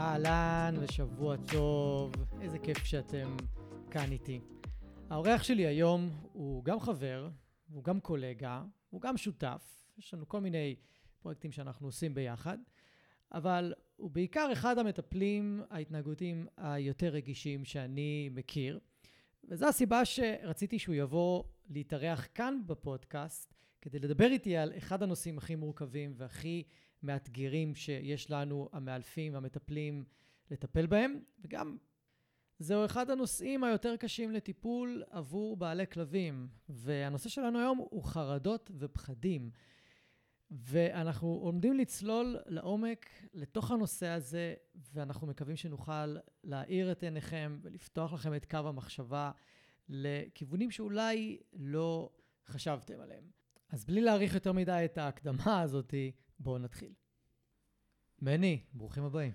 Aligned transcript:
אהלן 0.00 0.74
ושבוע 0.80 1.36
טוב, 1.36 2.12
איזה 2.40 2.58
כיף 2.58 2.84
שאתם 2.84 3.36
כאן 3.90 4.12
איתי. 4.12 4.40
האורח 5.10 5.42
שלי 5.42 5.66
היום 5.66 6.10
הוא 6.32 6.64
גם 6.64 6.80
חבר, 6.80 7.28
הוא 7.72 7.84
גם 7.84 8.00
קולגה, 8.00 8.62
הוא 8.90 9.00
גם 9.00 9.16
שותף, 9.16 9.84
יש 9.98 10.14
לנו 10.14 10.28
כל 10.28 10.40
מיני 10.40 10.76
פרויקטים 11.22 11.52
שאנחנו 11.52 11.86
עושים 11.86 12.14
ביחד, 12.14 12.58
אבל 13.32 13.74
הוא 13.96 14.10
בעיקר 14.10 14.48
אחד 14.52 14.78
המטפלים 14.78 15.62
ההתנהגותיים 15.70 16.46
היותר 16.56 17.08
רגישים 17.08 17.64
שאני 17.64 18.28
מכיר, 18.32 18.80
וזו 19.44 19.66
הסיבה 19.66 20.04
שרציתי 20.04 20.78
שהוא 20.78 20.94
יבוא 20.94 21.44
להתארח 21.70 22.28
כאן 22.34 22.60
בפודקאסט, 22.66 23.54
כדי 23.80 23.98
לדבר 23.98 24.26
איתי 24.26 24.56
על 24.56 24.72
אחד 24.78 25.02
הנושאים 25.02 25.38
הכי 25.38 25.54
מורכבים 25.54 26.12
והכי 26.16 26.62
מאתגרים 27.02 27.74
שיש 27.74 28.30
לנו, 28.30 28.68
המאלפים 28.72 29.34
והמטפלים, 29.34 30.04
לטפל 30.50 30.86
בהם, 30.86 31.20
וגם 31.40 31.76
זהו 32.58 32.84
אחד 32.84 33.10
הנושאים 33.10 33.64
היותר 33.64 33.96
קשים 33.96 34.30
לטיפול 34.30 35.02
עבור 35.10 35.56
בעלי 35.56 35.86
כלבים. 35.86 36.48
והנושא 36.68 37.28
שלנו 37.28 37.58
היום 37.58 37.78
הוא 37.78 38.04
חרדות 38.04 38.70
ופחדים. 38.78 39.50
ואנחנו 40.50 41.28
עומדים 41.28 41.74
לצלול 41.74 42.36
לעומק 42.46 43.06
לתוך 43.34 43.70
הנושא 43.70 44.06
הזה, 44.06 44.54
ואנחנו 44.92 45.26
מקווים 45.26 45.56
שנוכל 45.56 46.16
להאיר 46.44 46.92
את 46.92 47.02
עיניכם 47.02 47.58
ולפתוח 47.62 48.12
לכם 48.12 48.34
את 48.34 48.44
קו 48.44 48.56
המחשבה 48.56 49.30
לכיוונים 49.88 50.70
שאולי 50.70 51.38
לא 51.52 52.10
חשבתם 52.46 53.00
עליהם. 53.00 53.24
אז 53.68 53.84
בלי 53.84 54.00
להאריך 54.00 54.34
יותר 54.34 54.52
מדי 54.52 54.82
את 54.84 54.98
ההקדמה 54.98 55.60
הזאת, 55.60 55.94
בואו 56.40 56.58
נתחיל. 56.58 56.92
מני, 58.22 58.62
ברוכים 58.72 59.04
הבאים. 59.04 59.32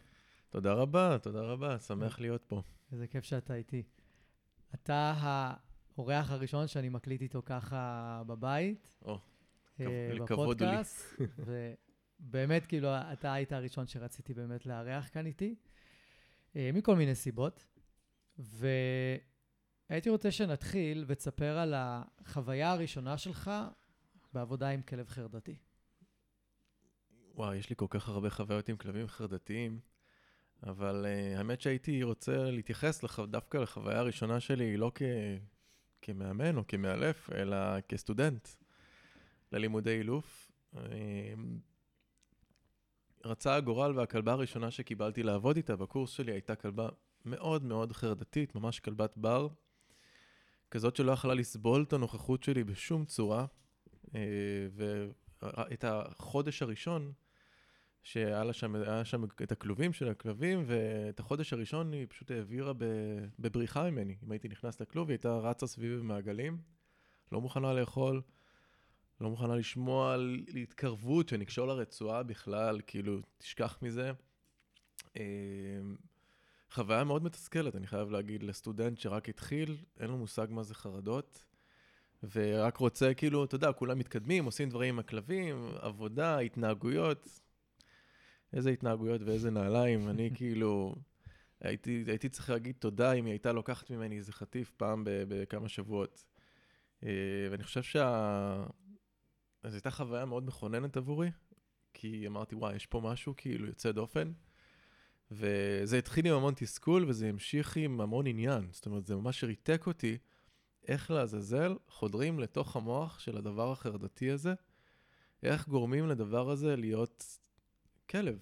תודה 0.50 0.74
רבה, 0.74 1.18
תודה 1.22 1.42
רבה, 1.42 1.80
שמח 1.80 2.20
להיות 2.20 2.46
פה. 2.48 2.62
איזה 2.92 3.08
כיף 3.08 3.24
שאתה 3.24 3.56
איתי. 3.56 3.84
אתה 4.74 5.14
האורח 5.18 6.32
הראשון 6.32 6.68
שאני 6.68 6.90
מקליט 6.90 7.22
איתו 7.22 7.42
ככה 7.46 8.22
בבית. 8.28 8.96
או, 9.02 9.20
אה, 9.80 9.86
הוא 9.86 10.14
לי. 10.14 10.20
בפודקאסט, 10.20 11.22
ובאמת, 12.20 12.66
כאילו, 12.66 12.88
אתה 13.14 13.34
היית 13.34 13.52
הראשון 13.52 13.88
שרציתי 13.88 14.34
באמת 14.34 14.66
לארח 14.66 15.10
כאן 15.14 15.26
איתי, 15.26 15.56
אה, 16.56 16.70
מכל 16.74 16.96
מיני 16.96 17.16
סיבות. 17.16 17.66
והייתי 18.38 20.10
רוצה 20.10 20.32
שנתחיל 20.32 21.06
ותספר 21.08 21.58
על 21.58 21.74
החוויה 21.78 22.72
הראשונה 22.72 23.18
שלך 23.18 23.52
בעבודה 24.34 24.70
עם 24.70 24.82
כלב 24.82 25.10
חרדתי. 25.10 25.56
וואי, 27.36 27.58
יש 27.58 27.70
לי 27.70 27.76
כל 27.76 27.86
כך 27.90 28.10
הרבה 28.10 28.30
חוויות 28.30 28.70
עם 28.70 28.78
כלבים 28.78 29.08
חרדתיים, 29.08 29.80
אבל 30.64 31.06
uh, 31.06 31.38
האמת 31.38 31.62
שהייתי 31.62 32.04
רוצה 32.04 32.52
להתייחס 32.52 33.04
לח... 33.04 33.20
דווקא 33.20 33.58
לחוויה 33.58 34.00
הראשונה 34.00 34.40
שלי, 34.40 34.78
לא 34.78 34.92
כ... 34.96 35.02
כמאמן 36.02 36.58
או 36.58 36.68
כמאלף, 36.68 37.30
אלא 37.34 37.58
כסטודנט 37.82 38.48
ללימודי 39.52 39.98
אילוף. 39.98 40.52
Uh, 40.76 40.78
רצה 43.26 43.56
הגורל 43.56 43.98
והכלבה 43.98 44.32
הראשונה 44.32 44.72
שקיבלתי 44.72 45.24
לעבוד 45.24 45.56
איתה 45.56 45.76
בקורס 45.76 46.10
שלי 46.10 46.32
הייתה 46.32 46.56
כלבה 46.56 46.90
מאוד 47.26 47.64
מאוד 47.64 47.92
חרדתית, 47.92 48.56
ממש 48.56 48.80
כלבת 48.80 49.18
בר, 49.18 49.48
כזאת 50.72 50.96
שלא 50.96 51.12
יכלה 51.12 51.34
לסבול 51.34 51.84
את 51.84 51.94
הנוכחות 51.94 52.44
שלי 52.44 52.64
בשום 52.64 53.06
צורה. 53.06 53.46
אה, 54.16 54.22
ואת 54.76 55.84
החודש 55.88 56.62
הראשון, 56.62 57.14
שהיה 58.06 58.54
שם, 58.54 58.76
שם 59.04 59.24
את 59.24 59.52
הכלובים 59.52 59.94
של 59.94 60.10
הכלבים, 60.10 60.64
ואת 60.68 61.20
החודש 61.20 61.54
הראשון 61.54 61.94
היא 61.94 62.08
פשוט 62.10 62.32
העבירה 62.32 62.74
בבריחה 63.40 63.90
ממני. 63.90 64.16
אם 64.24 64.32
הייתי 64.32 64.48
נכנס 64.48 64.82
לכלוב, 64.82 65.10
היא 65.10 65.14
הייתה 65.14 65.38
רצה 65.38 65.68
סביב 65.68 66.00
במעגלים, 66.00 66.58
לא 67.32 67.42
מוכנה 67.42 67.74
לאכול, 67.74 68.22
לא 69.22 69.30
מוכנה 69.30 69.56
לשמוע 69.56 70.14
על 70.14 70.40
התקרבות, 70.62 71.30
שנקשור 71.30 71.68
לרצועה 71.68 72.24
בכלל, 72.24 72.82
כאילו, 72.88 73.20
תשכח 73.38 73.80
מזה. 73.82 74.12
אה, 75.18 75.24
חוויה 76.72 77.04
מאוד 77.04 77.24
מתסכלת, 77.24 77.76
אני 77.76 77.88
חייב 77.88 78.12
להגיד, 78.12 78.44
לסטודנט 78.44 78.98
שרק 78.98 79.30
התחיל, 79.30 79.78
אין 80.00 80.10
לו 80.10 80.18
מושג 80.18 80.48
מה 80.50 80.64
זה 80.64 80.76
חרדות. 80.76 81.46
ורק 82.36 82.78
רוצה, 82.78 83.14
כאילו, 83.14 83.44
אתה 83.44 83.56
יודע, 83.56 83.72
כולם 83.72 84.00
מתקדמים, 84.00 84.46
עושים 84.46 84.70
דברים 84.70 84.96
עם 84.96 85.00
הכלבים, 85.00 85.70
עבודה, 85.80 86.40
התנהגויות. 86.40 87.45
איזה 88.56 88.70
התנהגויות 88.70 89.22
ואיזה 89.22 89.52
נעליים. 89.52 90.10
אני 90.10 90.30
כאילו, 90.38 90.96
הייתי, 91.62 92.04
הייתי 92.08 92.30
צריך 92.30 92.50
להגיד 92.50 92.76
תודה 92.80 93.12
אם 93.12 93.26
היא 93.26 93.32
הייתה 93.32 93.52
לוקחת 93.52 93.90
ממני 93.90 94.18
איזה 94.18 94.34
חטיף 94.34 94.72
פעם 94.78 95.04
בכמה 95.06 95.70
שבועות. 95.70 96.26
אה, 97.04 97.10
ואני 97.52 97.64
חושב 97.64 97.84
שה... 97.84 98.66
זו 99.64 99.76
הייתה 99.76 99.92
חוויה 99.92 100.26
מאוד 100.26 100.46
מכוננת 100.46 100.98
עבורי, 100.98 101.32
כי 101.94 102.28
אמרתי, 102.28 102.56
וואי, 102.56 102.76
יש 102.76 102.86
פה 102.86 103.02
משהו 103.04 103.34
כאילו 103.38 103.68
יוצא 103.68 103.92
דופן. 103.92 104.32
וזה 105.32 105.98
התחיל 105.98 106.28
עם 106.28 106.34
המון 106.34 106.54
תסכול, 106.54 107.06
וזה 107.10 107.30
המשיך 107.30 107.78
עם 107.78 108.02
המון 108.02 108.28
עניין. 108.28 108.68
זאת 108.72 108.86
אומרת, 108.86 109.06
זה 109.06 109.16
ממש 109.16 109.44
ריתק 109.44 109.88
אותי. 109.88 110.18
איך 110.88 111.12
לעזאזל 111.12 111.76
חודרים 111.88 112.40
לתוך 112.40 112.76
המוח 112.76 113.20
של 113.20 113.38
הדבר 113.38 113.72
החרדתי 113.72 114.32
הזה, 114.32 114.54
איך 115.44 115.68
גורמים 115.68 116.08
לדבר 116.08 116.50
הזה 116.50 116.76
להיות 116.76 117.38
כלב, 118.10 118.40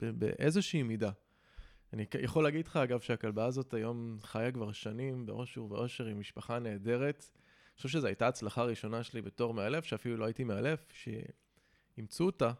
באיזושהי 0.00 0.82
מידה. 0.82 1.10
אני 1.92 2.06
יכול 2.22 2.44
להגיד 2.44 2.66
לך, 2.66 2.76
אגב, 2.76 3.00
שהכלבה 3.00 3.44
הזאת 3.44 3.74
היום 3.74 4.18
חיה 4.22 4.52
כבר 4.52 4.72
שנים 4.72 5.26
באושר 5.26 5.64
ואושר 5.64 6.06
עם 6.06 6.20
משפחה 6.20 6.58
נהדרת. 6.58 7.30
אני 7.34 7.76
חושב 7.76 7.88
שזו 7.88 8.06
הייתה 8.06 8.28
הצלחה 8.28 8.64
ראשונה 8.64 9.02
שלי 9.02 9.22
בתור 9.22 9.54
מאלף, 9.54 9.84
שאפילו 9.84 10.16
לא 10.16 10.24
הייתי 10.24 10.44
מאלף, 10.44 10.92
שאימצו 10.92 12.26
אותה, 12.26 12.52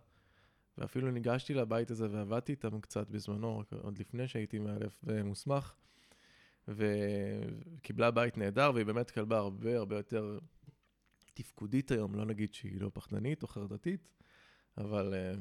ואפילו 0.79 1.11
ניגשתי 1.11 1.55
לבית 1.55 1.91
הזה 1.91 2.07
ועבדתי 2.11 2.53
איתם 2.53 2.81
קצת 2.81 3.11
בזמנו, 3.11 3.63
עוד 3.83 3.99
לפני 3.99 4.29
שהייתי 4.29 4.59
מאלף 4.59 5.01
ומוסמך. 5.05 5.75
וקיבלה 6.69 8.11
בית 8.11 8.39
נהדר, 8.39 8.71
והיא 8.75 8.87
באמת 8.87 9.11
כלבה 9.11 9.39
הרבה 9.39 9.77
הרבה 9.77 9.97
יותר 9.97 10.39
תפקודית 11.35 11.91
היום, 11.91 12.15
לא 12.15 12.25
נגיד 12.25 12.55
שהיא 12.55 12.81
לא 12.81 12.91
פחדנית 12.95 13.43
או 13.43 13.49
חרדתית, 13.49 14.09
אבל 14.79 15.15
uh, 15.15 15.39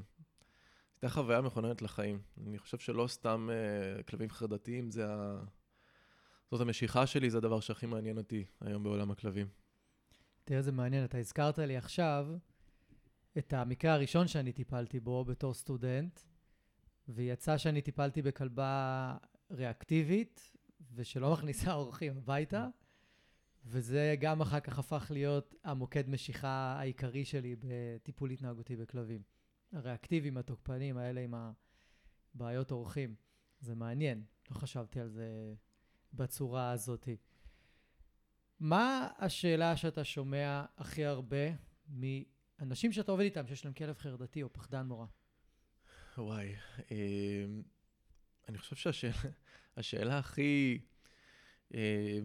הייתה 1.01 1.15
חוויה 1.15 1.41
מכוננת 1.41 1.81
לחיים. 1.81 2.21
אני 2.47 2.57
חושב 2.57 2.77
שלא 2.77 3.07
סתם 3.07 3.49
uh, 3.49 4.03
כלבים 4.03 4.29
חרדתיים, 4.29 4.91
זה 4.91 5.13
ה... 5.13 5.39
זאת 6.51 6.61
המשיכה 6.61 7.07
שלי, 7.07 7.29
זה 7.29 7.37
הדבר 7.37 7.59
שהכי 7.59 7.85
מעניין 7.85 8.17
אותי 8.17 8.45
היום 8.61 8.83
בעולם 8.83 9.11
הכלבים. 9.11 9.47
תראה 10.43 10.57
איזה 10.57 10.71
מעניין, 10.71 11.05
אתה 11.05 11.17
הזכרת 11.17 11.59
לי 11.59 11.77
עכשיו 11.77 12.27
את 13.37 13.53
המקרה 13.53 13.93
הראשון 13.93 14.27
שאני 14.27 14.53
טיפלתי 14.53 14.99
בו 14.99 15.25
בתור 15.25 15.53
סטודנט, 15.53 16.19
ויצא 17.07 17.57
שאני 17.57 17.81
טיפלתי 17.81 18.21
בכלבה 18.21 19.17
ריאקטיבית, 19.51 20.51
ושלא 20.95 21.31
מכניסה 21.33 21.73
אורחים 21.73 22.17
הביתה, 22.17 22.67
וזה 23.65 24.15
גם 24.19 24.41
אחר 24.41 24.59
כך 24.59 24.79
הפך 24.79 25.07
להיות 25.13 25.55
המוקד 25.63 26.09
משיכה 26.09 26.75
העיקרי 26.79 27.25
שלי 27.25 27.55
בטיפול 27.59 28.31
התנהגותי 28.31 28.75
בכלבים. 28.75 29.38
הריאקטיביים, 29.71 30.37
התוקפנים, 30.37 30.97
האלה 30.97 31.21
עם 31.21 31.33
הבעיות 32.35 32.71
אורחים. 32.71 33.15
זה 33.59 33.75
מעניין, 33.75 34.23
לא 34.51 34.55
חשבתי 34.55 34.99
על 34.99 35.09
זה 35.09 35.55
בצורה 36.13 36.71
הזאת. 36.71 37.09
מה 38.59 39.07
השאלה 39.17 39.77
שאתה 39.77 40.03
שומע 40.03 40.65
הכי 40.77 41.05
הרבה 41.05 41.37
מאנשים 41.89 42.91
שאתה 42.91 43.11
עובד 43.11 43.23
איתם, 43.23 43.47
שיש 43.47 43.65
להם 43.65 43.73
כלב 43.73 43.97
חרדתי 43.97 44.43
או 44.43 44.53
פחדן 44.53 44.87
נורא? 44.87 45.05
וואי, 46.17 46.55
אה, 46.91 47.45
אני 48.49 48.57
חושב 48.57 48.91
שהשאלה 48.91 50.17
הכי... 50.17 50.79
אה, 51.73 52.19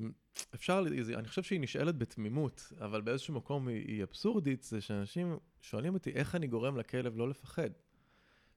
אפשר, 0.55 0.85
אני 1.15 1.29
חושב 1.29 1.43
שהיא 1.43 1.61
נשאלת 1.61 1.99
בתמימות, 1.99 2.73
אבל 2.81 3.01
באיזשהו 3.01 3.35
מקום 3.35 3.69
היא 3.69 4.03
אבסורדית, 4.03 4.63
זה 4.63 4.81
שאנשים 4.81 5.37
שואלים 5.61 5.95
אותי 5.95 6.11
איך 6.11 6.35
אני 6.35 6.47
גורם 6.47 6.77
לכלב 6.77 7.17
לא 7.17 7.29
לפחד. 7.29 7.71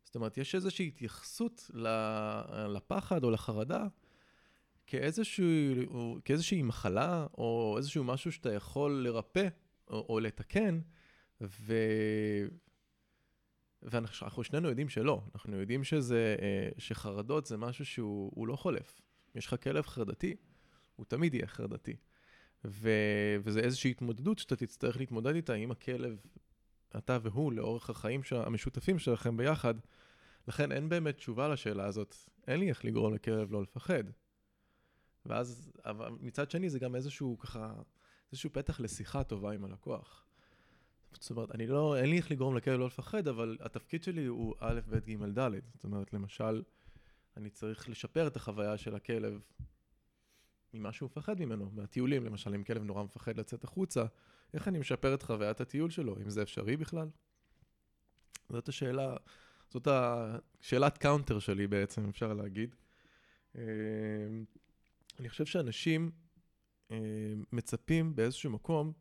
זאת 0.03 0.15
אומרת, 0.15 0.37
יש 0.37 0.55
איזושהי 0.55 0.87
התייחסות 0.87 1.71
לפחד 2.67 3.23
או 3.23 3.31
לחרדה 3.31 3.87
כאיזושהי, 4.87 5.85
כאיזושהי 6.25 6.61
מחלה, 6.61 7.27
או 7.37 7.75
איזשהו 7.77 8.03
משהו 8.03 8.31
שאתה 8.31 8.53
יכול 8.53 8.91
לרפא 8.91 9.47
או, 9.87 10.05
או 10.09 10.19
לתקן, 10.19 10.79
ו... 11.41 11.73
ואנחנו 13.81 14.43
שנינו 14.43 14.69
יודעים 14.69 14.89
שלא. 14.89 15.21
אנחנו 15.35 15.59
יודעים 15.59 15.83
שזה, 15.83 16.35
אה, 16.41 16.69
שחרדות 16.77 17.45
זה 17.45 17.57
משהו 17.57 17.85
שהוא 17.85 18.47
לא 18.47 18.55
חולף. 18.55 19.01
יש 19.35 19.45
לך 19.45 19.55
כלב 19.63 19.85
חרדתי, 19.85 20.35
הוא 20.97 21.05
תמיד 21.05 21.33
יהיה 21.33 21.47
חרדתי. 21.47 21.95
ו... 22.65 22.89
וזה 23.43 23.59
איזושהי 23.59 23.91
התמודדות 23.91 24.39
שאתה 24.39 24.55
תצטרך 24.55 24.97
להתמודד 24.97 25.35
איתה 25.35 25.53
עם 25.53 25.71
הכלב, 25.71 26.19
אתה 26.97 27.17
והוא, 27.21 27.53
לאורך 27.53 27.89
החיים 27.89 28.21
המשותפים 28.31 28.99
שלכם 28.99 29.37
ביחד. 29.37 29.73
לכן 30.47 30.71
אין 30.71 30.89
באמת 30.89 31.15
תשובה 31.15 31.47
לשאלה 31.47 31.85
הזאת. 31.85 32.15
אין 32.47 32.59
לי 32.59 32.69
איך 32.69 32.85
לגרום 32.85 33.13
לכלב 33.13 33.51
לא 33.51 33.61
לפחד. 33.61 34.03
ואז, 35.25 35.71
אבל 35.85 36.09
מצד 36.19 36.51
שני 36.51 36.69
זה 36.69 36.79
גם 36.79 36.95
איזשהו 36.95 37.37
ככה, 37.37 37.73
איזשהו 38.31 38.53
פתח 38.53 38.79
לשיחה 38.79 39.23
טובה 39.23 39.51
עם 39.51 39.65
הלקוח. 39.65 40.25
זאת 41.13 41.29
אומרת, 41.31 41.55
אני 41.55 41.67
לא, 41.67 41.97
אין 41.97 42.09
לי 42.09 42.17
איך 42.17 42.31
לגרום 42.31 42.57
לכלב 42.57 42.79
לא 42.79 42.85
לפחד, 42.85 43.27
אבל 43.27 43.57
התפקיד 43.61 44.03
שלי 44.03 44.25
הוא 44.25 44.55
א', 44.59 44.79
ב', 44.89 44.97
ג', 44.97 45.39
ד'. 45.39 45.51
זאת 45.73 45.83
אומרת, 45.83 46.13
למשל, 46.13 46.63
אני 47.37 47.49
צריך 47.49 47.89
לשפר 47.89 48.27
את 48.27 48.35
החוויה 48.35 48.77
של 48.77 48.95
הכלב 48.95 49.41
ממה 50.77 50.93
שהוא 50.93 51.07
מפחד 51.07 51.39
ממנו, 51.39 51.71
מהטיולים, 51.73 52.25
למשל, 52.25 52.55
אם 52.55 52.63
כלב 52.63 52.83
נורא 52.83 53.03
מפחד 53.03 53.37
לצאת 53.37 53.63
החוצה, 53.63 54.05
איך 54.53 54.67
אני 54.67 54.79
משפר 54.79 55.13
את 55.13 55.23
חוויית 55.23 55.61
הטיול 55.61 55.89
שלו, 55.89 56.17
אם 56.21 56.29
זה 56.29 56.41
אפשרי 56.41 56.77
בכלל? 56.77 57.07
זאת 58.49 58.69
השאלה, 58.69 59.15
זאת 59.69 59.87
השאלת 59.87 60.97
counter 60.97 61.39
שלי 61.39 61.67
בעצם, 61.67 62.09
אפשר 62.09 62.33
להגיד. 62.33 62.75
אמ, 63.55 63.61
אני 65.19 65.29
חושב 65.29 65.45
שאנשים 65.45 66.11
אמ, 66.91 66.97
מצפים 67.51 68.15
באיזשהו 68.15 68.51
מקום, 68.51 68.93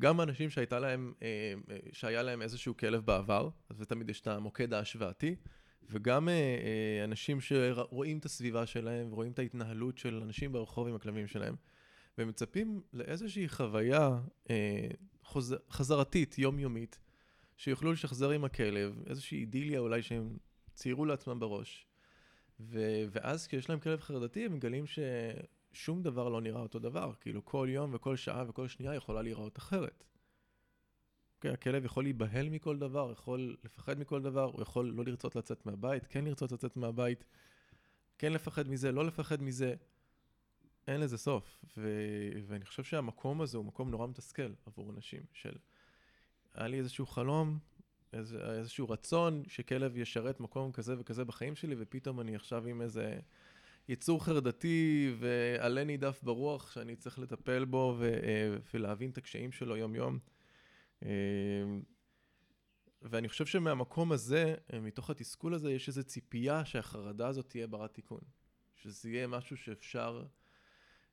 גם 0.00 0.20
אנשים 0.20 0.50
שהייתה 0.50 0.78
להם, 0.78 1.12
אמ, 1.22 1.62
שהיה 1.92 2.22
להם 2.22 2.42
איזשהו 2.42 2.76
כלב 2.76 3.06
בעבר, 3.06 3.50
אז 3.68 3.80
תמיד 3.80 4.10
יש 4.10 4.20
את 4.20 4.26
המוקד 4.26 4.72
ההשוואתי, 4.72 5.36
וגם 5.90 6.28
אנשים 7.04 7.40
שרואים 7.40 8.18
את 8.18 8.24
הסביבה 8.24 8.66
שלהם 8.66 9.12
ורואים 9.12 9.32
את 9.32 9.38
ההתנהלות 9.38 9.98
של 9.98 10.20
אנשים 10.22 10.52
ברחוב 10.52 10.88
עם 10.88 10.94
הכלבים 10.94 11.26
שלהם. 11.26 11.54
ומצפים 12.18 12.80
לאיזושהי 12.92 13.48
חוויה 13.48 14.18
אה, 14.50 14.88
חוז... 15.22 15.56
חזרתית, 15.70 16.38
יומיומית, 16.38 16.98
שיוכלו 17.56 17.92
לשחזר 17.92 18.30
עם 18.30 18.44
הכלב, 18.44 19.02
איזושהי 19.06 19.38
אידיליה 19.38 19.80
אולי 19.80 20.02
שהם 20.02 20.36
ציירו 20.74 21.04
לעצמם 21.04 21.40
בראש. 21.40 21.86
ו... 22.60 23.04
ואז 23.10 23.46
כשיש 23.46 23.68
להם 23.68 23.80
כלב 23.80 24.00
חרדתי, 24.00 24.44
הם 24.44 24.54
מגלים 24.54 24.84
ששום 24.86 26.02
דבר 26.02 26.28
לא 26.28 26.40
נראה 26.40 26.60
אותו 26.60 26.78
דבר. 26.78 27.12
כאילו 27.20 27.44
כל 27.44 27.68
יום 27.70 27.90
וכל 27.94 28.16
שעה 28.16 28.44
וכל 28.48 28.68
שנייה 28.68 28.94
יכולה 28.94 29.22
להיראות 29.22 29.58
אחרת. 29.58 30.04
אוקיי, 31.38 31.50
הכלב 31.50 31.84
יכול 31.84 32.04
להיבהל 32.04 32.48
מכל 32.48 32.78
דבר, 32.78 33.12
יכול 33.12 33.56
לפחד 33.64 33.98
מכל 33.98 34.22
דבר, 34.22 34.44
הוא 34.44 34.62
יכול 34.62 34.92
לא 34.96 35.04
לרצות 35.04 35.36
לצאת 35.36 35.66
מהבית, 35.66 36.06
כן 36.06 36.24
לרצות 36.24 36.52
לצאת 36.52 36.76
מהבית, 36.76 37.24
כן 38.18 38.32
לפחד 38.32 38.68
מזה, 38.68 38.92
לא 38.92 39.04
לפחד 39.04 39.42
מזה. 39.42 39.74
אין 40.88 41.00
לזה 41.00 41.18
סוף. 41.18 41.64
ו- 41.76 42.30
ואני 42.46 42.64
חושב 42.64 42.84
שהמקום 42.84 43.40
הזה 43.40 43.58
הוא 43.58 43.64
מקום 43.64 43.90
נורא 43.90 44.06
מתסכל 44.06 44.52
עבור 44.66 44.90
אנשים, 44.90 45.22
של 45.32 45.56
היה 46.54 46.68
לי 46.68 46.78
איזשהו 46.78 47.06
חלום, 47.06 47.58
איז, 48.12 48.34
איזשהו 48.34 48.88
רצון 48.88 49.42
שכלב 49.48 49.96
ישרת 49.96 50.40
מקום 50.40 50.72
כזה 50.72 50.94
וכזה 50.98 51.24
בחיים 51.24 51.56
שלי, 51.56 51.74
ופתאום 51.78 52.20
אני 52.20 52.36
עכשיו 52.36 52.66
עם 52.66 52.82
איזה 52.82 53.18
יצור 53.88 54.24
חרדתי 54.24 55.14
ועלה 55.18 55.84
נידף 55.84 56.20
ברוח 56.22 56.70
שאני 56.72 56.96
צריך 56.96 57.18
לטפל 57.18 57.64
בו 57.64 57.96
ו- 57.98 58.56
ולהבין 58.74 59.10
את 59.10 59.18
הקשיים 59.18 59.52
שלו 59.52 59.76
יום-יום. 59.76 60.18
ואני 63.02 63.28
חושב 63.28 63.46
שמהמקום 63.46 64.12
הזה, 64.12 64.54
מתוך 64.82 65.10
התסכול 65.10 65.54
הזה, 65.54 65.72
יש 65.72 65.88
איזו 65.88 66.04
ציפייה 66.04 66.64
שהחרדה 66.64 67.28
הזאת 67.28 67.48
תהיה 67.48 67.66
ברת 67.66 67.94
תיקון. 67.94 68.20
שזה 68.74 69.10
יהיה 69.10 69.26
משהו 69.26 69.56
שאפשר 69.56 70.24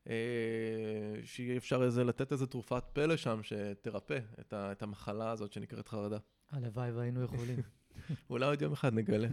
אה, 0.10 1.16
שיהיה 1.24 1.58
אפשר 1.58 1.84
איזה, 1.84 2.04
לתת 2.04 2.32
איזה 2.32 2.48
תרופת 2.48 2.84
פלא 2.94 3.18
שם 3.18 3.44
שתרפא 3.44 4.20
את, 4.40 4.54
ה, 4.54 4.72
את 4.72 4.82
המחלה 4.82 5.32
הזאת 5.32 5.52
שנקראת 5.54 5.88
חרדה. 5.88 6.18
הלוואי 6.52 6.92
והיינו 6.92 7.24
יכולים. 7.24 7.60
אולי 8.30 8.46
עוד 8.46 8.62
יום 8.62 8.74
אחד 8.74 8.94
נגלה. 8.94 9.28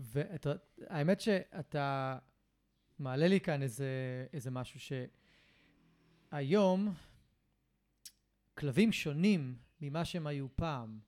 והאמת 0.00 1.20
שאתה 1.20 2.18
מעלה 2.98 3.28
לי 3.28 3.40
כאן 3.40 3.62
איזה, 3.62 3.86
איזה 4.32 4.50
משהו 4.50 4.96
שהיום 6.30 6.94
כלבים 8.60 8.92
שונים 8.92 9.56
ממה 9.80 10.04
שהם 10.04 10.26
היו 10.26 10.46
פעם. 10.56 10.98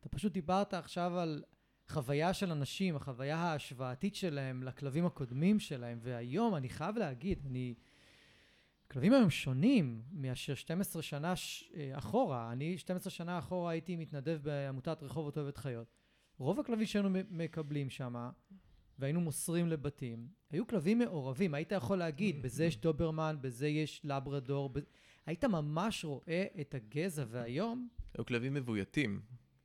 אתה 0.00 0.08
פשוט 0.08 0.32
דיברת 0.32 0.74
עכשיו 0.74 1.18
על 1.18 1.42
החוויה 1.88 2.34
של 2.34 2.50
אנשים, 2.50 2.96
החוויה 2.96 3.36
ההשוואתית 3.36 4.14
שלהם 4.14 4.62
לכלבים 4.62 5.06
הקודמים 5.06 5.60
שלהם, 5.60 5.98
והיום 6.02 6.56
אני 6.56 6.68
חייב 6.68 6.96
להגיד, 6.96 7.46
אני... 7.46 7.74
כלבים 8.90 9.12
היום 9.12 9.30
שונים 9.30 10.02
מאשר 10.12 10.54
12 10.54 11.02
שנה 11.02 11.36
ש... 11.36 11.70
אה, 11.76 11.98
אחורה. 11.98 12.52
אני 12.52 12.78
12 12.78 13.10
שנה 13.10 13.38
אחורה 13.38 13.70
הייתי 13.70 13.96
מתנדב 13.96 14.38
בעמותת 14.42 15.02
רחובות 15.02 15.38
אוהבת 15.38 15.56
חיות. 15.56 15.86
רוב 16.38 16.60
הכלבים 16.60 16.86
שהיינו 16.86 17.10
מקבלים 17.30 17.90
שם, 17.90 18.30
והיינו 18.98 19.20
מוסרים 19.20 19.68
לבתים, 19.68 20.28
היו 20.50 20.66
כלבים 20.66 20.98
מעורבים. 20.98 21.54
היית 21.54 21.72
יכול 21.72 21.98
להגיד, 21.98 22.42
בזה 22.42 22.64
יש 22.64 22.76
דוברמן, 22.76 23.36
בזה 23.40 23.68
יש 23.68 24.00
לברדור, 24.04 24.70
ב... 24.72 24.78
היית 25.30 25.44
ממש 25.44 26.04
רואה 26.04 26.46
את 26.60 26.74
הגזע, 26.74 27.24
והיום... 27.28 27.88
היו 28.14 28.26
כלבים 28.26 28.54
מבויתים. 28.54 29.20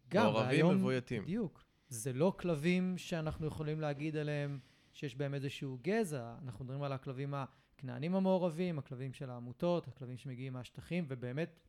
גם, 0.09 0.25
מעורבים 0.25 0.67
מבויתים. 0.67 1.23
בדיוק. 1.23 1.63
זה 1.87 2.13
לא 2.13 2.33
כלבים 2.39 2.97
שאנחנו 2.97 3.47
יכולים 3.47 3.81
להגיד 3.81 4.15
עליהם 4.15 4.59
שיש 4.93 5.15
בהם 5.15 5.33
איזשהו 5.33 5.77
גזע, 5.81 6.35
אנחנו 6.43 6.65
מדברים 6.65 6.83
על 6.83 6.91
הכלבים 6.91 7.33
הכנענים 7.33 8.15
המעורבים, 8.15 8.79
הכלבים 8.79 9.13
של 9.13 9.29
העמותות, 9.29 9.87
הכלבים 9.87 10.17
שמגיעים 10.17 10.53
מהשטחים, 10.53 11.05
ובאמת 11.07 11.59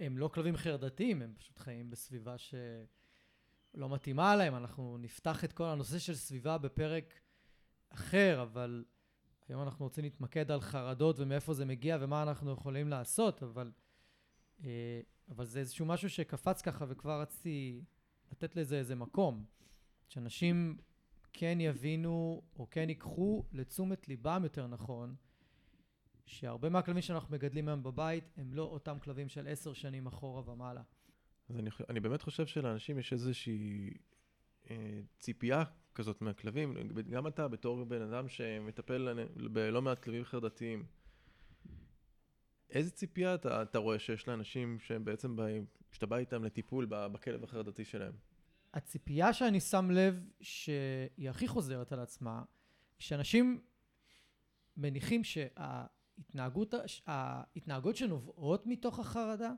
הם 0.00 0.18
לא 0.18 0.28
כלבים 0.28 0.56
חרדתיים, 0.56 1.22
הם 1.22 1.34
פשוט 1.38 1.58
חיים 1.58 1.90
בסביבה 1.90 2.38
שלא 2.38 3.88
מתאימה 3.88 4.36
להם. 4.36 4.56
אנחנו 4.56 4.98
נפתח 4.98 5.44
את 5.44 5.52
כל 5.52 5.64
הנושא 5.64 5.98
של 5.98 6.14
סביבה 6.14 6.58
בפרק 6.58 7.20
אחר, 7.88 8.42
אבל 8.42 8.84
היום 9.52 9.62
אנחנו 9.62 9.84
רוצים 9.84 10.04
להתמקד 10.04 10.50
על 10.50 10.60
חרדות 10.60 11.18
ומאיפה 11.18 11.54
זה 11.54 11.64
מגיע 11.64 11.98
ומה 12.00 12.22
אנחנו 12.22 12.52
יכולים 12.52 12.88
לעשות, 12.88 13.42
אבל, 13.42 13.72
אה, 14.64 15.00
אבל 15.28 15.44
זה 15.44 15.60
איזשהו 15.60 15.86
משהו 15.86 16.10
שקפץ 16.10 16.62
ככה 16.62 16.84
וכבר 16.88 17.20
רציתי 17.20 17.84
לתת 18.32 18.56
לזה 18.56 18.78
איזה 18.78 18.94
מקום, 18.94 19.44
שאנשים 20.08 20.76
כן 21.32 21.58
יבינו 21.60 22.42
או 22.56 22.70
כן 22.70 22.88
ייקחו 22.88 23.44
לתשומת 23.52 24.08
ליבם 24.08 24.40
יותר 24.44 24.66
נכון, 24.66 25.14
שהרבה 26.26 26.68
מהכלבים 26.68 27.02
שאנחנו 27.02 27.34
מגדלים 27.34 27.68
היום 27.68 27.82
בבית 27.82 28.24
הם 28.36 28.54
לא 28.54 28.62
אותם 28.62 28.98
כלבים 28.98 29.28
של 29.28 29.48
עשר 29.48 29.72
שנים 29.72 30.06
אחורה 30.06 30.52
ומעלה. 30.52 30.82
אז 31.48 31.58
אני, 31.58 31.70
אני 31.88 32.00
באמת 32.00 32.22
חושב 32.22 32.46
שלאנשים 32.46 32.98
יש 32.98 33.12
איזושהי 33.12 33.90
אה, 34.70 35.00
ציפייה 35.18 35.64
כזאת 35.94 36.22
מהכלבים, 36.22 36.74
גם 37.10 37.26
אתה 37.26 37.48
בתור 37.48 37.84
בן 37.84 38.02
אדם 38.02 38.28
שמטפל 38.28 39.26
בלא 39.52 39.82
מעט 39.82 39.98
כלבים 39.98 40.24
חרדתיים, 40.24 40.84
איזה 42.70 42.90
ציפייה 42.90 43.34
אתה, 43.34 43.62
אתה 43.62 43.78
רואה 43.78 43.98
שיש 43.98 44.28
לאנשים 44.28 44.78
שהם 44.80 45.04
בעצם 45.04 45.36
באים, 45.36 45.66
שאתה 45.92 46.06
בא 46.06 46.16
איתם 46.16 46.44
לטיפול 46.44 46.86
בכלב 46.88 47.44
החרדתי 47.44 47.84
שלהם? 47.84 48.12
הציפייה 48.74 49.32
שאני 49.32 49.60
שם 49.60 49.90
לב 49.90 50.28
שהיא 50.40 51.30
הכי 51.30 51.48
חוזרת 51.48 51.92
על 51.92 52.00
עצמה, 52.00 52.42
שאנשים 52.98 53.60
מניחים 54.76 55.24
שההתנהגות, 55.24 56.74
ההתנהגות 57.06 57.96
שנובעות 57.96 58.66
מתוך 58.66 58.98
החרדה 58.98 59.52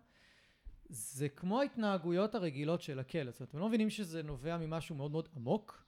זה 0.89 1.29
כמו 1.29 1.61
ההתנהגויות 1.61 2.35
הרגילות 2.35 2.83
של 2.83 2.99
הכלב. 2.99 3.33
זאת 3.33 3.41
אומרת, 3.41 3.55
הם 3.55 3.61
לא 3.61 3.69
מבינים 3.69 3.91
שזה 3.91 4.23
נובע 4.23 4.57
ממשהו 4.57 4.97
מאוד 4.97 5.11
מאוד 5.11 5.29
עמוק, 5.37 5.85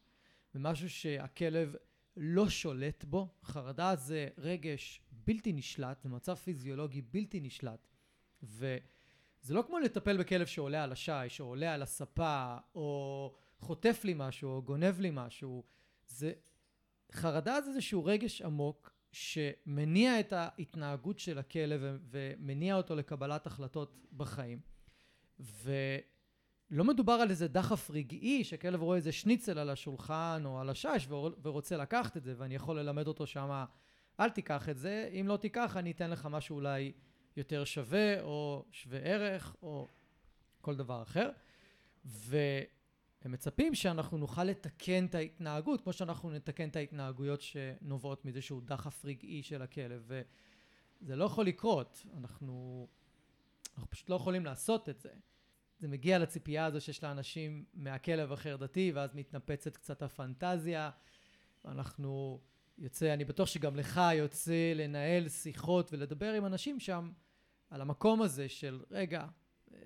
ומשהו 0.57 0.91
שהכלב 0.91 1.75
לא 2.17 2.49
שולט 2.49 3.05
בו. 3.05 3.29
חרדה 3.45 3.97
זה 3.97 4.29
רגש 4.39 5.01
בלתי 5.13 5.53
נשלט, 5.53 6.03
זה 6.03 6.09
מצב 6.09 6.35
פיזיולוגי 6.35 7.03
בלתי 7.03 7.41
נשלט. 7.41 7.89
וזה 8.43 9.55
לא 9.55 9.65
כמו 9.67 9.79
לטפל 9.79 10.17
בכלב 10.17 10.47
שעולה 10.47 10.85
על 10.85 10.93
השיש, 10.93 11.41
או 11.41 11.47
עולה 11.47 11.75
על 11.75 11.83
הספה, 11.83 12.57
או 12.75 13.35
חוטף 13.59 14.01
לי 14.05 14.15
משהו, 14.17 14.51
או 14.51 14.63
גונב 14.63 15.01
לי 15.01 15.11
משהו. 15.13 15.65
זה... 16.09 16.33
חרדה 17.13 17.61
זה 17.61 17.71
איזשהו 17.71 18.05
רגש 18.05 18.43
עמוק 18.43 18.93
שמניע 19.13 20.21
את 20.21 20.33
ההתנהגות 20.33 21.19
של 21.19 21.39
הכלב 21.39 21.81
ומניע 22.11 22.77
אותו 22.77 22.97
לקבלת 22.97 23.47
החלטות 23.47 24.07
בחיים. 24.13 24.61
לא 26.71 26.85
מדובר 26.85 27.13
על 27.13 27.31
איזה 27.31 27.49
דחף 27.49 27.91
רגעי, 27.91 28.45
שכלב 28.45 28.83
רואה 28.83 28.97
איזה 28.97 29.13
שניצל 29.13 29.59
על 29.59 29.71
השולחן 29.71 30.43
או 30.45 30.61
על 30.61 30.71
השש 30.71 31.09
ורוצה 31.43 31.77
לקחת 31.77 32.17
את 32.17 32.25
זה, 32.25 32.35
ואני 32.37 32.55
יכול 32.55 32.81
ללמד 32.81 33.07
אותו 33.07 33.27
שמה, 33.27 33.65
אל 34.21 34.31
תיקח 34.31 34.69
את 34.69 34.79
זה, 34.79 35.11
אם 35.21 35.29
לא 35.29 35.37
תיקח 35.37 35.77
אני 35.77 35.91
אתן 35.91 36.11
לך 36.11 36.29
משהו 36.31 36.57
אולי 36.57 36.93
יותר 37.37 37.65
שווה 37.65 38.23
או 38.23 38.65
שווה 38.71 38.99
ערך 38.99 39.57
או 39.63 39.89
כל 40.61 40.77
דבר 40.77 41.03
אחר. 41.03 41.31
והם 42.05 43.33
מצפים 43.33 43.75
שאנחנו 43.75 44.19
נוכל 44.19 44.45
לתקן 44.45 45.07
את 45.07 45.15
ההתנהגות, 45.15 45.81
כמו 45.81 45.93
שאנחנו 45.93 46.31
נתקן 46.31 46.69
את 46.69 46.77
ההתנהגויות 46.77 47.41
שנובעות 47.41 48.25
מזה 48.25 48.43
שהוא 48.43 48.63
דחף 48.63 49.05
רגעי 49.05 49.43
של 49.43 49.63
הכלב. 49.63 50.11
וזה 51.01 51.17
לא 51.17 51.25
יכול 51.25 51.47
לקרות, 51.47 52.07
אנחנו, 52.17 52.87
אנחנו 53.75 53.91
פשוט 53.91 54.11
לא 54.11 54.15
יכולים 54.15 54.45
לעשות 54.45 54.89
את 54.89 55.01
זה. 55.01 55.11
זה 55.79 55.89
מגיע 55.89 56.19
לציפייה 56.19 56.65
הזו 56.65 56.81
שיש 56.81 57.05
לאנשים 57.05 57.65
מהכלב 57.75 58.33
החרדתי, 58.33 58.93
ואז 58.95 59.15
מתנפצת 59.15 59.77
קצת 59.77 60.03
הפנטזיה. 60.03 60.91
אנחנו 61.65 62.41
יוצא, 62.79 63.15
אני 63.15 63.25
בטוח 63.25 63.49
שגם 63.49 63.77
לך 63.77 64.01
יוצא 64.15 64.73
לנהל 64.75 65.29
שיחות 65.29 65.93
ולדבר 65.93 66.33
עם 66.33 66.47
אנשים 66.47 66.81
שם 66.81 67.11
על 67.71 67.81
המקום 67.81 68.23
הזה 68.23 68.49
של, 68.49 68.81
רגע, 68.91 69.27
אה, 69.75 69.79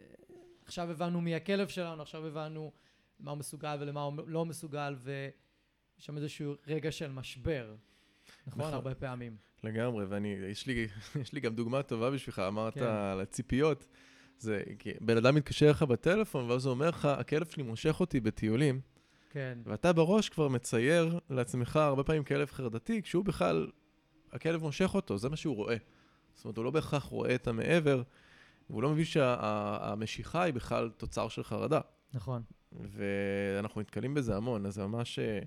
עכשיו 0.65 0.91
הבנו 0.91 1.21
מי 1.21 1.35
הכלב 1.35 1.69
שלנו, 1.69 2.03
עכשיו 2.03 2.27
הבנו 2.27 2.73
למה 3.21 3.31
הוא 3.31 3.39
מסוגל 3.39 3.77
ולמה 3.81 4.03
הוא 4.03 4.15
לא 4.27 4.45
מסוגל, 4.45 4.97
ויש 5.03 5.33
שם 5.99 6.17
איזשהו 6.17 6.55
רגע 6.67 6.93
של 6.93 7.13
משבר, 7.13 7.75
נכון? 8.47 8.61
נכון. 8.61 8.75
הרבה 8.75 8.95
פעמים. 8.95 9.37
לגמרי, 9.65 10.05
ואני, 10.05 10.29
יש 10.29 10.67
לי, 10.67 10.89
יש 11.23 11.33
לי 11.33 11.41
גם 11.41 11.55
דוגמה 11.55 11.83
טובה 11.83 12.11
בשבילך, 12.11 12.39
אמרת 12.39 12.75
כן. 12.75 12.85
על 12.85 13.21
הציפיות. 13.21 13.89
זה, 14.41 14.63
בן 15.01 15.17
אדם 15.17 15.35
מתקשר 15.35 15.71
לך 15.71 15.83
בטלפון, 15.83 16.51
ואז 16.51 16.67
הוא 16.67 16.71
אומר 16.71 16.89
לך, 16.89 17.05
הכלב 17.05 17.47
שלי 17.47 17.63
מושך 17.63 18.01
אותי 18.01 18.21
בטיולים. 18.21 18.81
כן. 19.31 19.59
ואתה 19.65 19.93
בראש 19.93 20.29
כבר 20.29 20.49
מצייר 20.49 21.19
לעצמך 21.31 21.77
הרבה 21.77 22.03
פעמים 22.03 22.25
כלב 22.25 22.51
חרדתי, 22.51 23.03
כשהוא 23.03 23.25
בכלל, 23.25 23.71
הכלב 24.33 24.63
מושך 24.63 24.95
אותו, 24.95 25.19
זה 25.19 25.29
מה 25.29 25.37
שהוא 25.37 25.57
רואה. 25.57 25.77
זאת 26.35 26.45
אומרת, 26.45 26.57
הוא 26.57 26.65
לא 26.65 26.71
בהכרח 26.71 27.05
רואה 27.05 27.35
את 27.35 27.49
המעבר, 27.49 28.03
והוא 28.71 28.83
לא 28.83 28.91
מבין 28.91 29.05
שהמשיכה 29.05 30.39
שה, 30.39 30.43
היא 30.43 30.55
בכלל 30.55 30.91
תוצר 30.97 31.29
של 31.29 31.45
חרדה. 31.45 31.81
נכון. 32.15 32.43
ואנחנו 32.73 33.81
נתקלים 33.81 34.15
בזה 34.15 34.37
המון, 34.37 34.67
אז 34.67 34.75
זה 34.75 34.87
ממש, 34.87 35.19
אה, 35.19 35.39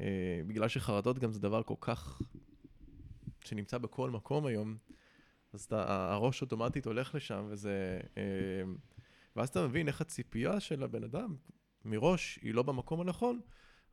אה, 0.00 0.40
בגלל 0.46 0.68
שחרדות 0.68 1.18
גם 1.18 1.32
זה 1.32 1.40
דבר 1.40 1.62
כל 1.62 1.74
כך, 1.80 2.22
שנמצא 3.44 3.78
בכל 3.78 4.10
מקום 4.10 4.46
היום, 4.46 4.76
אז 5.52 5.64
אתה, 5.64 6.12
הראש 6.12 6.42
אוטומטית 6.42 6.86
הולך 6.86 7.14
לשם, 7.14 7.46
וזה... 7.48 8.00
אה, 8.16 8.22
ואז 9.36 9.48
אתה 9.48 9.66
מבין 9.66 9.88
איך 9.88 10.00
הציפייה 10.00 10.60
של 10.60 10.82
הבן 10.82 11.04
אדם 11.04 11.36
מראש 11.84 12.38
היא 12.42 12.54
לא 12.54 12.62
במקום 12.62 13.00
הנכון, 13.00 13.40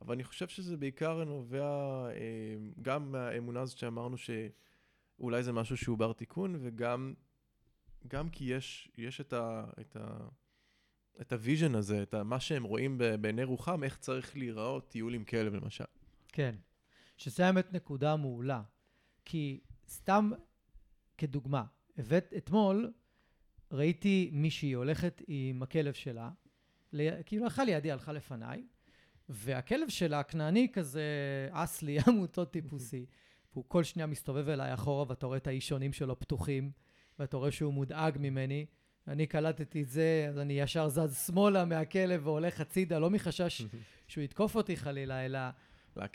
אבל 0.00 0.14
אני 0.14 0.24
חושב 0.24 0.48
שזה 0.48 0.76
בעיקר 0.76 1.24
נובע 1.24 1.66
אה, 2.10 2.56
גם 2.82 3.12
מהאמונה 3.12 3.60
הזאת 3.60 3.78
שאמרנו 3.78 4.16
שאולי 4.16 5.42
זה 5.42 5.52
משהו 5.52 5.76
שהוא 5.76 5.98
בר 5.98 6.12
תיקון, 6.12 6.56
וגם 6.60 7.14
גם 8.08 8.28
כי 8.30 8.44
יש, 8.44 8.90
יש 8.98 9.20
את 9.20 9.32
ה... 9.32 9.64
את 9.80 9.96
ה 9.96 10.28
את 11.20 11.32
ה 11.32 11.38
vision 11.38 11.74
הזה, 11.74 12.02
את 12.02 12.14
מה 12.14 12.40
שהם 12.40 12.62
רואים 12.62 12.98
בעיני 13.20 13.44
רוחם, 13.44 13.84
איך 13.84 13.96
צריך 13.96 14.36
להיראות 14.36 14.88
טיול 14.88 15.14
עם 15.14 15.24
כלב 15.24 15.54
למשל. 15.54 15.84
כן, 16.28 16.54
שזה 17.16 17.46
האמת 17.46 17.72
נקודה 17.72 18.16
מעולה. 18.16 18.62
כי 19.24 19.60
סתם 19.88 20.30
כדוגמה, 21.18 21.64
הבאת, 21.98 22.32
אתמול 22.36 22.92
ראיתי 23.72 24.30
מישהי 24.32 24.72
הולכת 24.72 25.22
עם 25.26 25.62
הכלב 25.62 25.92
שלה, 25.92 26.30
כאילו 27.26 27.44
הלכה 27.44 27.64
לידי, 27.64 27.90
הלכה 27.92 28.12
לפניי, 28.12 28.64
והכלב 29.28 29.88
שלה, 29.88 30.20
כנעני 30.20 30.68
כזה, 30.72 31.02
אסלי, 31.50 31.98
עמותות 32.08 32.52
טיפוסי, 32.52 33.06
והוא 33.52 33.64
כל 33.68 33.84
שנייה 33.84 34.06
מסתובב 34.06 34.48
אליי 34.48 34.74
אחורה, 34.74 35.04
ואתה 35.08 35.26
רואה 35.26 35.36
את 35.36 35.46
האישונים 35.46 35.92
שלו 35.92 36.18
פתוחים, 36.18 36.70
ואתה 37.18 37.36
רואה 37.36 37.50
שהוא 37.50 37.72
מודאג 37.72 38.16
ממני. 38.20 38.66
אני 39.08 39.26
קלטתי 39.26 39.82
את 39.82 39.88
זה, 39.88 40.26
אז 40.28 40.38
אני 40.38 40.60
ישר 40.60 40.88
זז 40.88 41.26
שמאלה 41.26 41.64
מהכלב 41.64 42.26
והולך 42.26 42.60
הצידה, 42.60 42.98
לא 42.98 43.10
מחשש 43.10 43.62
שהוא 44.08 44.24
יתקוף 44.24 44.56
אותי 44.56 44.76
חלילה, 44.76 45.24
אלא 45.24 45.38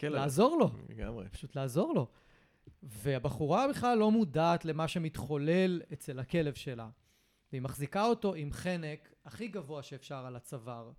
לעזור 0.03 0.57
לו. 0.59 0.71
לגמרי. 0.89 1.29
פשוט 1.29 1.55
לעזור 1.55 1.93
לו. 1.93 2.07
והבחורה 2.83 3.67
בכלל 3.67 3.97
לא 3.97 4.11
מודעת 4.11 4.65
למה 4.65 4.87
שמתחולל 4.87 5.81
אצל 5.93 6.19
הכלב 6.19 6.53
שלה. 6.53 6.89
והיא 7.51 7.61
מחזיקה 7.61 8.05
אותו 8.05 8.33
עם 8.33 8.53
חנק 8.53 9.13
הכי 9.25 9.47
גבוה 9.47 9.83
שאפשר 9.83 10.25
על 10.25 10.35
הצוואר, 10.35 10.91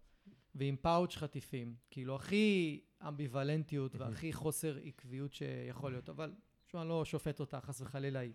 ועם 0.55 0.77
פאוץ' 0.81 1.17
חטיפים, 1.17 1.75
כאילו 1.91 2.17
הכי 2.17 2.81
אמביוולנטיות 3.09 3.97
והכי 3.97 4.33
חוסר 4.33 4.79
עקביות 4.85 5.33
שיכול 5.33 5.93
להיות, 5.93 6.09
אבל 6.09 6.33
שוב, 6.67 6.81
אני 6.81 6.89
לא 6.89 7.05
שופט 7.05 7.41
אותה, 7.41 7.61
חס 7.61 7.81
וחלילה, 7.81 8.21
היא, 8.21 8.33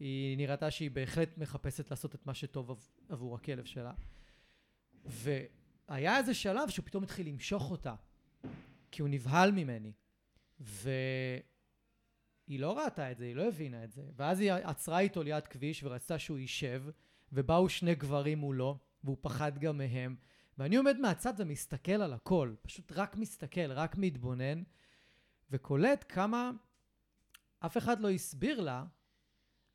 היא 0.00 0.36
נראתה 0.36 0.70
שהיא 0.70 0.90
בהחלט 0.90 1.38
מחפשת 1.38 1.90
לעשות 1.90 2.14
את 2.14 2.26
מה 2.26 2.34
שטוב 2.34 2.88
עבור 3.08 3.34
הכלב 3.34 3.64
שלה. 3.64 3.92
והיה 5.04 6.18
איזה 6.18 6.34
שלב 6.34 6.68
שהוא 6.68 6.86
פתאום 6.86 7.02
התחיל 7.02 7.28
למשוך 7.28 7.70
אותה, 7.70 7.94
כי 8.90 9.02
הוא 9.02 9.08
נבהל 9.08 9.52
ממני. 9.52 9.92
ו... 10.60 10.90
היא 12.48 12.60
לא 12.60 12.78
ראתה 12.78 13.10
את 13.10 13.18
זה, 13.18 13.24
היא 13.24 13.36
לא 13.36 13.48
הבינה 13.48 13.84
את 13.84 13.92
זה. 13.92 14.02
ואז 14.16 14.40
היא 14.40 14.52
עצרה 14.52 15.00
איתו 15.00 15.22
ליד 15.22 15.46
כביש 15.46 15.84
ורצתה 15.84 16.18
שהוא 16.18 16.38
יישב, 16.38 16.84
ובאו 17.32 17.68
שני 17.68 17.94
גברים 17.94 18.38
מולו, 18.38 18.78
והוא 19.04 19.16
פחד 19.20 19.58
גם 19.58 19.78
מהם. 19.78 20.16
ואני 20.58 20.76
עומד 20.76 20.98
מהצד 20.98 21.34
ומסתכל 21.38 21.92
על 21.92 22.12
הכל, 22.12 22.54
פשוט 22.62 22.92
רק 22.92 23.16
מסתכל, 23.16 23.72
רק 23.72 23.96
מתבונן, 23.96 24.62
וקולט 25.50 26.04
כמה 26.08 26.50
אף 27.60 27.76
אחד 27.76 28.00
לא 28.00 28.10
הסביר 28.10 28.60
לה, 28.60 28.84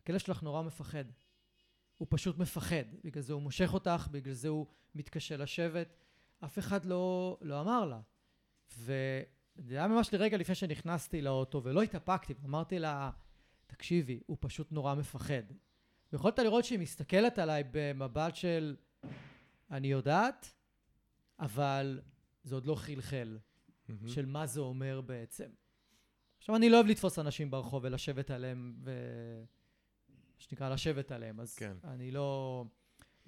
הכלב 0.02 0.18
שלך 0.18 0.44
נורא 0.44 0.62
מפחד. 0.62 1.06
הוא 1.98 2.08
פשוט 2.10 2.38
מפחד, 2.38 2.84
בגלל 3.04 3.24
זה 3.24 3.34
הוא 3.34 3.42
מושך 3.42 3.74
אותך, 3.74 4.08
בגלל 4.12 4.34
זה 4.34 4.48
הוא 4.48 4.68
מתקשה 4.96 5.38
לשבת. 5.38 5.96
אף 6.46 6.60
אחד 6.60 6.86
לא, 6.86 7.38
לא 7.42 7.62
אמר 7.62 7.86
לה. 7.86 8.00
ו... 8.78 8.94
זה 9.56 9.76
היה 9.76 9.88
ממש 9.88 10.14
לרגע 10.14 10.38
לפני 10.38 10.56
שנכנסתי 10.56 11.22
לאוטו, 11.22 11.64
ולא 11.64 11.82
התאפקתי, 11.82 12.34
אמרתי 12.46 12.80
לה, 12.80 13.12
תקשיבי, 13.68 14.20
הוא 14.26 14.38
פשוט 14.40 14.72
נורא 14.72 14.96
מפחד. 14.96 15.44
ויכולת 16.14 16.40
לראות 16.40 16.66
שהיא 16.66 16.80
מסתכלת 16.80 17.40
עליי 17.40 17.64
במבט 17.72 18.36
של, 18.36 18.76
אני 19.72 19.88
יודעת, 19.88 20.54
אבל 21.40 22.02
זה 22.44 22.56
עוד 22.56 22.66
לא 22.66 22.76
חלחל, 22.76 23.38
mm-hmm. 23.38 23.94
של 24.08 24.26
מה 24.26 24.46
זה 24.46 24.60
אומר 24.60 25.02
בעצם. 25.02 25.50
עכשיו, 26.38 26.56
אני 26.56 26.70
לא 26.70 26.78
אוהב 26.78 26.88
לתפוס 26.88 27.20
אנשים 27.20 27.52
ברחוב 27.52 27.84
ולשבת 27.84 28.32
עליהם, 28.32 28.76
ו... 28.84 28.92
מה 30.10 30.48
שנקרא, 30.48 30.70
לשבת 30.70 31.12
עליהם, 31.12 31.40
אז 31.40 31.56
כן. 31.56 31.78
אני 31.84 32.12
לא... 32.12 32.66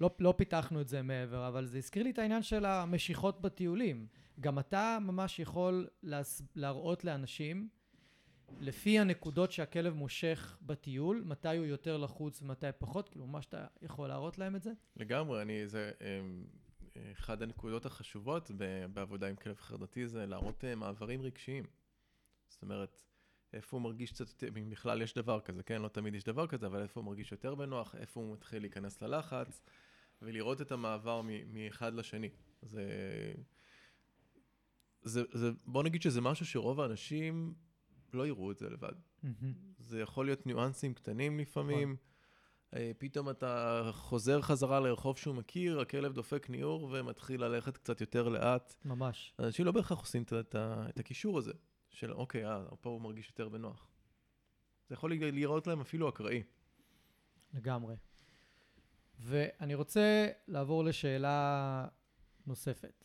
לא, 0.00 0.10
לא 0.18 0.34
פיתחנו 0.36 0.80
את 0.80 0.88
זה 0.88 1.02
מעבר, 1.02 1.48
אבל 1.48 1.66
זה 1.66 1.78
הזכיר 1.78 2.02
לי 2.02 2.10
את 2.10 2.18
העניין 2.18 2.42
של 2.42 2.64
המשיכות 2.64 3.40
בטיולים. 3.40 4.06
גם 4.40 4.58
אתה 4.58 4.98
ממש 5.00 5.38
יכול 5.38 5.88
להס... 6.02 6.42
להראות 6.54 7.04
לאנשים, 7.04 7.68
לפי 8.60 8.98
הנקודות 8.98 9.52
שהכלב 9.52 9.94
מושך 9.94 10.58
בטיול, 10.62 11.22
מתי 11.26 11.56
הוא 11.56 11.66
יותר 11.66 11.96
לחוץ 11.96 12.42
ומתי 12.42 12.66
פחות, 12.78 13.08
כאילו 13.08 13.26
ממש 13.26 13.46
אתה 13.46 13.66
יכול 13.82 14.08
להראות 14.08 14.38
להם 14.38 14.56
את 14.56 14.62
זה? 14.62 14.72
לגמרי, 14.96 15.42
אני, 15.42 15.66
זה 15.66 15.92
אמ, 16.00 16.44
אחד 17.12 17.42
הנקודות 17.42 17.86
החשובות 17.86 18.50
בעבודה 18.92 19.28
עם 19.28 19.36
כלב 19.36 19.56
חרדתי, 19.56 20.08
זה 20.08 20.26
להראות 20.26 20.64
אה, 20.64 20.74
מעברים 20.74 21.22
רגשיים. 21.22 21.64
זאת 22.48 22.62
אומרת, 22.62 22.96
איפה 23.52 23.76
הוא 23.76 23.82
מרגיש 23.82 24.12
קצת, 24.12 24.44
אם 24.58 24.70
בכלל 24.70 25.02
יש 25.02 25.14
דבר 25.14 25.40
כזה, 25.40 25.62
כן? 25.62 25.82
לא 25.82 25.88
תמיד 25.88 26.14
יש 26.14 26.24
דבר 26.24 26.46
כזה, 26.46 26.66
אבל 26.66 26.82
איפה 26.82 27.00
הוא 27.00 27.06
מרגיש 27.06 27.32
יותר 27.32 27.54
בנוח, 27.54 27.94
איפה 27.94 28.20
הוא 28.20 28.32
מתחיל 28.32 28.62
להיכנס 28.62 29.02
ללחץ, 29.02 29.62
ולראות 30.22 30.60
את 30.60 30.72
המעבר 30.72 31.22
מאחד 31.46 31.94
לשני. 31.94 32.28
זה... 32.62 32.84
זה, 35.02 35.22
זה, 35.32 35.50
בוא 35.66 35.82
נגיד 35.82 36.02
שזה 36.02 36.20
משהו 36.20 36.46
שרוב 36.46 36.80
האנשים 36.80 37.54
לא 38.12 38.26
יראו 38.26 38.52
את 38.52 38.58
זה 38.58 38.70
לבד. 38.70 38.92
Mm-hmm. 38.92 39.28
זה 39.78 40.00
יכול 40.00 40.26
להיות 40.26 40.46
ניואנסים 40.46 40.94
קטנים 40.94 41.38
לפעמים. 41.38 41.92
נכון. 41.92 42.06
אה, 42.74 42.92
פתאום 42.98 43.30
אתה 43.30 43.82
חוזר 43.92 44.42
חזרה 44.42 44.80
לרחוב 44.80 45.18
שהוא 45.18 45.34
מכיר, 45.34 45.80
הכלב 45.80 46.12
דופק 46.12 46.50
ניעור 46.50 46.88
ומתחיל 46.92 47.44
ללכת 47.44 47.76
קצת 47.76 48.00
יותר 48.00 48.28
לאט. 48.28 48.74
ממש. 48.84 49.34
אנשים 49.38 49.66
לא 49.66 49.72
בהכרח 49.72 50.00
עושים 50.00 50.22
את, 50.22 50.32
את, 50.32 50.56
את 50.88 50.98
הקישור 50.98 51.38
הזה, 51.38 51.52
של 51.90 52.12
אוקיי, 52.12 52.46
אה, 52.46 52.64
פה 52.80 52.90
הוא 52.90 53.00
מרגיש 53.00 53.28
יותר 53.28 53.48
בנוח. 53.48 53.88
זה 54.88 54.94
יכול 54.94 55.12
לראות 55.12 55.66
להם 55.66 55.80
אפילו 55.80 56.08
אקראי. 56.08 56.42
לגמרי. 57.54 57.94
ואני 59.18 59.74
רוצה 59.74 60.28
לעבור 60.48 60.84
לשאלה 60.84 61.86
נוספת. 62.46 63.04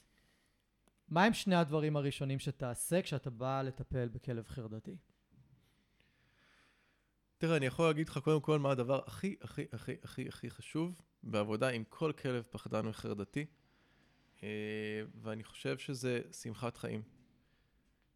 מה 1.10 1.24
הם 1.24 1.34
שני 1.34 1.56
הדברים 1.56 1.96
הראשונים 1.96 2.40
שתעשה 2.40 3.02
כשאתה 3.02 3.30
בא 3.30 3.62
לטפל 3.62 4.08
בכלב 4.08 4.48
חרדתי? 4.48 4.98
תראה, 7.38 7.58
אני 7.58 7.66
יכול 7.66 7.86
להגיד 7.88 8.10
לך 8.10 8.18
קודם 8.18 8.42
כל 8.42 8.60
מה 8.60 8.72
הדבר 8.72 9.02
הכי, 9.06 9.36
הכי, 9.42 9.66
הכי, 9.72 9.96
הכי, 10.04 10.28
הכי 10.28 10.50
חשוב 10.50 11.02
בעבודה 11.24 11.70
עם 11.70 11.84
כל 11.90 12.12
כלב 12.12 12.44
פחדן 12.50 12.88
וחרדתי. 12.88 13.46
אה, 14.44 15.02
ואני 15.22 15.44
חושב 15.44 15.78
שזה 15.78 16.22
שמחת 16.32 16.78
חיים. 16.78 17.02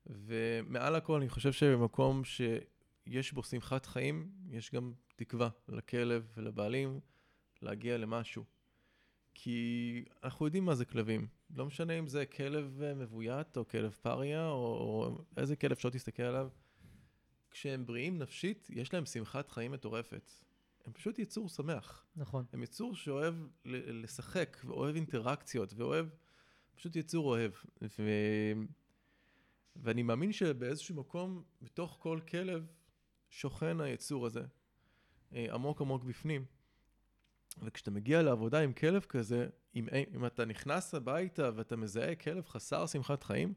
ומעל 0.06 0.96
הכל, 0.96 1.18
אני 1.18 1.30
חושב 1.30 1.52
שבמקום 1.52 2.22
שיש 2.24 3.34
בו 3.34 3.44
שמחת 3.44 3.86
חיים, 3.86 4.32
יש 4.50 4.72
גם 4.72 4.94
תקווה 5.16 5.50
לכלב 5.68 6.28
ולבעלים 6.38 7.00
להגיע 7.62 7.98
למשהו. 7.98 8.44
כי 9.34 10.04
אנחנו 10.24 10.46
יודעים 10.46 10.66
מה 10.66 10.76
זה 10.76 10.86
כלבים. 10.86 11.28
לא 11.56 11.66
משנה 11.66 11.94
אם 11.94 12.08
זה 12.08 12.26
כלב 12.26 12.82
אה, 12.82 12.94
מבוית 12.94 13.58
או 13.58 13.68
כלב 13.68 13.92
פריה, 14.02 14.48
או, 14.48 14.56
או 14.56 15.18
איזה 15.38 15.56
כלב 15.56 15.78
שלא 15.78 15.90
תסתכל 15.90 16.24
עליו. 16.24 16.50
כשהם 17.52 17.86
בריאים 17.86 18.18
נפשית, 18.18 18.68
יש 18.70 18.94
להם 18.94 19.06
שמחת 19.06 19.50
חיים 19.50 19.72
מטורפת. 19.72 20.32
הם 20.86 20.94
פשוט 20.94 21.20
יצור 21.20 21.50
שמח. 21.50 22.06
נכון. 22.16 22.46
הם 22.54 22.64
יצור 22.64 22.96
שאוהב 22.96 23.36
לשחק, 23.66 24.58
ואוהב 24.66 24.96
אינטראקציות, 24.96 25.74
ואוהב, 25.74 26.08
פשוט 26.76 26.96
יצור 26.96 27.26
אוהב. 27.26 27.52
ו... 27.82 28.04
ואני 29.76 30.04
מאמין 30.04 30.32
שבאיזשהו 30.32 30.96
מקום, 30.96 31.44
בתוך 31.62 31.98
כל 32.00 32.20
כלב, 32.30 32.66
שוכן 33.30 33.82
היצור 33.82 34.26
הזה, 34.26 34.44
אה, 35.34 35.54
עמוק 35.54 35.82
עמוק 35.82 36.04
בפנים. 36.04 36.46
וכשאתה 37.64 37.92
מגיע 37.92 38.22
לעבודה 38.22 38.60
עם 38.60 38.74
כלב 38.74 39.02
כזה, 39.02 39.48
אם, 39.76 39.88
אם 40.16 40.26
אתה 40.26 40.46
נכנס 40.46 40.96
הביתה 40.96 41.50
ואתה 41.56 41.76
מזהה 41.76 42.16
כלב 42.16 42.48
חסר 42.48 42.86
שמחת 42.86 43.24
חיים, 43.24 43.54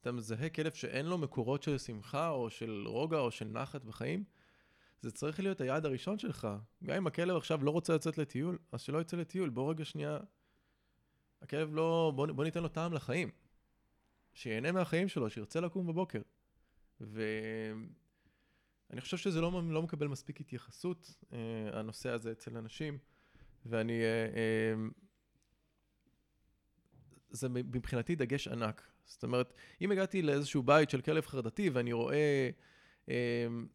אתה 0.00 0.12
מזהה 0.12 0.48
כלב 0.48 0.72
שאין 0.72 1.06
לו 1.06 1.18
מקורות 1.18 1.62
של 1.62 1.78
שמחה 1.78 2.28
או 2.28 2.50
של 2.50 2.84
רוגע 2.86 3.18
או 3.18 3.30
של 3.30 3.44
נחת 3.44 3.84
בחיים, 3.84 4.24
זה 5.00 5.10
צריך 5.10 5.40
להיות 5.40 5.60
היעד 5.60 5.86
הראשון 5.86 6.18
שלך. 6.18 6.48
גם 6.84 6.96
אם 6.96 7.06
הכלב 7.06 7.36
עכשיו 7.36 7.64
לא 7.64 7.70
רוצה 7.70 7.94
לצאת 7.94 8.18
לטיול, 8.18 8.58
אז 8.72 8.80
שלא 8.80 9.00
יצא 9.00 9.16
לטיול. 9.16 9.48
בוא 9.48 9.70
רגע 9.70 9.84
שנייה, 9.84 10.18
הכלב 11.42 11.74
לא, 11.74 12.12
בוא, 12.16 12.26
בוא 12.26 12.44
ניתן 12.44 12.62
לו 12.62 12.68
טעם 12.68 12.92
לחיים. 12.92 13.30
שיהנה 14.34 14.72
מהחיים 14.72 15.08
שלו, 15.08 15.30
שירצה 15.30 15.60
לקום 15.60 15.86
בבוקר. 15.86 16.22
ואני 17.00 17.80
חושב 19.00 19.16
שזה 19.16 19.40
לא, 19.40 19.62
לא 19.70 19.82
מקבל 19.82 20.06
מספיק 20.06 20.40
התייחסות, 20.40 21.14
אה, 21.32 21.38
הנושא 21.72 22.10
הזה 22.10 22.32
אצל 22.32 22.56
אנשים, 22.56 22.98
ואני... 23.66 24.02
אה, 24.02 24.06
אה, 24.06 24.74
זה 27.30 27.48
מבחינתי 27.48 28.16
דגש 28.16 28.48
ענק. 28.48 28.82
זאת 29.04 29.22
אומרת, 29.22 29.54
אם 29.80 29.90
הגעתי 29.90 30.22
לאיזשהו 30.22 30.62
בית 30.62 30.90
של 30.90 31.00
כלב 31.00 31.26
חרדתי 31.26 31.70
ואני 31.70 31.92
רואה... 31.92 32.50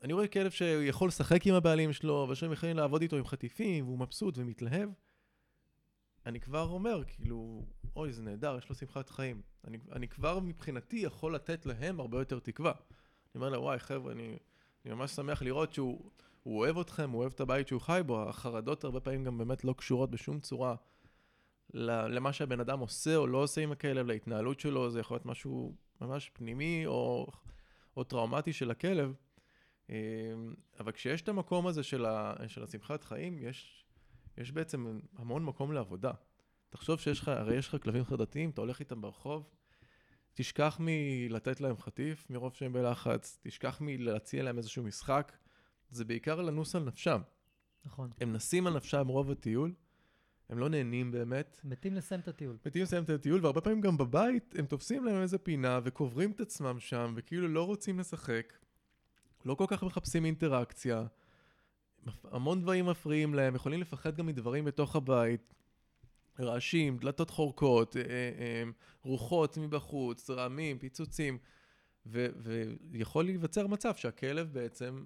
אני 0.03 0.13
רואה 0.13 0.27
כלב 0.27 0.51
שיכול 0.51 1.07
לשחק 1.07 1.47
עם 1.47 1.53
הבעלים 1.53 1.93
שלו, 1.93 2.27
ושהם 2.29 2.51
יכולים 2.51 2.77
לעבוד 2.77 3.01
איתו 3.01 3.15
עם 3.15 3.25
חטיפים, 3.25 3.85
והוא 3.85 3.99
מבסוט 3.99 4.37
ומתלהב, 4.37 4.89
אני 6.25 6.39
כבר 6.39 6.67
אומר, 6.69 7.03
כאילו, 7.07 7.65
אוי, 7.95 8.13
זה 8.13 8.23
נהדר, 8.23 8.57
יש 8.57 8.69
לו 8.69 8.75
שמחת 8.75 9.09
חיים. 9.09 9.41
אני, 9.67 9.77
אני 9.91 10.07
כבר 10.07 10.39
מבחינתי 10.39 10.95
יכול 10.95 11.35
לתת 11.35 11.65
להם 11.65 11.99
הרבה 11.99 12.19
יותר 12.19 12.39
תקווה. 12.39 12.71
אני 12.71 13.35
אומר 13.35 13.49
להם, 13.49 13.61
וואי, 13.61 13.79
חבר'ה, 13.79 14.11
אני, 14.11 14.37
אני 14.85 14.93
ממש 14.93 15.11
שמח 15.11 15.41
לראות 15.41 15.73
שהוא 15.73 16.11
אוהב 16.57 16.77
אתכם, 16.77 17.09
הוא 17.09 17.21
אוהב 17.21 17.31
את 17.31 17.39
הבית 17.39 17.67
שהוא 17.67 17.81
חי 17.81 18.01
בו. 18.05 18.29
החרדות 18.29 18.83
הרבה 18.83 18.99
פעמים 18.99 19.23
גם 19.23 19.37
באמת 19.37 19.63
לא 19.63 19.73
קשורות 19.73 20.11
בשום 20.11 20.39
צורה 20.39 20.75
למה 21.73 22.33
שהבן 22.33 22.59
אדם 22.59 22.79
עושה 22.79 23.15
או 23.15 23.27
לא 23.27 23.37
עושה 23.37 23.61
עם 23.61 23.71
הכלב, 23.71 24.07
להתנהלות 24.07 24.59
שלו, 24.59 24.89
זה 24.89 24.99
יכול 24.99 25.15
להיות 25.15 25.25
משהו 25.25 25.75
ממש 26.01 26.29
פנימי 26.33 26.83
או, 26.85 27.27
או 27.97 28.03
טראומטי 28.03 28.53
של 28.53 28.71
הכלב. 28.71 29.13
אמ, 29.89 29.95
אבל 30.79 30.91
כשיש 30.91 31.21
את 31.21 31.29
המקום 31.29 31.67
הזה 31.67 31.83
של, 31.83 32.05
ה, 32.05 32.33
של 32.47 32.63
השמחת 32.63 33.03
חיים, 33.03 33.39
יש, 33.39 33.85
יש 34.37 34.51
בעצם 34.51 34.99
המון 35.15 35.45
מקום 35.45 35.71
לעבודה. 35.71 36.11
תחשוב 36.69 36.99
שיש 36.99 37.19
לך, 37.19 37.27
הרי 37.27 37.55
יש 37.55 37.67
לך 37.67 37.83
כלבים 37.83 38.05
חרדתיים, 38.05 38.49
אתה 38.49 38.61
הולך 38.61 38.79
איתם 38.79 39.01
ברחוב, 39.01 39.49
תשכח 40.33 40.77
מלתת 40.79 41.61
להם 41.61 41.77
חטיף 41.77 42.29
מרוב 42.29 42.53
שהם 42.53 42.73
בלחץ, 42.73 43.39
תשכח 43.41 43.77
מלהציע 43.81 44.43
להם 44.43 44.57
איזשהו 44.57 44.83
משחק, 44.83 45.31
זה 45.91 46.05
בעיקר 46.05 46.41
לנוס 46.41 46.75
על 46.75 46.83
נפשם. 46.83 47.21
נכון. 47.85 48.09
הם 48.21 48.33
נסים 48.33 48.67
על 48.67 48.75
נפשם 48.75 49.07
רוב 49.07 49.31
הטיול, 49.31 49.73
הם 50.49 50.59
לא 50.59 50.69
נהנים 50.69 51.11
באמת. 51.11 51.59
מתים 51.63 51.95
לסיים 51.95 52.21
את 52.21 52.27
הטיול. 52.27 52.57
מתים 52.65 52.83
לסיים 52.83 53.03
את 53.03 53.09
הטיול, 53.09 53.39
והרבה 53.43 53.61
פעמים 53.61 53.81
גם 53.81 53.97
בבית 53.97 54.55
הם 54.57 54.65
תופסים 54.65 55.05
להם 55.05 55.21
איזה 55.21 55.37
פינה 55.37 55.79
וקוברים 55.83 56.31
את 56.31 56.41
עצמם 56.41 56.79
שם, 56.79 57.13
וכאילו 57.15 57.47
לא 57.47 57.65
רוצים 57.65 57.99
לשחק, 57.99 58.53
לא 59.45 59.55
כל 59.55 59.65
כך 59.67 59.83
מחפשים 59.83 60.25
אינטראקציה. 60.25 61.05
המון 62.23 62.61
דברים 62.61 62.85
מפריעים 62.85 63.33
להם, 63.33 63.55
יכולים 63.55 63.81
לפחד 63.81 64.15
גם 64.15 64.25
מדברים 64.25 64.65
בתוך 64.65 64.95
הבית, 64.95 65.53
רעשים, 66.39 66.97
דלתות 66.97 67.29
חורקות, 67.29 67.97
אה, 67.97 68.01
אה, 68.01 68.63
רוחות 69.03 69.57
מבחוץ, 69.57 70.29
רעמים, 70.29 70.79
פיצוצים, 70.79 71.37
ויכול 72.05 73.25
להיווצר 73.25 73.67
מצב 73.67 73.95
שהכלב 73.95 74.53
בעצם, 74.53 75.03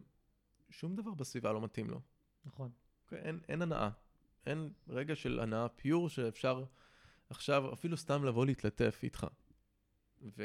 שום 0.73 0.95
דבר 0.95 1.13
בסביבה 1.13 1.51
לא 1.51 1.61
מתאים 1.61 1.89
לו. 1.89 2.01
נכון. 2.45 2.69
Okay, 2.69 3.05
אוקיי? 3.05 3.19
אין, 3.19 3.39
אין 3.47 3.61
הנאה. 3.61 3.89
אין 4.45 4.73
רגע 4.87 5.15
של 5.15 5.39
הנאה 5.39 5.69
פיור 5.69 6.09
שאפשר 6.09 6.63
עכשיו 7.29 7.73
אפילו 7.73 7.97
סתם 7.97 8.25
לבוא 8.25 8.45
להתלטף 8.45 8.99
איתך. 9.03 9.27
ו... 10.21 10.43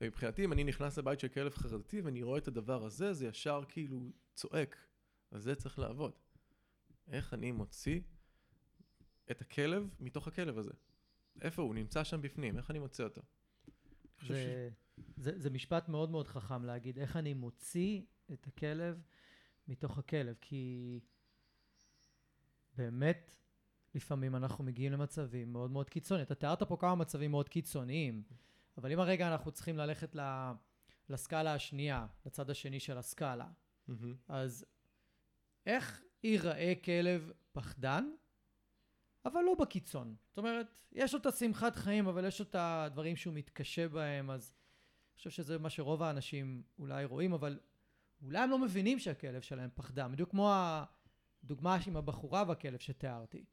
ומבחינתי, 0.00 0.44
אם 0.44 0.52
אני 0.52 0.64
נכנס 0.64 0.98
לבית 0.98 1.20
של 1.20 1.28
כלב 1.28 1.54
חרדתי 1.54 2.00
ואני 2.00 2.22
רואה 2.22 2.38
את 2.38 2.48
הדבר 2.48 2.84
הזה, 2.84 3.12
זה 3.12 3.26
ישר 3.26 3.62
כאילו 3.68 4.12
צועק. 4.34 4.76
על 5.30 5.40
זה 5.40 5.54
צריך 5.54 5.78
לעבוד. 5.78 6.12
איך 7.08 7.34
אני 7.34 7.52
מוציא 7.52 8.00
את 9.30 9.40
הכלב 9.40 9.90
מתוך 10.00 10.28
הכלב 10.28 10.58
הזה? 10.58 10.72
איפה 11.40 11.62
הוא? 11.62 11.74
נמצא 11.74 12.04
שם 12.04 12.22
בפנים, 12.22 12.56
איך 12.56 12.70
אני 12.70 12.78
מוצא 12.78 13.04
אותו? 13.04 13.22
זה, 14.26 14.34
ש... 14.34 15.02
זה, 15.16 15.38
זה 15.38 15.50
משפט 15.50 15.88
מאוד 15.88 16.10
מאוד 16.10 16.28
חכם 16.28 16.64
להגיד, 16.64 16.98
איך 16.98 17.16
אני 17.16 17.34
מוציא 17.34 18.02
את 18.32 18.46
הכלב 18.46 19.02
מתוך 19.68 19.98
הכלב, 19.98 20.36
כי 20.40 21.00
באמת, 22.76 23.34
לפעמים 23.94 24.36
אנחנו 24.36 24.64
מגיעים 24.64 24.92
למצבים 24.92 25.52
מאוד 25.52 25.70
מאוד 25.70 25.90
קיצוניים. 25.90 26.26
אתה 26.26 26.34
תיארת 26.34 26.62
פה 26.62 26.76
כמה 26.76 26.94
מצבים 26.94 27.30
מאוד 27.30 27.48
קיצוניים, 27.48 28.22
אבל 28.78 28.92
אם 28.92 29.00
הרגע 29.00 29.28
אנחנו 29.28 29.52
צריכים 29.52 29.76
ללכת 29.76 30.16
לסקאלה 31.08 31.54
השנייה, 31.54 32.06
לצד 32.26 32.50
השני 32.50 32.80
של 32.80 32.98
הסקאלה, 32.98 33.48
mm-hmm. 33.88 33.92
אז 34.28 34.64
איך 35.66 36.02
ייראה 36.22 36.72
כלב 36.84 37.32
פחדן, 37.52 38.10
אבל 39.24 39.40
לא 39.40 39.54
בקיצון. 39.54 40.16
זאת 40.28 40.38
אומרת, 40.38 40.66
יש 40.92 41.14
לו 41.14 41.20
את 41.20 41.26
השמחת 41.26 41.76
חיים, 41.76 42.06
אבל 42.06 42.24
יש 42.24 42.40
לו 42.40 42.46
את 42.46 42.54
הדברים 42.58 43.16
שהוא 43.16 43.34
מתקשה 43.34 43.88
בהם, 43.88 44.30
אז 44.30 44.52
אני 44.52 45.16
חושב 45.16 45.30
שזה 45.30 45.58
מה 45.58 45.70
שרוב 45.70 46.02
האנשים 46.02 46.62
אולי 46.78 47.04
רואים, 47.04 47.32
אבל 47.32 47.58
אולי 48.22 48.38
הם 48.38 48.50
לא 48.50 48.58
מבינים 48.58 48.98
שהכלב 48.98 49.40
שלהם 49.40 49.70
פחדן. 49.74 50.12
בדיוק 50.12 50.30
כמו 50.30 50.52
הדוגמה 51.44 51.78
עם 51.86 51.96
הבחורה 51.96 52.44
והכלב 52.48 52.78
שתיארתי. 52.78 53.44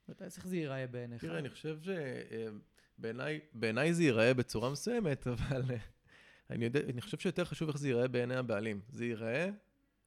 זאת 0.00 0.20
אומרת, 0.20 0.22
איך 0.22 0.46
זה 0.46 0.56
ייראה 0.56 0.86
בעיניך? 0.86 1.20
תראה, 1.20 1.38
אני 1.38 1.50
חושב 1.50 1.78
שבעיניי 2.98 3.94
זה 3.94 4.02
ייראה 4.02 4.34
בצורה 4.34 4.70
מסוימת, 4.70 5.26
אבל 5.34 5.62
אני, 6.50 6.64
יודע, 6.64 6.80
אני 6.80 7.00
חושב 7.00 7.18
שיותר 7.18 7.44
חשוב 7.44 7.68
איך 7.68 7.78
זה 7.78 7.88
ייראה 7.88 8.08
בעיני 8.08 8.36
הבעלים. 8.36 8.80
זה 8.88 9.04
ייראה 9.04 9.50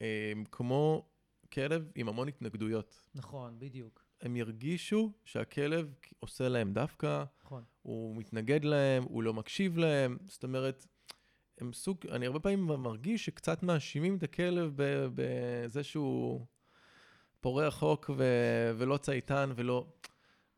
אה, 0.02 0.34
כמו 0.52 1.10
כלב 1.54 1.92
עם 1.96 2.10
המון 2.10 2.28
התנגדויות. 2.28 3.10
נכון, 3.16 3.60
בדיוק. 3.60 4.06
הם 4.22 4.36
ירגישו 4.36 5.12
שהכלב 5.26 5.94
עושה 6.20 6.50
להם 6.50 6.74
דווקא, 6.74 7.24
נכון. 7.44 7.64
הוא 7.82 8.16
מתנגד 8.16 8.66
להם, 8.66 9.04
הוא 9.04 9.24
לא 9.24 9.34
מקשיב 9.34 9.78
להם, 9.78 10.18
זאת 10.28 10.44
אומרת, 10.44 10.88
הם 11.58 11.74
סוג, 11.74 11.98
אני 12.12 12.26
הרבה 12.26 12.40
פעמים 12.40 12.66
מרגיש 12.66 13.26
שקצת 13.26 13.64
מאשימים 13.64 14.18
את 14.18 14.24
הכלב 14.24 14.74
בזה 15.16 15.84
שהוא 15.84 16.46
פורע 17.42 17.72
חוק 17.72 18.10
ו, 18.18 18.24
ולא 18.78 18.98
צייתן 18.98 19.52
ולא... 19.56 19.88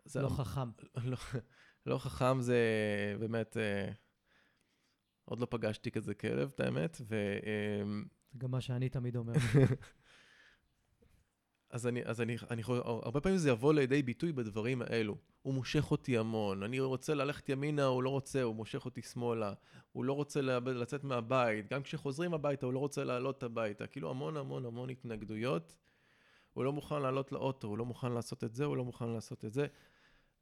זה 0.05 0.21
לא 0.21 0.29
חכם. 0.29 0.69
לא, 1.11 1.17
לא 1.85 1.97
חכם 1.97 2.41
זה 2.41 2.59
באמת, 3.19 3.57
אה, 3.57 3.91
עוד 5.25 5.39
לא 5.39 5.47
פגשתי 5.49 5.91
כזה 5.91 6.13
כלב, 6.13 6.51
את 6.55 6.59
האמת, 6.59 7.01
ו... 7.01 7.15
אה, 7.45 7.83
זה 8.31 8.39
גם 8.39 8.51
מה 8.51 8.61
שאני 8.61 8.89
תמיד 8.89 9.15
אומר. 9.15 9.33
אז 11.75 11.87
אני, 11.87 12.01
אז 12.05 12.21
אני, 12.21 12.35
אני 12.51 12.61
הרבה 12.85 13.21
פעמים 13.21 13.37
זה 13.37 13.49
יבוא 13.49 13.73
לידי 13.73 14.03
ביטוי 14.03 14.31
בדברים 14.31 14.81
האלו. 14.81 15.15
הוא 15.41 15.53
מושך 15.53 15.91
אותי 15.91 16.17
המון, 16.17 16.63
אני 16.63 16.79
רוצה 16.79 17.13
ללכת 17.13 17.49
ימינה, 17.49 17.85
הוא 17.85 18.03
לא 18.03 18.09
רוצה, 18.09 18.41
הוא 18.41 18.55
מושך 18.55 18.85
אותי 18.85 19.01
שמאלה, 19.01 19.53
הוא 19.91 20.05
לא 20.05 20.13
רוצה 20.13 20.41
לצאת 20.41 21.03
מהבית, 21.03 21.73
גם 21.73 21.83
כשחוזרים 21.83 22.33
הביתה 22.33 22.65
הוא 22.65 22.73
לא 22.73 22.79
רוצה 22.79 23.03
לעלות 23.03 23.43
הביתה, 23.43 23.87
כאילו 23.87 24.09
המון 24.09 24.37
המון 24.37 24.65
המון 24.65 24.89
התנגדויות. 24.89 25.77
הוא 26.53 26.63
לא 26.63 26.73
מוכן 26.73 27.01
לעלות 27.01 27.31
לאוטו, 27.31 27.67
הוא 27.67 27.77
לא 27.77 27.85
מוכן 27.85 28.11
לעשות 28.11 28.43
את 28.43 28.55
זה, 28.55 28.65
הוא 28.65 28.77
לא 28.77 28.85
מוכן 28.85 29.09
לעשות 29.09 29.45
את 29.45 29.53
זה. 29.53 29.65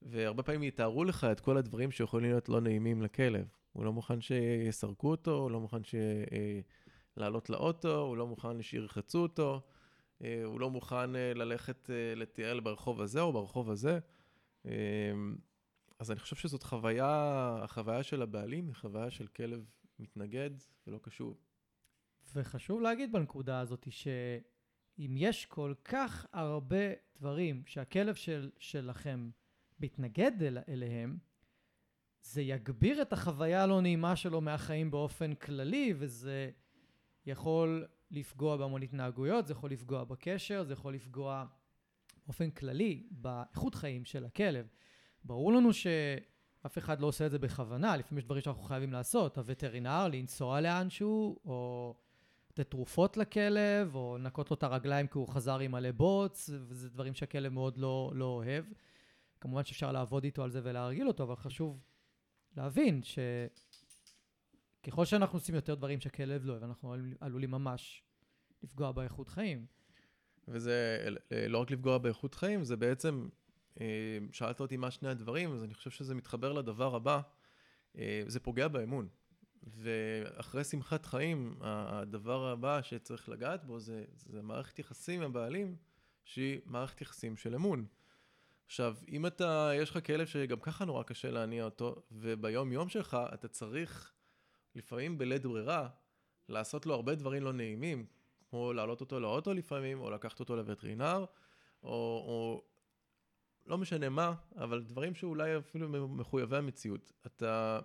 והרבה 0.02 0.44
פעמים 0.44 0.64
יתארו 0.64 1.04
לך 1.04 1.24
את 1.24 1.40
כל 1.40 1.58
הדברים 1.58 1.92
שיכולים 1.92 2.30
להיות 2.30 2.50
לא 2.50 2.62
נעימים 2.62 3.02
לכלב. 3.02 3.46
הוא 3.72 3.86
לא 3.86 3.94
מוכן 3.94 4.22
שיסרקו 4.22 5.12
אותו, 5.12 5.32
הוא 5.32 5.52
לא 5.52 5.60
מוכן 5.60 5.84
ש... 5.84 5.96
אה, 5.96 6.60
לעלות 7.18 7.50
לאוטו, 7.50 8.00
הוא 8.00 8.18
לא 8.18 8.28
מוכן 8.28 8.62
שירחצו 8.62 9.20
אותו. 9.20 9.62
אה, 10.24 10.44
הוא 10.46 10.60
לא 10.60 10.70
מוכן 10.70 11.16
אה, 11.16 11.34
ללכת 11.34 11.90
אה, 11.90 12.16
לטייל 12.16 12.60
ברחוב 12.60 13.02
הזה 13.02 13.22
או 13.22 13.34
ברחוב 13.34 13.70
הזה. 13.70 14.00
אז 16.00 16.12
אני 16.12 16.20
חושב 16.20 16.36
שזאת 16.36 16.64
חוויה, 16.64 17.10
החוויה 17.64 18.04
של 18.04 18.22
הבעלים 18.22 18.68
היא 18.68 18.76
חוויה 18.76 19.12
של 19.12 19.28
כלב 19.28 19.66
מתנגד 20.00 20.50
ולא 20.88 21.00
קשוב. 21.02 21.38
וחשוב 22.36 22.82
להגיד 22.82 23.12
בנקודה 23.12 23.60
הזאת 23.60 23.88
שאם 23.90 25.16
יש 25.18 25.46
כל 25.46 25.74
כך 25.84 26.26
הרבה 26.34 26.94
דברים 27.16 27.64
שהכלב 27.66 28.16
של, 28.16 28.52
שלכם 28.58 29.30
מתנגד 29.80 30.44
אל, 30.44 30.58
אליהם, 30.70 31.18
זה 32.22 32.42
יגביר 32.42 33.02
את 33.02 33.14
החוויה 33.14 33.64
הלא 33.64 33.82
נעימה 33.82 34.16
שלו 34.16 34.42
מהחיים 34.42 34.92
באופן 34.92 35.36
כללי, 35.36 35.94
וזה 35.98 36.52
יכול 37.26 37.88
לפגוע 38.14 38.58
בהמון 38.58 38.82
התנהגויות, 38.82 39.48
זה 39.48 39.54
יכול 39.54 39.72
לפגוע 39.72 40.04
בקשר, 40.04 40.64
זה 40.64 40.74
יכול 40.74 40.94
לפגוע 40.94 41.46
באופן 42.26 42.50
כללי 42.50 43.04
באיכות 43.12 43.76
חיים 43.76 44.06
של 44.06 44.26
הכלב. 44.26 44.68
ברור 45.24 45.54
לנו 45.54 45.70
שאף 45.74 46.78
אחד 46.78 47.00
לא 47.00 47.08
עושה 47.08 47.26
את 47.26 47.32
זה 47.32 47.40
בכוונה, 47.40 47.98
לפעמים 47.98 48.18
יש 48.20 48.26
דברים 48.26 48.42
שאנחנו 48.42 48.64
חייבים 48.64 48.94
לעשות. 48.94 49.38
הווטרינר, 49.38 50.08
לנסוע 50.08 50.62
לאנשהו, 50.62 51.40
או 51.46 51.96
לתת 52.52 52.70
תרופות 52.70 53.18
לכלב, 53.18 53.96
או 53.96 54.18
לנקות 54.20 54.52
לו 54.52 54.56
את 54.56 54.64
הרגליים 54.64 55.08
כי 55.08 55.18
הוא 55.18 55.28
חזר 55.28 55.60
עם 55.60 55.72
מלא 55.72 55.92
בוץ, 55.92 56.50
וזה 56.54 56.90
דברים 56.90 57.14
שהכלב 57.14 57.54
מאוד 57.54 57.78
לא, 57.78 58.12
לא 58.16 58.26
אוהב. 58.26 58.66
כמובן 59.42 59.64
שאפשר 59.64 59.92
לעבוד 59.92 60.24
איתו 60.24 60.44
על 60.44 60.52
זה 60.52 60.62
ולהרגיל 60.64 61.08
אותו, 61.08 61.24
אבל 61.24 61.36
חשוב 61.36 61.80
להבין 62.58 63.02
שככל 64.86 65.06
שאנחנו 65.06 65.38
עושים 65.38 65.56
יותר 65.56 65.76
דברים 65.76 66.00
שהכלב 66.00 66.46
לא 66.46 66.52
אוהב, 66.52 66.64
אנחנו 66.64 66.96
עלולים 67.20 67.52
ממש 67.52 68.04
לפגוע 68.64 68.92
באיכות 68.92 69.30
חיים. 69.30 69.66
וזה 70.48 71.08
לא 71.50 71.58
רק 71.58 71.72
לפגוע 71.72 71.98
באיכות 71.98 72.36
חיים, 72.36 72.64
זה 72.64 72.76
בעצם, 72.76 73.28
אה, 73.82 74.18
שאלת 74.32 74.60
אותי 74.60 74.78
מה 74.78 74.92
שני 74.92 75.10
הדברים, 75.10 75.54
אז 75.54 75.64
אני 75.64 75.74
חושב 75.74 75.90
שזה 75.90 76.16
מתחבר 76.16 76.52
לדבר 76.52 76.96
הבא, 76.96 77.22
אה, 77.98 78.24
זה 78.28 78.40
פוגע 78.40 78.68
באמון. 78.68 79.08
ואחרי 79.64 80.64
שמחת 80.64 81.06
חיים, 81.06 81.56
הדבר 81.62 82.48
הבא 82.48 82.82
שצריך 82.82 83.30
לגעת 83.30 83.66
בו 83.66 83.80
זה, 83.80 84.06
זה 84.16 84.42
מערכת 84.42 84.80
יחסים 84.80 85.22
עם 85.22 85.30
הבעלים, 85.30 85.76
שהיא 86.26 86.60
מערכת 86.66 87.02
יחסים 87.02 87.38
של 87.38 87.56
אמון. 87.56 87.86
עכשיו, 88.66 88.96
אם 89.10 89.26
אתה, 89.26 89.72
יש 89.76 89.90
לך 89.90 90.06
כלב 90.06 90.28
שגם 90.28 90.60
ככה 90.60 90.86
נורא 90.86 91.04
קשה 91.04 91.32
להניע 91.32 91.66
אותו, 91.66 92.04
וביום 92.12 92.72
יום 92.72 92.90
שלך 92.90 93.18
אתה 93.34 93.48
צריך, 93.48 94.14
לפעמים 94.76 95.18
בלית 95.18 95.46
ברירה, 95.46 95.90
לעשות 96.50 96.86
לו 96.86 96.94
הרבה 96.94 97.16
דברים 97.16 97.44
לא 97.44 97.54
נעימים, 97.54 98.06
כמו 98.50 98.74
להעלות 98.74 99.02
אותו 99.02 99.20
לאוטו 99.20 99.54
לפעמים, 99.54 100.00
או 100.00 100.10
לקחת 100.10 100.40
אותו 100.40 100.56
לווטרינר, 100.56 101.26
או, 101.84 101.90
או 102.28 102.64
לא 103.66 103.78
משנה 103.78 104.10
מה, 104.10 104.34
אבל 104.56 104.84
דברים 104.84 105.16
שאולי 105.16 105.58
אפילו 105.58 106.08
מחויבי 106.08 106.58
המציאות. 106.58 107.12
אתה 107.26 107.80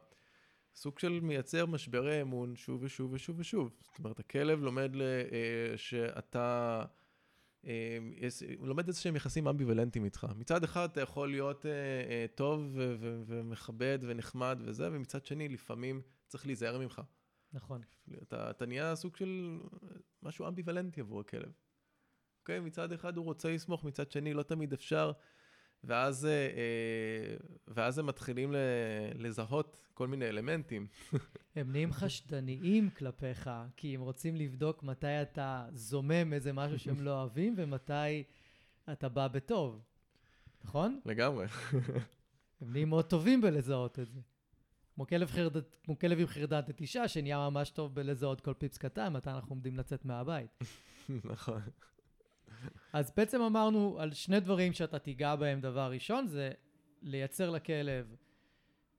סוג 0.75 0.99
של 0.99 1.21
מייצר 1.23 1.67
משברי 1.67 2.23
אמון 2.23 2.57
שוב 2.57 2.83
ושוב 2.83 3.13
ושוב 3.13 3.39
ושוב. 3.39 3.77
זאת 3.83 3.99
אומרת, 3.99 4.21
הכלב 4.21 4.63
לומד 4.63 4.97
ל, 4.97 5.03
אה, 5.03 5.77
שאתה... 5.77 6.85
אה, 7.67 7.99
הוא 8.59 8.69
לומד 8.69 8.89
איזה 8.89 9.01
שהם 9.01 9.17
יחסים 9.17 9.49
אמביוולנטיים 9.49 10.05
איתך. 10.05 10.27
מצד 10.37 10.65
אחד 10.65 10.89
אתה 10.91 11.01
יכול 11.01 11.31
להיות 11.31 11.67
אה, 11.67 11.71
אה, 11.71 12.27
טוב 12.35 12.77
ומכבד 13.27 13.99
ונחמד 14.03 14.63
וזה, 14.65 14.89
ומצד 14.93 15.27
שני 15.27 15.49
לפעמים 15.49 16.03
צריך 16.29 16.47
להיזהר 16.47 16.79
ממך. 16.79 17.03
נכון. 17.53 17.83
אתה, 18.23 18.51
אתה 18.51 18.67
נהיה 18.67 18.95
סוג 18.95 19.17
של 19.17 19.59
משהו 20.23 20.49
אמביוולנטי 20.49 21.01
עבור 21.01 21.21
הכלב. 21.21 21.53
אוקיי? 22.41 22.61
מצד 22.61 22.93
אחד 22.93 23.17
הוא 23.17 23.25
רוצה 23.25 23.51
לסמוך, 23.51 23.85
מצד 23.85 24.11
שני 24.11 24.35
לא 24.35 24.43
תמיד 24.43 24.73
אפשר. 24.73 25.13
ואז, 25.85 26.27
אה, 26.27 26.31
אה 26.31 27.37
ואז 27.69 27.99
הם 27.99 28.07
מתחילים 28.07 28.55
לזהות 29.15 29.89
כל 29.95 30.09
מיני 30.09 30.29
אלמנטים. 30.29 30.87
הם 31.57 31.73
נהיים 31.73 31.93
חשדניים 31.93 32.91
כלפיך, 32.91 33.51
כי 33.77 33.95
הם 33.95 34.01
רוצים 34.01 34.37
לבדוק 34.37 34.83
מתי 34.83 35.23
אתה 35.23 35.69
זומם 35.73 36.33
איזה 36.33 36.53
משהו 36.53 36.79
שהם 36.79 37.01
לא 37.01 37.21
אוהבים, 37.21 37.55
ומתי 37.57 38.25
אתה 38.93 39.09
בא 39.09 39.29
בטוב, 39.29 39.83
נכון? 40.65 41.01
לגמרי. 41.05 41.47
הם 42.61 42.73
נהיים 42.73 42.89
מאוד 42.89 43.05
טובים 43.05 43.41
בלזהות 43.41 43.99
את 43.99 44.11
זה. 44.13 44.21
כמו 44.99 45.07
כלב, 45.07 45.31
חרד... 45.31 45.57
כמו 45.85 45.99
כלב 45.99 46.19
עם 46.19 46.27
חרדת 46.27 46.69
נטישה, 46.69 47.09
שנהיה 47.09 47.51
ממש 47.51 47.71
טוב 47.71 47.95
בלזהות 47.95 48.41
כל 48.41 48.55
פיפס 48.55 48.79
קטן, 48.79 49.13
מתי 49.13 49.31
אנחנו 49.31 49.53
עומדים 49.53 49.77
לצאת 49.77 50.05
מהבית. 50.05 50.59
נכון. 51.33 51.61
אז 52.93 53.13
בעצם 53.17 53.41
אמרנו 53.41 53.97
על 54.01 54.13
שני 54.13 54.41
דברים 54.41 54.73
שאתה 54.73 54.99
תיגע 54.99 55.37
בהם. 55.37 55.61
דבר 55.61 55.91
ראשון 55.91 56.27
זה 56.27 56.51
לייצר 57.03 57.51
לכלב 57.51 58.17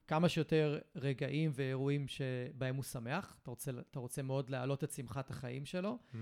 כמה 0.07 0.29
שיותר 0.29 0.79
רגעים 0.95 1.51
ואירועים 1.53 2.07
שבהם 2.07 2.75
הוא 2.75 2.83
שמח. 2.83 3.37
אתה 3.41 3.49
רוצה, 3.49 3.71
אתה 3.91 3.99
רוצה 3.99 4.21
מאוד 4.21 4.49
להעלות 4.49 4.83
את 4.83 4.91
שמחת 4.91 5.29
החיים 5.29 5.65
שלו, 5.65 5.97
mm-hmm. 5.97 6.17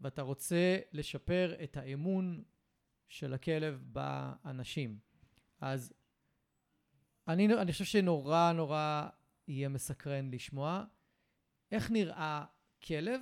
ואתה 0.00 0.22
רוצה 0.22 0.78
לשפר 0.92 1.54
את 1.62 1.76
האמון 1.76 2.42
של 3.08 3.34
הכלב 3.34 3.82
באנשים. 3.86 4.98
אז 5.60 5.92
אני, 7.28 7.54
אני 7.54 7.72
חושב 7.72 7.84
שנורא 7.84 8.52
נורא 8.52 9.08
יהיה 9.48 9.68
מסקרן 9.68 10.30
לשמוע 10.30 10.84
איך 11.72 11.90
נראה 11.90 12.44
כלב 12.84 13.20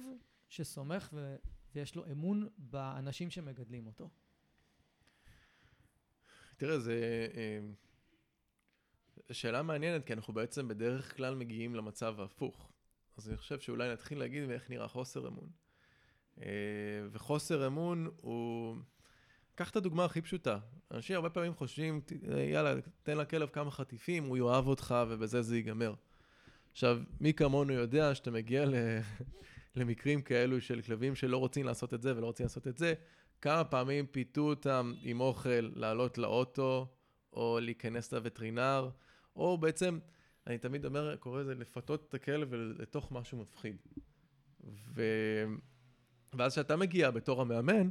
שסומך 0.48 1.11
ו, 1.12 1.37
ויש 1.74 1.96
לו 1.96 2.04
אמון 2.12 2.48
באנשים 2.59 3.30
שמגדלים 3.30 3.87
אותו. 3.87 4.11
תראה, 6.56 6.78
זו 6.78 6.90
אה, 6.90 7.61
שאלה 9.33 9.62
מעניינת, 9.62 10.06
כי 10.06 10.12
אנחנו 10.12 10.35
בעצם 10.35 10.68
בדרך 10.68 11.16
כלל 11.16 11.35
מגיעים 11.35 11.74
למצב 11.74 12.20
ההפוך. 12.20 12.72
אז 13.16 13.28
אני 13.28 13.37
חושב 13.37 13.61
שאולי 13.61 13.92
נתחיל 13.92 14.18
להגיד 14.18 14.50
איך 14.50 14.70
נראה 14.70 14.88
חוסר 14.88 15.28
אמון. 15.28 15.50
אה, 16.42 16.46
וחוסר 17.12 17.66
אמון 17.66 18.11
הוא... 18.16 18.76
קח 19.61 19.70
את 19.70 19.76
הדוגמה 19.76 20.04
הכי 20.04 20.20
פשוטה. 20.20 20.59
אנשים 20.90 21.16
הרבה 21.16 21.30
פעמים 21.30 21.54
חושבים, 21.54 22.00
יאללה, 22.52 22.74
תן 23.02 23.18
לכלב 23.18 23.48
כמה 23.48 23.70
חטיפים, 23.70 24.24
הוא 24.24 24.37
יאהב 24.37 24.66
אותך 24.66 24.94
ובזה 25.09 25.42
זה 25.42 25.56
ייגמר. 25.56 25.94
עכשיו, 26.72 26.98
מי 27.20 27.33
כמונו 27.33 27.72
יודע 27.72 28.14
שאתה 28.14 28.30
מגיע 28.30 28.66
ל... 28.66 28.74
למקרים 29.76 30.22
כאלו 30.22 30.61
של 30.61 30.83
כלבים 30.83 31.14
שלא 31.14 31.37
רוצים 31.37 31.66
לעשות 31.66 31.94
את 31.94 32.02
זה 32.02 32.16
ולא 32.16 32.26
רוצים 32.26 32.44
לעשות 32.44 32.68
את 32.68 32.78
זה, 32.78 32.94
כמה 33.40 33.64
פעמים 33.64 34.06
פיתו 34.06 34.40
אותם 34.40 34.92
עם 35.02 35.20
אוכל 35.20 35.70
לעלות 35.74 36.18
לאוטו, 36.18 36.87
או 37.33 37.59
להיכנס 37.62 38.12
לווטרינר, 38.12 38.90
או 39.37 39.59
בעצם, 39.59 39.98
אני 40.46 40.59
תמיד 40.59 40.87
אומר, 40.87 41.16
קורא 41.16 41.40
לזה 41.40 41.54
לפתות 41.54 42.06
את 42.09 42.14
הכלב 42.14 42.54
לתוך 42.54 43.12
משהו 43.12 43.38
מפחיד. 43.38 43.76
ו... 44.94 45.02
ואז 46.33 46.52
כשאתה 46.52 46.76
מגיע 46.76 47.11
בתור 47.11 47.40
המאמן, 47.40 47.90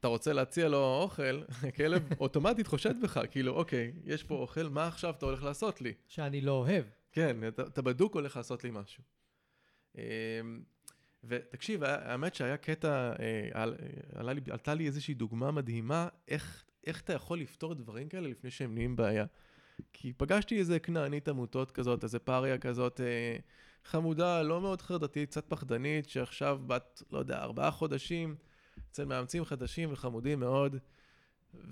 אתה 0.00 0.08
רוצה 0.08 0.32
להציע 0.32 0.68
לו 0.68 1.00
אוכל, 1.02 1.42
הכלב 1.68 2.12
אוטומטית 2.20 2.66
חושד 2.66 2.94
בך, 3.02 3.20
כאילו, 3.30 3.52
אוקיי, 3.52 3.92
יש 4.04 4.24
פה 4.24 4.34
אוכל, 4.34 4.68
מה 4.68 4.86
עכשיו 4.86 5.14
אתה 5.18 5.26
הולך 5.26 5.42
לעשות 5.42 5.80
לי? 5.80 5.92
שאני 6.08 6.40
לא 6.40 6.52
אוהב. 6.52 6.84
כן, 7.14 7.48
אתה, 7.48 7.62
אתה 7.62 7.82
בדוק 7.82 8.14
הולך 8.14 8.36
לעשות 8.36 8.64
לי 8.64 8.70
משהו. 8.72 9.02
אמ, 9.98 10.02
ותקשיב, 11.24 11.84
האמת 11.84 12.34
שהיה 12.34 12.56
קטע, 12.56 13.12
אה, 13.20 13.48
על, 13.52 14.32
לי, 14.32 14.40
עלתה 14.50 14.74
לי 14.74 14.86
איזושהי 14.86 15.14
דוגמה 15.14 15.50
מדהימה, 15.50 16.08
איך, 16.28 16.64
איך 16.86 17.00
אתה 17.00 17.12
יכול 17.12 17.40
לפתור 17.40 17.74
דברים 17.74 18.08
כאלה 18.08 18.28
לפני 18.28 18.50
שהם 18.50 18.74
נהיים 18.74 18.96
בעיה. 18.96 19.24
כי 19.92 20.12
פגשתי 20.12 20.58
איזה 20.58 20.78
כנענית 20.78 21.28
עמותות 21.28 21.70
כזאת, 21.70 22.04
איזה 22.04 22.18
פריה 22.18 22.58
כזאת, 22.58 23.00
אה, 23.00 23.36
חמודה, 23.84 24.42
לא 24.42 24.60
מאוד 24.60 24.82
חרדתית, 24.82 25.30
קצת 25.30 25.44
פחדנית, 25.48 26.08
שעכשיו 26.08 26.60
בת, 26.66 27.02
לא 27.10 27.18
יודע, 27.18 27.42
ארבעה 27.42 27.70
חודשים, 27.70 28.36
אצל 28.90 29.04
מאמצים 29.04 29.44
חדשים 29.44 29.92
וחמודים 29.92 30.40
מאוד. 30.40 30.76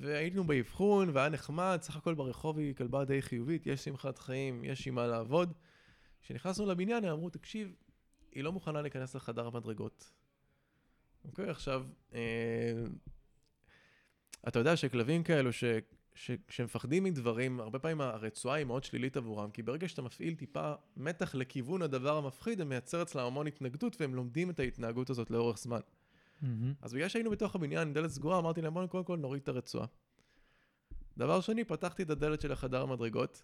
והיינו 0.01 0.45
באבחון, 0.45 1.11
והיה 1.13 1.29
נחמד, 1.29 1.79
סך 1.83 1.97
הכל 1.97 2.15
ברחוב 2.15 2.59
היא 2.59 2.75
כלבה 2.75 3.05
די 3.05 3.23
חיובית, 3.23 3.67
יש 3.67 3.85
שמחת 3.85 4.19
חיים, 4.19 4.65
יש 4.65 4.87
עם 4.87 4.95
מה 4.95 5.07
לעבוד. 5.07 5.53
כשנכנסנו 6.23 6.67
לבניין, 6.67 7.05
הם 7.05 7.11
אמרו, 7.11 7.31
תקשיב, 7.31 7.75
היא 8.33 8.45
לא 8.45 8.53
מוכנה 8.53 8.83
להיכנס 8.83 9.15
לחדר 9.15 9.47
המדרגות. 9.47 10.13
אוקיי, 11.25 11.51
עכשיו, 11.51 11.87
אה, 12.15 12.21
אתה 14.49 14.59
יודע 14.59 14.77
שכלבים 14.77 15.23
כאלו, 15.23 15.53
ש, 15.53 15.65
ש, 16.15 16.31
שמפחדים 16.49 17.05
מדברים, 17.05 17.61
הרבה 17.61 17.79
פעמים 17.79 18.01
הרצועה 18.01 18.57
היא 18.57 18.67
מאוד 18.67 18.85
שלילית 18.85 19.17
עבורם, 19.17 19.51
כי 19.51 19.63
ברגע 19.63 19.89
שאתה 19.89 20.03
מפעיל 20.03 20.35
טיפה 20.35 20.73
מתח 20.97 21.35
לכיוון 21.35 21.83
הדבר 21.83 22.17
המפחיד, 22.17 22.59
זה 22.59 22.65
מייצר 22.65 23.03
אצלם 23.03 23.25
המון 23.25 23.47
התנגדות, 23.47 24.01
והם 24.01 24.15
לומדים 24.15 24.51
את 24.51 24.61
ההתנהגות 24.61 25.11
הזאת 25.11 25.31
לאורך 25.31 25.59
זמן. 25.59 25.81
Mm-hmm. 26.43 26.47
אז 26.83 26.95
בגלל 26.95 27.09
שהיינו 27.09 27.31
בתוך 27.31 27.55
הבניין, 27.55 27.93
דלת 27.93 28.11
סגורה, 28.11 28.39
אמרתי 28.39 28.63
להם, 28.63 28.75
בואו 28.75 28.89
קודם 28.89 29.05
כל 29.05 29.17
נוריד 29.17 29.43
את 29.43 29.49
הרצועה. 29.49 29.87
דבר 31.17 31.41
שני, 31.41 31.65
פתחתי 31.65 32.03
את 32.03 32.11
הדלת 32.11 32.41
של 32.41 32.53
החדר 32.53 32.83
המדרגות, 32.83 33.43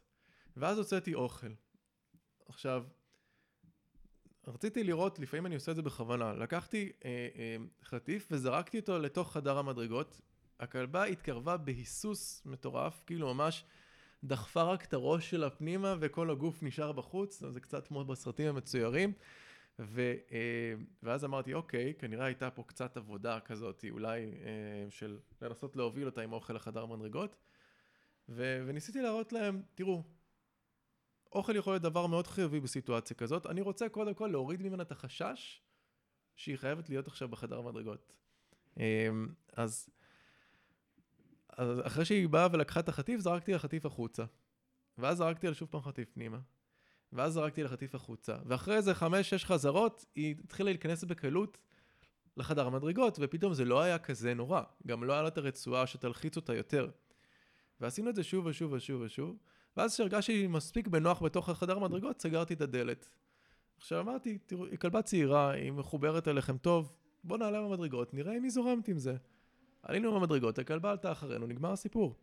ואז 0.57 0.79
הוצאתי 0.79 1.15
אוכל. 1.15 1.53
עכשיו, 2.49 2.85
רציתי 4.47 4.85
לראות, 4.85 5.19
לפעמים 5.19 5.47
אני 5.47 5.55
עושה 5.55 5.71
את 5.71 5.77
זה 5.77 5.83
בכוונה, 5.83 6.33
לקחתי 6.33 6.93
אה, 7.05 7.29
אה, 7.37 7.57
חטיף 7.85 8.29
וזרקתי 8.31 8.79
אותו 8.79 8.99
לתוך 8.99 9.33
חדר 9.33 9.59
המדרגות, 9.59 10.21
הכלבה 10.61 11.05
התקרבה 11.05 11.57
בהיסוס 11.57 12.43
מטורף, 12.47 13.03
כאילו 13.07 13.35
ממש 13.35 13.65
דחפה 14.25 14.63
רק 14.63 14.85
את 14.85 14.95
הראש 14.95 15.31
שלה 15.31 15.51
פנימה 15.51 15.95
וכל 16.01 16.31
הגוף 16.31 16.63
נשאר 16.63 16.93
בחוץ, 16.93 17.43
זה 17.51 17.61
קצת 17.61 17.87
כמו 17.89 18.05
בסרטים 18.05 18.49
המצוירים. 18.49 19.13
ו, 19.79 20.15
אה, 20.33 20.75
ואז 21.03 21.25
אמרתי, 21.25 21.55
אוקיי, 21.55 21.95
כנראה 21.99 22.25
הייתה 22.25 22.51
פה 22.51 22.63
קצת 22.63 22.97
עבודה 22.97 23.41
כזאת, 23.41 23.85
אולי 23.91 24.21
אה, 24.25 24.91
של 24.91 25.19
לנסות 25.43 25.77
להוביל 25.77 26.07
אותה 26.07 26.21
עם 26.21 26.33
אוכל 26.33 26.53
לחדר 26.53 26.87
מדרגות. 26.87 27.37
ו, 28.29 28.65
וניסיתי 28.67 29.03
להראות 29.03 29.33
להם, 29.33 29.63
תראו, 29.75 30.03
אוכל 31.33 31.57
יכול 31.57 31.73
להיות 31.73 31.83
דבר 31.83 32.07
מאוד 32.07 32.27
חיובי 32.27 32.61
בסיטואציה 32.61 33.17
כזאת. 33.17 33.47
אני 33.47 33.61
רוצה 33.61 33.89
קודם 33.89 34.15
כל 34.15 34.29
להוריד 34.33 34.63
ממנה 34.63 34.83
את 34.83 34.93
החשש 34.93 35.63
שהיא 36.37 36.57
חייבת 36.57 36.89
להיות 36.89 37.07
עכשיו 37.07 37.29
בחדר 37.29 37.61
מדרגות. 37.61 38.13
אמ, 38.77 39.29
אז, 39.53 39.89
אז 41.49 41.81
אחרי 41.87 42.05
שהיא 42.05 42.29
באה 42.29 42.49
ולקחה 42.53 42.81
את 42.81 42.89
החטיף, 42.89 43.21
זרקתי 43.21 43.53
לחטיף 43.53 43.87
החוצה. 43.87 44.25
ואז 44.99 45.19
זרקתי 45.19 45.47
לה 45.47 45.55
שוב 45.55 45.69
פעם 45.71 45.81
חטיף 45.81 46.11
פנימה. 46.13 46.39
ואז 47.13 47.33
זרקתי 47.33 47.63
לחטיף 47.63 47.95
החוצה. 47.95 48.37
ואחרי 48.47 48.77
איזה 48.77 48.95
חמש-שש 48.95 49.45
חזרות, 49.45 50.05
היא 50.15 50.35
התחילה 50.45 50.71
להיכנס 50.71 51.05
בקלות 51.05 51.59
לחדר 52.37 52.67
המדרגות, 52.67 53.19
ופתאום 53.21 53.55
זה 53.55 53.65
לא 53.65 53.81
היה 53.81 53.99
כזה 53.99 54.35
נורא. 54.35 54.63
גם 54.87 55.05
לא 55.05 55.13
היה 55.13 55.23
לה 55.23 55.29
את 55.29 55.39
הרצועה 55.39 55.87
שתלחיץ 55.87 56.37
אותה 56.37 56.55
יותר. 56.55 56.91
ועשינו 57.81 58.11
את 58.11 58.15
זה 58.15 58.23
שוב 58.23 58.47
ושוב 58.47 58.73
ושוב 58.73 59.03
ושוב. 59.03 59.37
ואז 59.77 59.95
כשהרגשתי 59.95 60.47
מספיק 60.47 60.89
בנוח 60.89 61.23
בתוך 61.23 61.49
החדר 61.49 61.77
המדרגות, 61.77 62.21
סגרתי 62.21 62.55
את 62.55 62.61
הדלת. 62.61 63.09
עכשיו 63.77 64.01
אמרתי, 64.01 64.39
תראו, 64.39 64.67
היא 64.67 64.79
כלבה 64.79 65.03
צעירה, 65.03 65.51
היא 65.51 65.73
מחוברת 65.73 66.29
אליכם 66.29 66.59
טוב, 66.59 66.93
בוא 67.25 67.39
נעלה 67.39 67.63
במדרגות, 67.63 68.15
נראה 68.15 68.37
אם 68.37 68.43
היא 68.43 68.51
זורמת 68.51 68.89
עם 68.89 68.99
זה. 68.99 69.17
עלינו 69.83 70.15
במדרגות, 70.15 70.59
הכלבה 70.59 70.91
עלתה 70.91 71.13
אחרינו, 71.13 71.47
נגמר 71.47 71.73
הסיפור. 71.73 72.15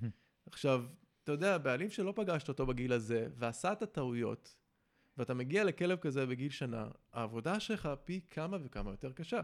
עכשיו, 0.50 0.84
אתה 1.24 1.32
יודע, 1.32 1.58
בעלים 1.58 1.90
שלא 1.90 2.12
פגשת 2.16 2.48
אותו 2.48 2.66
בגיל 2.66 2.92
הזה, 2.92 3.26
ועשה 3.34 3.72
את 3.72 3.82
הטעויות, 3.82 4.56
ואתה 5.18 5.34
מגיע 5.34 5.64
לכלב 5.64 5.98
כזה 5.98 6.26
בגיל 6.26 6.50
שנה, 6.50 6.88
העבודה 7.12 7.60
שלך 7.60 7.88
פי 8.04 8.20
כמה 8.30 8.56
וכמה 8.64 8.90
יותר 8.90 9.12
קשה. 9.12 9.40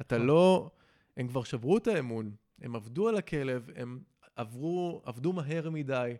אתה 0.00 0.16
נכון. 0.16 0.26
לא... 0.26 0.70
הם 1.16 1.28
כבר 1.28 1.42
שברו 1.42 1.76
את 1.76 1.86
האמון, 1.86 2.34
הם 2.60 2.76
עבדו 2.76 3.08
על 3.08 3.16
הכלב, 3.16 3.70
הם 3.76 4.00
עברו, 4.36 5.02
עבדו 5.04 5.32
מהר 5.32 5.70
מדי, 5.70 6.16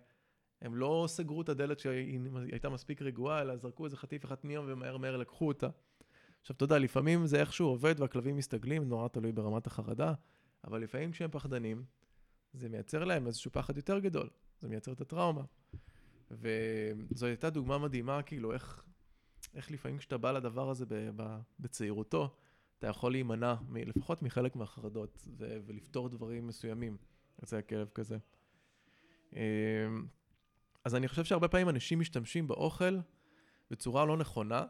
הם 0.63 0.75
לא 0.75 1.05
סגרו 1.09 1.43
את 1.43 1.49
הדלת 1.49 1.79
שהיא 1.79 2.21
הייתה 2.53 2.69
מספיק 2.69 3.03
רגועה, 3.03 3.41
אלא 3.41 3.57
זרקו 3.57 3.85
איזה 3.85 3.97
חטיף 3.97 4.25
אחד 4.25 4.35
פנימה 4.35 4.63
ומהר 4.67 4.97
מהר 4.97 5.17
לקחו 5.17 5.49
אותה. 5.49 5.69
עכשיו, 6.41 6.57
אתה 6.57 6.65
יודע, 6.65 6.79
לפעמים 6.79 7.27
זה 7.27 7.41
איכשהו 7.41 7.67
עובד 7.69 7.95
והכלבים 7.99 8.37
מסתגלים, 8.37 8.89
נורא 8.89 9.09
תלוי 9.09 9.33
ברמת 9.33 9.67
החרדה, 9.67 10.15
אבל 10.65 10.83
לפעמים 10.83 11.13
כשהם 11.13 11.31
פחדנים, 11.31 11.85
זה 12.53 12.69
מייצר 12.69 13.05
להם 13.05 13.27
איזשהו 13.27 13.51
פחד 13.53 13.77
יותר 13.77 13.99
גדול, 13.99 14.31
זה 14.61 14.69
מייצר 14.69 14.93
את 14.93 15.01
הטראומה. 15.01 15.43
וזו 16.31 17.27
הייתה 17.27 17.51
דוגמה 17.51 17.79
מדהימה, 17.79 18.23
כאילו, 18.23 18.53
איך, 18.53 18.85
איך 19.55 19.71
לפעמים 19.71 19.99
כשאתה 19.99 20.19
בא 20.19 20.33
לדבר 20.33 20.71
הזה 20.71 20.85
בצעירותו, 21.61 22.37
אתה 22.79 22.87
יכול 22.87 23.13
להימנע, 23.13 23.55
מ, 23.69 23.77
לפחות 23.77 24.23
מחלק 24.23 24.57
מהחרדות, 24.57 25.29
ו, 25.39 25.59
ולפתור 25.67 26.09
דברים 26.09 26.47
מסוימים. 26.47 26.97
זה 27.43 27.59
הכלב 27.59 27.89
כזה. 27.95 28.19
אמ, 29.33 29.39
אז 30.85 30.95
אני 30.95 31.09
חושב 31.09 31.25
שהרבה 31.25 31.49
פעמים 31.49 31.69
אנשים 31.69 32.01
משתמשים 32.01 32.49
באוכל 32.49 32.99
בצורה 33.71 34.05
לא 34.05 34.17
נכונה, 34.17 34.65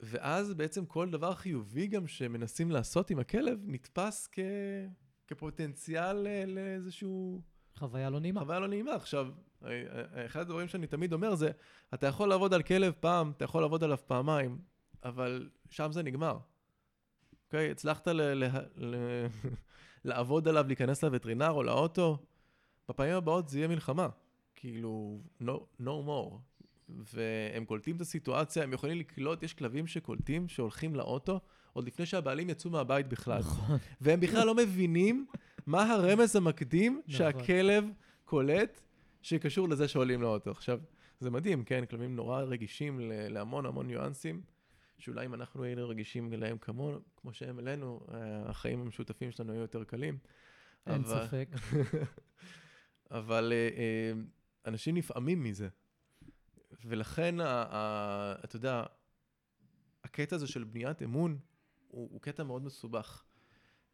ואז 0.00 0.54
בעצם 0.54 0.86
כל 0.86 1.10
דבר 1.10 1.34
חיובי 1.34 1.86
גם 1.86 2.06
שמנסים 2.06 2.70
לעשות 2.70 3.10
עם 3.10 3.18
הכלב 3.18 3.60
נתפס 3.64 4.28
כ... 4.32 4.38
כפוטנציאל 5.26 6.26
לאיזשהו... 6.46 7.42
חוויה 7.78 8.10
לא 8.10 8.20
נעימה. 8.20 8.40
חוויה 8.40 8.58
לא 8.58 8.68
נעימה. 8.68 8.94
עכשיו, 8.94 9.28
אחד 10.26 10.40
הדברים 10.40 10.68
שאני 10.68 10.86
תמיד 10.86 11.12
אומר 11.12 11.34
זה, 11.34 11.50
אתה 11.94 12.06
יכול 12.06 12.28
לעבוד 12.28 12.54
על 12.54 12.62
כלב 12.62 12.92
פעם, 13.00 13.32
אתה 13.36 13.44
יכול 13.44 13.62
לעבוד 13.62 13.84
עליו 13.84 13.98
פעמיים, 14.06 14.58
אבל 15.04 15.48
שם 15.70 15.92
זה 15.92 16.02
נגמר. 16.02 16.38
אוקיי? 17.46 17.70
הצלחת 17.70 18.08
ל- 18.08 18.44
ל- 18.44 18.44
ל- 18.76 19.26
לעבוד 20.04 20.48
עליו, 20.48 20.64
להיכנס 20.66 21.04
לווטרינר 21.04 21.50
או 21.50 21.62
לאוטו, 21.62 22.18
בפעמים 22.88 23.14
הבאות 23.14 23.48
זה 23.48 23.58
יהיה 23.58 23.68
מלחמה. 23.68 24.08
כאילו, 24.54 25.20
no, 25.42 25.52
no 25.80 25.90
more. 26.06 26.34
והם 26.88 27.64
קולטים 27.64 27.96
את 27.96 28.00
הסיטואציה, 28.00 28.62
הם 28.62 28.72
יכולים 28.72 28.98
לקלוט, 28.98 29.42
יש 29.42 29.54
כלבים 29.54 29.86
שקולטים, 29.86 30.48
שהולכים 30.48 30.94
לאוטו, 30.94 31.40
עוד 31.72 31.86
לפני 31.86 32.06
שהבעלים 32.06 32.50
יצאו 32.50 32.70
מהבית 32.70 33.08
בכלל. 33.08 33.38
נכון. 33.38 33.78
והם 34.00 34.20
בכלל 34.20 34.46
לא 34.46 34.54
מבינים 34.54 35.26
מה 35.66 35.92
הרמז 35.92 36.36
המקדים 36.36 36.92
נכון. 37.06 37.12
שהכלב 37.18 37.84
קולט 38.24 38.80
שקשור 39.22 39.68
לזה 39.68 39.88
שעולים 39.88 40.22
לאוטו. 40.22 40.50
עכשיו, 40.50 40.80
זה 41.20 41.30
מדהים, 41.30 41.64
כן? 41.64 41.84
כלבים 41.86 42.16
נורא 42.16 42.42
רגישים 42.42 43.00
להמון 43.04 43.66
המון 43.66 43.86
ניואנסים, 43.86 44.42
שאולי 44.98 45.26
אם 45.26 45.34
אנחנו 45.34 45.64
היינו 45.64 45.88
רגישים 45.88 46.32
אליהם 46.32 46.58
כמונו, 46.58 46.98
כמו 47.16 47.32
שהם 47.32 47.58
אלינו, 47.58 48.00
אה, 48.14 48.18
החיים 48.50 48.80
המשותפים 48.80 49.30
שלנו 49.30 49.52
היו 49.52 49.60
יותר 49.60 49.84
קלים. 49.84 50.18
אין 50.86 51.04
אבל- 51.04 51.26
ספק. 51.26 51.48
אבל 53.10 53.52
אה, 53.52 53.68
אה, 53.76 54.12
אנשים 54.66 54.96
נפעמים 54.96 55.42
מזה. 55.44 55.68
ולכן, 56.84 57.40
ה- 57.40 57.44
ה- 57.70 58.34
אתה 58.44 58.56
יודע, 58.56 58.82
הקטע 60.04 60.36
הזה 60.36 60.46
של 60.46 60.64
בניית 60.64 61.02
אמון 61.02 61.38
הוא, 61.88 62.08
הוא 62.12 62.20
קטע 62.20 62.44
מאוד 62.44 62.62
מסובך. 62.64 63.24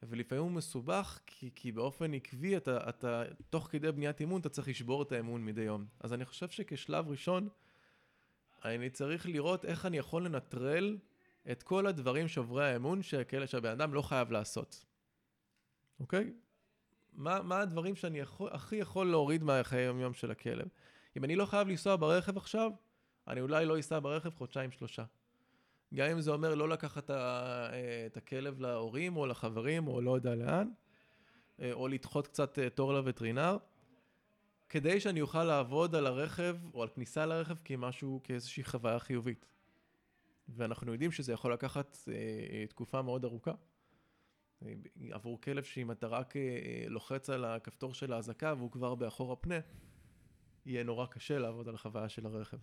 ולפעמים 0.08 0.44
הוא 0.44 0.52
מסובך 0.52 1.20
כי, 1.26 1.50
כי 1.54 1.72
באופן 1.72 2.14
עקבי 2.14 2.56
אתה, 2.56 2.88
אתה, 2.88 3.22
תוך 3.50 3.68
כדי 3.70 3.92
בניית 3.92 4.22
אמון 4.22 4.40
אתה 4.40 4.48
צריך 4.48 4.68
לשבור 4.68 5.02
את 5.02 5.12
האמון 5.12 5.44
מדי 5.44 5.60
יום. 5.60 5.86
אז 6.00 6.12
אני 6.12 6.24
חושב 6.24 6.48
שכשלב 6.48 7.08
ראשון, 7.08 7.48
אני 8.64 8.90
צריך 8.90 9.26
לראות 9.26 9.64
איך 9.64 9.86
אני 9.86 9.98
יכול 9.98 10.24
לנטרל 10.24 10.98
את 11.50 11.62
כל 11.62 11.86
הדברים 11.86 12.28
שוברי 12.28 12.70
האמון 12.70 13.02
שכאלה 13.02 13.46
שהבן 13.46 13.70
אדם 13.70 13.94
לא 13.94 14.02
חייב 14.02 14.32
לעשות. 14.32 14.84
אוקיי? 16.00 16.32
מה, 17.12 17.42
מה 17.42 17.60
הדברים 17.60 17.96
שאני 17.96 18.18
יכול, 18.18 18.50
הכי 18.52 18.76
יכול 18.76 19.10
להוריד 19.10 19.42
מהחיי 19.42 19.78
היום-יום 19.78 20.14
של 20.14 20.30
הכלב? 20.30 20.66
אם 21.16 21.24
אני 21.24 21.36
לא 21.36 21.46
חייב 21.46 21.68
לנסוע 21.68 21.96
ברכב 21.96 22.36
עכשיו, 22.36 22.70
אני 23.28 23.40
אולי 23.40 23.66
לא 23.66 23.80
אסע 23.80 23.98
ברכב 23.98 24.30
חודשיים-שלושה. 24.34 25.04
גם 25.94 26.10
אם 26.10 26.20
זה 26.20 26.30
אומר 26.30 26.54
לא 26.54 26.68
לקחת 26.68 27.10
אה, 27.10 28.06
את 28.06 28.16
הכלב 28.16 28.60
להורים 28.60 29.16
או 29.16 29.26
לחברים 29.26 29.86
או 29.86 30.00
לא 30.00 30.14
יודע 30.14 30.34
לאן, 30.34 30.68
אה, 31.60 31.72
או 31.72 31.88
לדחות 31.88 32.26
קצת 32.26 32.58
אה, 32.58 32.70
תור 32.70 32.92
לווטרינר, 32.92 33.56
כדי 34.68 35.00
שאני 35.00 35.20
אוכל 35.20 35.44
לעבוד 35.44 35.94
על 35.94 36.06
הרכב 36.06 36.56
או 36.74 36.82
על 36.82 36.88
כניסה 36.88 37.26
לרכב 37.26 37.56
כמשהו, 37.64 38.20
כאיזושהי 38.24 38.64
חוויה 38.64 38.98
חיובית. 38.98 39.46
ואנחנו 40.48 40.92
יודעים 40.92 41.12
שזה 41.12 41.32
יכול 41.32 41.52
לקחת 41.52 41.98
תקופה 42.68 43.02
מאוד 43.02 43.24
ארוכה. 43.24 43.52
עבור 45.10 45.40
כלב 45.40 45.62
שאם 45.62 45.90
אתה 45.90 46.06
רק 46.06 46.34
לוחץ 46.88 47.30
על 47.30 47.44
הכפתור 47.44 47.94
של 47.94 48.12
האזעקה 48.12 48.54
והוא 48.58 48.70
כבר 48.70 48.94
באחור 48.94 49.32
הפנה, 49.32 49.54
יהיה 50.66 50.84
נורא 50.84 51.06
קשה 51.06 51.38
לעבוד 51.38 51.68
על 51.68 51.74
החוויה 51.74 52.08
של 52.08 52.26
הרכב. 52.26 52.58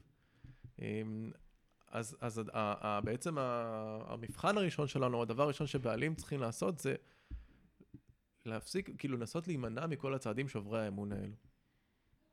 אז, 1.91 2.17
אז 2.21 2.37
ה, 2.37 2.43
ה, 2.53 2.87
ה, 2.87 3.01
בעצם 3.01 3.37
ה, 3.37 3.43
המבחן 4.07 4.57
הראשון 4.57 4.87
שלנו, 4.87 5.21
הדבר 5.21 5.43
הראשון 5.43 5.67
שבעלים 5.67 6.15
צריכים 6.15 6.41
לעשות 6.41 6.79
זה 6.79 6.95
להפסיק, 8.45 8.89
כאילו 8.97 9.17
לנסות 9.17 9.47
להימנע 9.47 9.87
מכל 9.87 10.13
הצעדים 10.13 10.47
שוברי 10.47 10.85
האמון 10.85 11.11
האלו. 11.11 11.35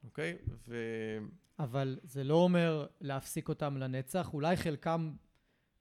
אוקיי? 0.04 0.38
ו... 0.68 0.76
אבל 1.58 1.98
זה 2.02 2.24
לא 2.24 2.34
אומר 2.34 2.86
להפסיק 3.00 3.48
אותם 3.48 3.76
לנצח. 3.76 4.30
אולי 4.34 4.56
חלקם 4.56 5.12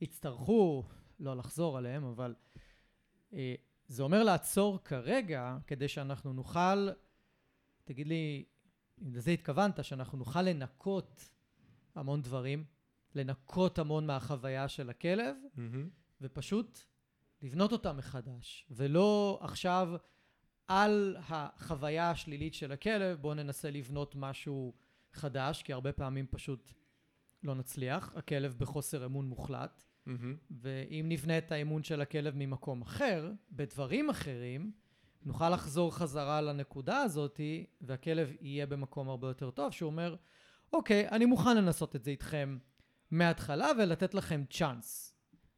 יצטרכו 0.01 0.83
לא 1.19 1.38
לחזור 1.38 1.77
עליהם, 1.77 2.03
אבל 2.03 2.35
אה, 3.33 3.55
זה 3.88 4.03
אומר 4.03 4.23
לעצור 4.23 4.83
כרגע, 4.83 5.57
כדי 5.67 5.88
שאנחנו 5.88 6.33
נוכל, 6.33 6.89
תגיד 7.83 8.07
לי, 8.07 8.45
אם 9.03 9.15
לזה 9.15 9.31
התכוונת, 9.31 9.83
שאנחנו 9.83 10.17
נוכל 10.17 10.41
לנקות 10.41 11.29
המון 11.95 12.21
דברים, 12.21 12.63
לנקות 13.15 13.80
המון 13.80 14.08
מהחוויה 14.08 14.67
של 14.67 14.89
הכלב, 14.89 15.36
מהמם. 15.56 15.89
ופשוט 16.21 16.80
לבנות 17.41 17.71
אותה 17.71 17.93
מחדש, 17.93 18.65
ולא 18.71 19.39
עכשיו 19.41 19.89
על 20.67 21.17
החוויה 21.19 22.12
השלילית 22.12 22.54
של 22.54 22.71
הכלב, 22.71 23.17
בואו 23.21 23.34
ננסה 23.34 23.71
לבנות 23.71 24.15
משהו 24.15 24.73
חדש, 25.13 25.63
כי 25.63 25.73
הרבה 25.73 25.91
פעמים 25.91 26.28
פשוט 26.30 26.73
לא 27.43 27.56
נצליח, 27.56 28.13
הכלב 28.15 28.56
בחוסר 28.58 29.06
אמון 29.06 29.28
מוחלט, 29.28 29.84
מהמם. 30.06 30.36
ואם 30.51 31.06
נבנה 31.10 31.38
את 31.38 31.51
האמון 31.51 31.84
של 31.84 32.01
הכלב 32.01 32.34
ממקום 32.38 32.82
אחר, 32.82 33.32
בדברים 33.51 34.10
אחרים, 34.10 34.71
נוכל 35.23 35.49
לחזור 35.49 35.95
חזרה 35.95 36.41
לנקודה 36.41 36.97
הזאת, 36.97 37.39
והכלב 37.82 38.32
יהיה 38.41 38.65
במקום 38.65 39.10
הרבה 39.10 39.28
יותר 39.28 39.51
טוב, 39.51 39.71
שהוא 39.71 39.88
אומר, 39.88 40.15
אוקיי, 40.73 41.10
אני 41.10 41.25
מוכן 41.25 41.58
לנסות 41.58 41.95
את 41.95 42.04
זה 42.04 42.12
איתכם 42.12 42.58
מההתחלה 43.11 43.71
ולתת 43.79 44.13
לכם 44.13 44.43
צ'אנס. 44.49 45.15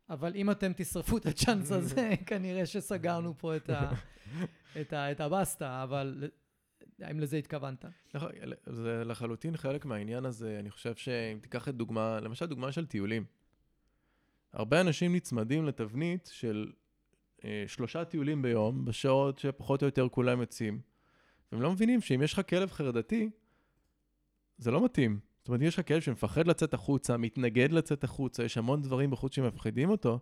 אבל 0.10 0.36
אם 0.36 0.52
אתם 0.52 0.72
תשרפו 0.76 1.18
את 1.18 1.26
הצ'אנס 1.26 1.72
הזה, 1.72 2.10
כנראה 2.28 2.66
שסגרנו 2.66 3.38
פה 3.38 3.56
את, 3.56 3.70
ה, 3.70 3.92
את, 4.82 4.94
ה, 4.94 5.12
את 5.12 5.20
הבסטה, 5.20 5.84
אבל 5.84 6.30
האם 7.00 7.20
לזה 7.20 7.38
התכוונת? 7.38 7.86
נכון, 8.14 8.30
זה 8.66 9.04
לחלוטין 9.06 9.58
חלק 9.58 9.86
מהעניין 9.86 10.26
הזה. 10.26 10.58
אני 10.60 10.72
חושב 10.72 10.96
שאם 10.96 11.40
תיקח 11.42 11.70
את 11.70 11.76
דוגמה, 11.76 12.20
למשל 12.20 12.46
דוגמה 12.46 12.72
של 12.72 12.86
טיולים. 12.86 13.26
הרבה 14.54 14.82
אנשים 14.82 15.16
נצמדים 15.16 15.66
לתבנית 15.66 16.30
של 16.34 16.72
אה, 17.46 17.64
שלושה 17.68 18.06
טיולים 18.06 18.42
ביום, 18.42 18.86
בשעות 18.86 19.40
שפחות 19.40 19.82
או 19.82 19.88
יותר 19.88 20.10
כולם 20.10 20.40
יוצאים, 20.40 20.82
והם 21.52 21.62
לא 21.62 21.72
מבינים 21.72 22.02
שאם 22.02 22.22
יש 22.22 22.34
לך 22.34 22.42
כלב 22.50 22.72
חרדתי, 22.72 23.30
זה 24.58 24.72
לא 24.72 24.86
מתאים. 24.86 25.20
זאת 25.48 25.50
אומרת, 25.50 25.62
אם 25.62 25.68
יש 25.68 25.80
לך 25.80 25.88
כלב 25.88 26.02
שמפחד 26.02 26.48
לצאת 26.48 26.74
החוצה, 26.74 27.18
מתנגד 27.18 27.72
לצאת 27.72 28.04
החוצה, 28.04 28.44
יש 28.44 28.58
המון 28.58 28.82
דברים 28.82 29.12
בחוץ 29.12 29.36
שמפחידים 29.36 29.90
אותו, 29.90 30.20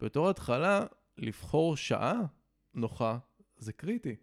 בתור 0.00 0.30
התחלה, 0.30 0.86
לבחור 1.18 1.76
שעה 1.76 2.20
נוחה 2.74 3.18
זה 3.58 3.72
קריטי. 3.72 4.16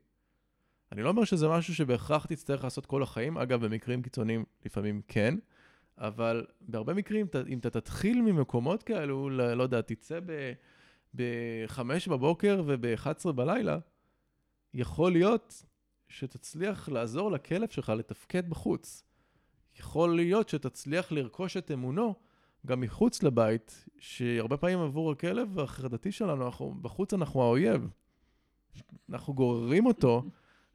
אני 0.92 1.04
לא 1.04 1.10
אומר 1.10 1.24
שזה 1.24 1.48
משהו 1.48 1.76
שבהכרח 1.76 2.26
תצטרך 2.26 2.64
לעשות 2.64 2.86
כל 2.86 3.04
החיים, 3.04 3.38
אגב, 3.38 3.66
במקרים 3.66 4.02
קיצוניים 4.02 4.46
לפעמים 4.66 5.02
כן, 5.08 5.36
אבל 5.98 6.46
בהרבה 6.62 6.94
מקרים, 6.94 7.28
אם 7.48 7.60
אתה 7.60 7.70
תתחיל 7.70 8.22
ממקומות 8.22 8.84
כאלו, 8.84 9.30
לא, 9.30 9.64
יודע, 9.64 9.82
תצא 9.82 10.20
ב-5 11.16 11.80
בבוקר 12.10 12.64
וב-11 12.66 13.32
בלילה, 13.32 13.78
יכול 14.74 15.12
להיות 15.12 15.64
שתצליח 16.08 16.90
לעזור 16.90 17.32
לכלב 17.32 17.70
שלך 17.70 17.90
לתפקד 17.90 18.50
בחוץ. 18.50 19.04
יכול 19.80 20.16
להיות 20.16 20.50
שתצליח 20.50 21.12
לרכוש 21.12 21.58
את 21.58 21.72
אמונו 21.72 22.16
גם 22.66 22.82
מחוץ 22.82 23.24
לבית, 23.24 23.86
שהרבה 24.00 24.58
פעמים 24.58 24.80
עבור 24.80 25.12
הכלב 25.12 25.60
החרדתי 25.60 26.12
שלנו, 26.12 26.46
אנחנו, 26.46 26.76
בחוץ 26.82 27.14
אנחנו 27.14 27.42
האויב. 27.42 27.90
אנחנו 29.10 29.34
גוררים 29.34 29.86
אותו 29.86 30.24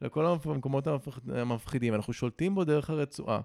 לכל 0.02 0.26
המקומות 0.26 0.86
המפחידים, 1.28 1.94
אנחנו 1.94 2.12
שולטים 2.12 2.54
בו 2.54 2.64
דרך 2.64 2.90
הרצועה. 2.90 3.40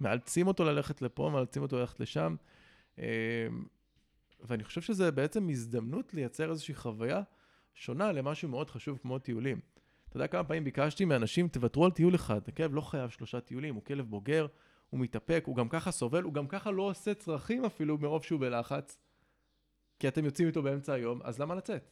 מאלצים 0.00 0.46
אותו 0.46 0.64
ללכת 0.64 1.02
לפה, 1.02 1.30
מאלצים 1.32 1.62
אותו 1.62 1.78
ללכת 1.78 2.00
לשם. 2.00 2.36
אמ, 2.98 3.04
ואני 4.40 4.64
חושב 4.64 4.80
שזה 4.80 5.10
בעצם 5.10 5.48
הזדמנות 5.48 6.14
לייצר 6.14 6.50
איזושהי 6.50 6.74
חוויה 6.74 7.22
שונה 7.74 8.12
למשהו 8.12 8.48
מאוד 8.48 8.70
חשוב 8.70 8.98
כמו 9.02 9.18
טיולים. 9.18 9.60
אתה 10.08 10.16
יודע 10.16 10.26
כמה 10.26 10.44
פעמים 10.44 10.64
ביקשתי 10.64 11.04
מאנשים, 11.04 11.48
תוותרו 11.48 11.84
על 11.84 11.90
טיול 11.90 12.14
אחד. 12.14 12.40
הכלב 12.48 12.74
לא 12.74 12.80
חייב 12.80 13.10
שלושה 13.10 13.40
טיולים, 13.40 13.74
הוא 13.74 13.84
כלב 13.84 14.06
בוגר, 14.06 14.46
הוא 14.92 15.00
מתאפק, 15.00 15.42
הוא 15.46 15.56
גם 15.56 15.68
ככה 15.68 15.90
סובל, 15.90 16.22
הוא 16.22 16.34
גם 16.34 16.46
ככה 16.46 16.70
לא 16.70 16.82
עושה 16.82 17.14
צרכים 17.14 17.64
אפילו 17.64 17.98
מרוב 17.98 18.22
שהוא 18.22 18.40
בלחץ, 18.40 18.98
כי 19.98 20.08
אתם 20.08 20.24
יוצאים 20.24 20.48
איתו 20.48 20.62
באמצע 20.62 20.92
היום, 20.92 21.20
אז 21.24 21.38
למה 21.38 21.54
לצאת? 21.54 21.90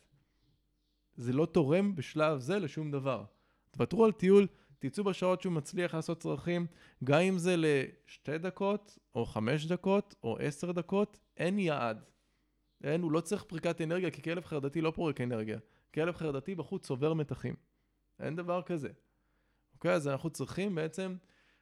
זה 1.16 1.32
לא 1.32 1.46
תורם 1.46 1.96
בשלב 1.96 2.40
זה 2.40 2.58
לשום 2.58 2.90
דבר. 2.90 3.24
תוותרו 3.70 4.04
על 4.04 4.12
טיול, 4.12 4.46
תצאו 4.78 5.04
בשעות 5.04 5.42
שהוא 5.42 5.52
מצליח 5.52 5.94
לעשות 5.94 6.20
צרכים, 6.20 6.66
גם 7.04 7.20
אם 7.20 7.38
זה 7.38 7.54
לשתי 7.58 8.38
דקות, 8.38 8.98
או 9.14 9.26
חמש 9.26 9.66
דקות, 9.66 10.14
או 10.22 10.38
עשר 10.38 10.72
דקות, 10.72 11.18
אין 11.36 11.58
יעד. 11.58 12.04
אין, 12.84 13.02
הוא 13.02 13.12
לא 13.12 13.20
צריך 13.20 13.44
פריקת 13.44 13.80
אנרגיה, 13.80 14.10
כי 14.10 14.22
כלב 14.22 14.44
חרדתי 14.44 14.80
לא 14.80 14.90
פורק 14.90 15.20
אנרגיה. 15.20 15.58
כלב 15.94 16.16
חרדתי 16.16 16.54
בחוץ 16.54 16.86
צובר 16.86 17.14
מתחים. 17.14 17.54
אין 18.18 18.36
דבר 18.36 18.62
כזה. 18.62 18.88
אוקיי, 19.74 19.92
אז 19.92 20.08
אנחנו 20.08 20.30
צריכים 20.30 20.74
בעצם, 20.74 21.14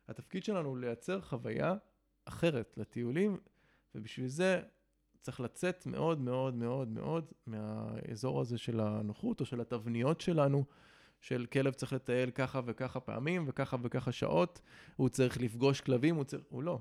התפקיד 0.08 0.44
שלנו 0.44 0.68
הוא 0.68 0.78
לייצר 0.78 1.20
חוויה 1.20 1.74
אחרת 2.24 2.74
לטיולים, 2.76 3.38
ובשביל 3.94 4.28
זה 4.28 4.62
צריך 5.20 5.40
לצאת 5.40 5.86
מאוד 5.86 6.20
מאוד 6.20 6.54
מאוד 6.54 6.88
מאוד 6.88 7.32
מהאזור 7.46 8.40
הזה 8.40 8.58
של 8.58 8.80
הנוחות, 8.80 9.40
או 9.40 9.46
של 9.46 9.60
התבניות 9.60 10.20
שלנו. 10.20 10.64
של 11.20 11.46
כלב 11.52 11.72
צריך 11.72 11.92
לטייל 11.92 12.30
ככה 12.30 12.60
וככה 12.66 13.00
פעמים 13.00 13.44
וככה 13.48 13.76
וככה 13.82 14.12
שעות, 14.12 14.60
הוא 14.96 15.08
צריך 15.08 15.40
לפגוש 15.40 15.80
כלבים, 15.80 16.16
הוא 16.16 16.24
צריך... 16.24 16.42
הוא 16.48 16.62
לא. 16.62 16.80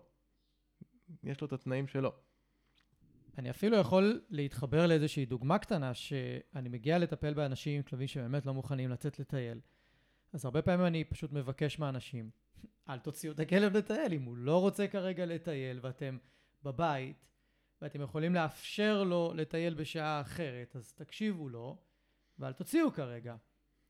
יש 1.24 1.42
לו 1.42 1.48
את 1.48 1.54
התנאים 1.54 1.88
שלו. 1.88 2.12
אני 3.38 3.50
אפילו 3.50 3.78
יכול 3.78 4.22
להתחבר 4.30 4.88
לאיזושהי 4.88 5.26
דוגמה 5.26 5.58
קטנה, 5.58 5.94
שאני 5.94 6.70
מגיע 6.70 6.98
לטפל 6.98 7.34
באנשים 7.34 7.78
עם 7.78 7.84
כלבים 7.84 8.08
שבאמת 8.08 8.46
לא 8.46 8.54
מוכנים 8.54 8.90
לצאת 8.90 9.20
לטייל. 9.20 9.60
אז 10.34 10.46
הרבה 10.46 10.62
פעמים 10.62 10.86
אני 10.86 11.04
פשוט 11.04 11.34
מבקש 11.34 11.80
מאנשים, 11.80 12.30
אל 12.90 13.00
תוציאו 13.00 13.34
את 13.34 13.40
הכלב 13.40 13.78
לטייל, 13.78 14.14
אם 14.14 14.24
הוא 14.24 14.38
לא 14.38 14.62
רוצה 14.62 14.88
כרגע 14.88 15.26
לטייל 15.26 15.80
ואתם 15.82 16.18
בבית, 16.64 17.26
ואתם 17.82 18.02
יכולים 18.02 18.36
לאפשר 18.36 19.04
לו 19.04 19.34
לטייל 19.36 19.74
בשעה 19.74 20.22
אחרת, 20.22 20.76
אז 20.76 20.94
תקשיבו 20.94 21.50
לו, 21.50 21.78
ואל 22.40 22.54
תוציאו 22.54 22.92
כרגע. 22.92 23.36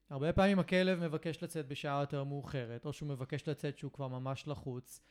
הרבה 0.09 0.33
פעמים 0.33 0.59
הכלב 0.59 0.99
מבקש 0.99 1.43
לצאת 1.43 1.67
בשעה 1.67 1.99
יותר 1.99 2.23
מאוחרת, 2.23 2.85
או 2.85 2.93
שהוא 2.93 3.09
מבקש 3.09 3.47
לצאת 3.49 3.77
שהוא 3.77 3.91
כבר 3.91 4.07
ממש 4.07 4.47
לחוץ, 4.47 5.01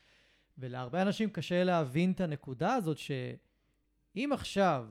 ולהרבה 0.59 1.03
אנשים 1.03 1.31
קשה 1.31 1.65
להבין 1.65 2.13
את 2.13 2.21
הנקודה 2.21 2.75
הזאת 2.75 2.99
שאם 2.99 4.31
עכשיו 4.33 4.87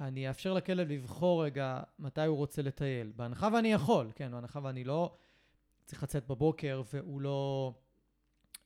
אני 0.00 0.28
אאפשר 0.28 0.54
לכלב 0.54 0.88
לבחור 0.88 1.44
רגע 1.44 1.82
מתי 1.98 2.24
הוא 2.24 2.36
רוצה 2.36 2.62
לטייל, 2.62 3.12
בהנחה 3.16 3.48
ואני 3.52 3.72
יכול, 3.72 4.10
כן, 4.14 4.30
בהנחה 4.32 4.60
ואני 4.62 4.84
לא 4.84 5.16
צריך 5.84 6.02
לצאת 6.02 6.26
בבוקר 6.26 6.82
והוא 6.92 7.20
לא... 7.20 7.72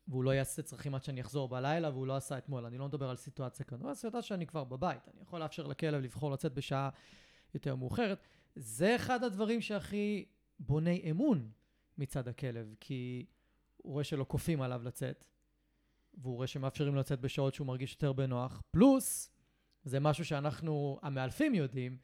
והוא 0.09 0.25
לא 0.25 0.31
יעשה 0.31 0.63
צרכים 0.63 0.95
עד 0.95 1.05
שאני 1.05 1.21
אחזור 1.21 1.49
בלילה, 1.49 1.91
והוא 1.91 2.07
לא 2.07 2.17
עשה 2.17 2.39
אתמול. 2.39 2.67
אני 2.67 2.79
לא 2.79 2.87
מדבר 2.89 3.11
על 3.11 3.17
סיטואציה 3.17 3.67
כזאת, 3.67 3.85
אבל 3.85 3.95
סיטואציה 3.95 4.23
שאני 4.23 4.47
כבר 4.47 4.65
בבית. 4.65 5.09
אני 5.15 5.23
יכול 5.23 5.41
לאפשר 5.41 5.67
לכלב 5.67 6.03
לבחור 6.03 6.31
לצאת 6.31 6.55
בשעה 6.55 6.89
יותר 7.55 7.77
מאוחרת. 7.77 8.19
זה 8.57 8.97
אחד 8.97 9.25
הדברים 9.25 9.61
שהכי 9.61 10.25
בוני 10.59 11.11
אמון 11.11 11.51
מצד 11.99 12.29
הכלב, 12.29 12.75
כי 12.81 13.27
הוא 13.77 13.93
רואה 13.93 14.05
שלא 14.05 14.25
כופים 14.29 14.63
עליו 14.63 14.83
לצאת, 14.85 15.25
והוא 16.15 16.35
רואה 16.35 16.47
שמאפשרים 16.47 16.97
לצאת 16.97 17.21
בשעות 17.21 17.55
שהוא 17.55 17.67
מרגיש 17.67 17.93
יותר 17.93 18.13
בנוח, 18.13 18.63
פלוס, 18.71 19.31
זה 19.85 20.01
משהו 20.01 20.25
שאנחנו 20.25 20.99
המאלפים 21.03 21.55
יודעים, 21.55 21.99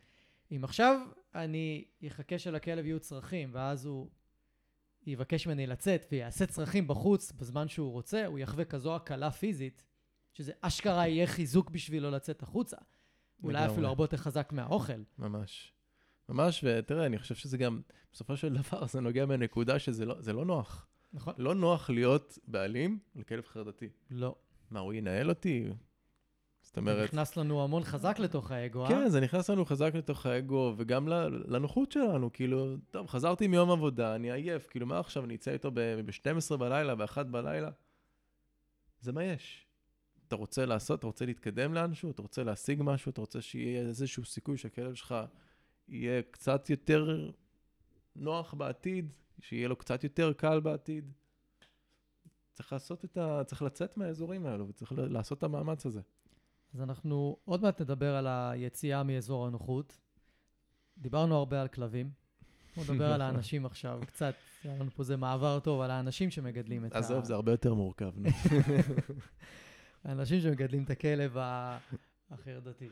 אם 0.52 0.64
עכשיו 0.64 1.00
אני 1.34 1.84
אחכה 2.06 2.38
שלכלב 2.38 2.86
יהיו 2.86 3.00
צרכים, 3.00 3.50
ואז 3.52 3.86
הוא 3.86 4.10
יבקש 5.06 5.46
ממני 5.46 5.66
לצאת 5.66 6.06
ויעשה 6.12 6.46
צרכים 6.46 6.88
בחוץ 6.88 7.32
בזמן 7.32 7.68
שהוא 7.68 7.92
רוצה, 7.92 8.26
הוא 8.26 8.38
יחווה 8.38 8.64
כזו 8.64 8.96
הקלה 8.96 9.30
פיזית, 9.30 9.84
שזה 10.32 10.52
אשכרה 10.60 11.08
יהיה 11.08 11.26
חיזוק 11.26 11.70
בשבילו 11.70 12.10
לצאת 12.10 12.42
החוצה. 12.42 12.76
אולי 13.42 13.66
אפילו 13.66 13.88
הרבה 13.88 14.04
יותר 14.04 14.16
חזק 14.16 14.52
מהאוכל. 14.52 15.02
ממש. 15.18 15.72
ממש, 16.28 16.64
ותראה, 16.64 17.06
אני 17.06 17.18
חושב 17.18 17.34
שזה 17.34 17.58
גם, 17.58 17.80
בסופו 18.12 18.36
של 18.36 18.54
דבר, 18.54 18.86
זה 18.86 19.00
נוגע 19.00 19.26
בנקודה 19.26 19.78
שזה 19.78 20.04
לא, 20.06 20.16
לא 20.26 20.44
נוח. 20.44 20.86
נכון. 21.12 21.34
לא 21.38 21.54
נוח 21.54 21.90
להיות 21.90 22.38
בעלים 22.46 22.98
לכלב 23.16 23.46
חרדתי. 23.46 23.88
לא. 24.10 24.34
מה, 24.70 24.80
הוא 24.80 24.92
ינהל 24.92 25.28
אותי? 25.28 25.68
זאת 26.68 26.76
אומרת... 26.76 26.96
זה 26.96 27.04
נכנס 27.04 27.36
לנו 27.36 27.64
המון 27.64 27.84
חזק 27.84 28.18
לתוך 28.18 28.50
האגו, 28.50 28.84
אה? 28.84 28.88
כן, 28.88 29.08
זה 29.08 29.20
נכנס 29.20 29.50
לנו 29.50 29.64
חזק 29.64 29.94
לתוך 29.94 30.26
האגו, 30.26 30.74
וגם 30.76 31.08
לנוחות 31.48 31.92
שלנו, 31.92 32.32
כאילו, 32.32 32.76
טוב, 32.90 33.06
חזרתי 33.06 33.48
מיום 33.48 33.70
עבודה, 33.70 34.14
אני 34.14 34.32
עייף, 34.32 34.66
כאילו, 34.66 34.86
מה 34.86 34.98
עכשיו, 34.98 35.24
אני 35.24 35.34
אצא 35.34 35.50
איתו 35.50 35.70
ב-12 35.74 36.56
בלילה, 36.56 36.94
ב-1 36.94 37.22
בלילה? 37.22 37.70
זה 39.00 39.12
מה 39.12 39.24
יש. 39.24 39.66
אתה 40.28 40.36
רוצה 40.36 40.66
לעשות, 40.66 40.98
אתה 40.98 41.06
רוצה 41.06 41.26
להתקדם 41.26 41.74
לאנשהו, 41.74 42.10
אתה 42.10 42.22
רוצה 42.22 42.44
להשיג 42.44 42.80
משהו, 42.84 43.10
אתה 43.10 43.20
רוצה 43.20 43.40
שיהיה 43.40 43.80
איזשהו 43.80 44.24
סיכוי 44.24 44.56
שהכלב 44.56 44.94
שלך 44.94 45.14
יהיה 45.88 46.22
קצת 46.22 46.70
יותר 46.70 47.30
נוח 48.16 48.54
בעתיד, 48.54 49.12
שיהיה 49.40 49.68
לו 49.68 49.76
קצת 49.76 50.04
יותר 50.04 50.32
קל 50.32 50.60
בעתיד. 50.60 51.12
צריך 52.52 52.72
לעשות 52.72 53.04
את 53.04 53.16
ה... 53.16 53.42
צריך 53.46 53.62
לצאת 53.62 53.96
מהאזורים 53.96 54.46
האלו, 54.46 54.68
וצריך 54.68 54.92
לעשות 54.96 55.38
את 55.38 55.42
המאמץ 55.42 55.86
הזה. 55.86 56.00
אז 56.74 56.80
אנחנו 56.82 57.36
עוד 57.44 57.62
מעט 57.62 57.80
נדבר 57.80 58.14
על 58.14 58.26
היציאה 58.26 59.02
מאזור 59.02 59.46
הנוחות. 59.46 59.98
דיברנו 60.98 61.36
הרבה 61.36 61.60
על 61.60 61.68
כלבים. 61.68 62.10
בוא 62.76 62.84
נדבר 62.84 63.12
על 63.12 63.20
האנשים 63.20 63.66
עכשיו, 63.66 64.00
קצת, 64.06 64.34
היה 64.64 64.74
לנו 64.74 64.90
פה 64.90 65.02
איזה 65.02 65.16
מעבר 65.16 65.60
טוב 65.60 65.80
על 65.80 65.90
האנשים 65.90 66.30
שמגדלים 66.30 66.86
את 66.86 66.94
ה... 66.94 66.98
עזוב, 66.98 67.24
זה 67.24 67.34
הרבה 67.34 67.52
יותר 67.52 67.74
מורכב. 67.74 68.12
האנשים 70.04 70.40
שמגדלים 70.40 70.84
את 70.84 70.90
הכלב 70.90 71.36
החרדתי. 72.30 72.88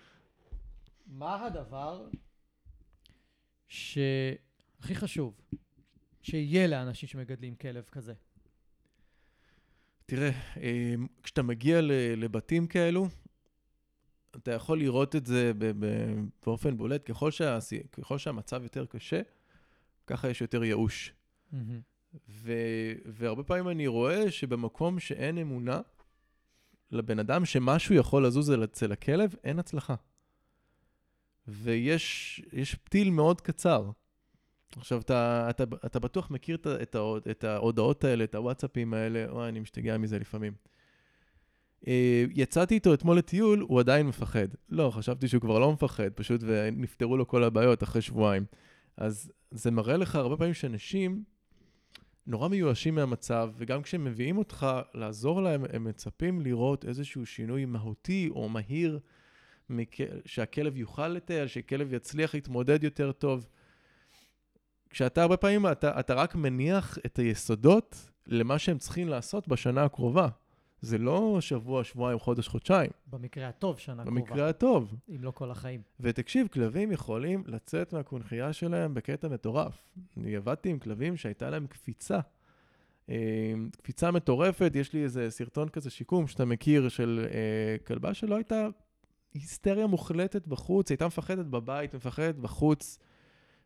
מה 1.06 1.44
הדבר 1.44 2.08
שהכי 3.68 4.94
חשוב 4.94 5.40
שיהיה 6.22 6.66
לאנשים 6.66 7.08
שמגדלים 7.08 7.54
כלב 7.54 7.84
כזה? 7.92 8.14
תראה, 10.06 10.30
אמ, 10.56 11.06
כשאתה 11.22 11.42
מגיע 11.42 11.80
לבתים 12.16 12.66
כאלו, 12.66 13.08
אתה 14.36 14.52
יכול 14.52 14.78
לראות 14.78 15.16
את 15.16 15.26
זה 15.26 15.52
באופן 16.46 16.76
בולט. 16.76 17.10
ככל, 17.10 17.30
שה, 17.30 17.58
ככל 17.92 18.18
שהמצב 18.18 18.62
יותר 18.62 18.86
קשה, 18.86 19.20
ככה 20.06 20.28
יש 20.28 20.40
יותר 20.40 20.64
ייאוש. 20.64 21.12
Mm-hmm. 21.52 21.56
ו, 22.28 22.52
והרבה 23.06 23.42
פעמים 23.42 23.68
אני 23.68 23.86
רואה 23.86 24.30
שבמקום 24.30 25.00
שאין 25.00 25.38
אמונה, 25.38 25.80
לבן 26.90 27.18
אדם 27.18 27.44
שמשהו 27.44 27.94
יכול 27.94 28.26
לזוז 28.26 28.52
אצל 28.64 28.92
הכלב, 28.92 29.34
אין 29.44 29.58
הצלחה. 29.58 29.94
ויש 31.48 32.76
פתיל 32.84 33.10
מאוד 33.10 33.40
קצר. 33.40 33.90
עכשיו, 34.76 35.00
אתה, 35.00 35.46
אתה, 35.50 35.64
אתה 35.86 35.98
בטוח 35.98 36.30
מכיר 36.30 36.56
את, 36.56 36.66
את, 36.66 36.94
ההוד- 36.94 37.28
את 37.30 37.44
ההודעות 37.44 38.04
האלה, 38.04 38.24
את 38.24 38.34
הוואטסאפים 38.34 38.94
האלה, 38.94 39.32
וואי, 39.32 39.48
אני 39.48 39.60
משתגע 39.60 39.98
מזה 39.98 40.18
לפעמים. 40.18 40.52
אה, 41.86 42.24
יצאתי 42.34 42.74
איתו 42.74 42.94
אתמול 42.94 43.18
לטיול, 43.18 43.60
הוא 43.60 43.80
עדיין 43.80 44.06
מפחד. 44.06 44.48
לא, 44.68 44.90
חשבתי 44.90 45.28
שהוא 45.28 45.40
כבר 45.40 45.58
לא 45.58 45.72
מפחד, 45.72 46.12
פשוט 46.14 46.40
ונפתרו 46.44 47.16
לו 47.16 47.28
כל 47.28 47.44
הבעיות 47.44 47.82
אחרי 47.82 48.02
שבועיים. 48.02 48.44
אז 48.96 49.32
זה 49.50 49.70
מראה 49.70 49.96
לך 49.96 50.14
הרבה 50.14 50.36
פעמים 50.36 50.54
שאנשים 50.54 51.24
נורא 52.26 52.48
מיואשים 52.48 52.94
מהמצב, 52.94 53.50
וגם 53.56 53.82
כשהם 53.82 54.04
מביאים 54.04 54.38
אותך 54.38 54.66
לעזור 54.94 55.42
להם, 55.42 55.64
הם 55.72 55.84
מצפים 55.84 56.40
לראות 56.40 56.84
איזשהו 56.84 57.26
שינוי 57.26 57.64
מהותי 57.64 58.28
או 58.30 58.48
מהיר. 58.48 59.00
שהכלב 60.24 60.76
יוכל 60.76 61.08
לטייל, 61.08 61.46
שכלב 61.46 61.92
יצליח 61.92 62.34
להתמודד 62.34 62.84
יותר 62.84 63.12
טוב. 63.12 63.46
כשאתה 64.90 65.22
הרבה 65.22 65.36
פעמים, 65.36 65.66
אתה, 65.66 66.00
אתה 66.00 66.14
רק 66.14 66.34
מניח 66.34 66.98
את 67.06 67.18
היסודות 67.18 68.10
למה 68.26 68.58
שהם 68.58 68.78
צריכים 68.78 69.08
לעשות 69.08 69.48
בשנה 69.48 69.84
הקרובה. 69.84 70.28
זה 70.80 70.98
לא 70.98 71.40
שבוע, 71.40 71.84
שבועיים, 71.84 72.18
חודש, 72.18 72.48
חודשיים. 72.48 72.90
במקרה 73.06 73.48
הטוב, 73.48 73.78
שנה 73.78 74.04
קרובה. 74.04 74.20
במקרה 74.20 74.48
הטוב. 74.48 74.94
אם 75.08 75.22
לא 75.24 75.30
כל 75.30 75.50
החיים. 75.50 75.80
ותקשיב, 76.00 76.48
כלבים 76.48 76.92
יכולים 76.92 77.42
לצאת 77.46 77.92
מהקונכייה 77.92 78.52
שלהם 78.52 78.94
בקטע 78.94 79.28
מטורף. 79.28 79.84
אני 80.16 80.36
עבדתי 80.36 80.68
עם 80.68 80.78
כלבים 80.78 81.16
שהייתה 81.16 81.50
להם 81.50 81.66
קפיצה. 81.66 82.20
אה, 83.10 83.54
קפיצה 83.76 84.10
מטורפת, 84.10 84.72
יש 84.74 84.92
לי 84.92 85.02
איזה 85.02 85.30
סרטון 85.30 85.68
כזה 85.68 85.90
שיקום 85.90 86.26
שאתה 86.26 86.44
מכיר 86.44 86.88
של 86.88 87.26
אה, 87.30 87.76
כלבה 87.86 88.14
שלא 88.14 88.34
הייתה 88.34 88.68
היסטריה 89.34 89.86
מוחלטת 89.86 90.46
בחוץ, 90.46 90.90
הייתה 90.90 91.06
מפחדת 91.06 91.46
בבית, 91.46 91.94
מפחדת 91.94 92.34
בחוץ. 92.34 92.98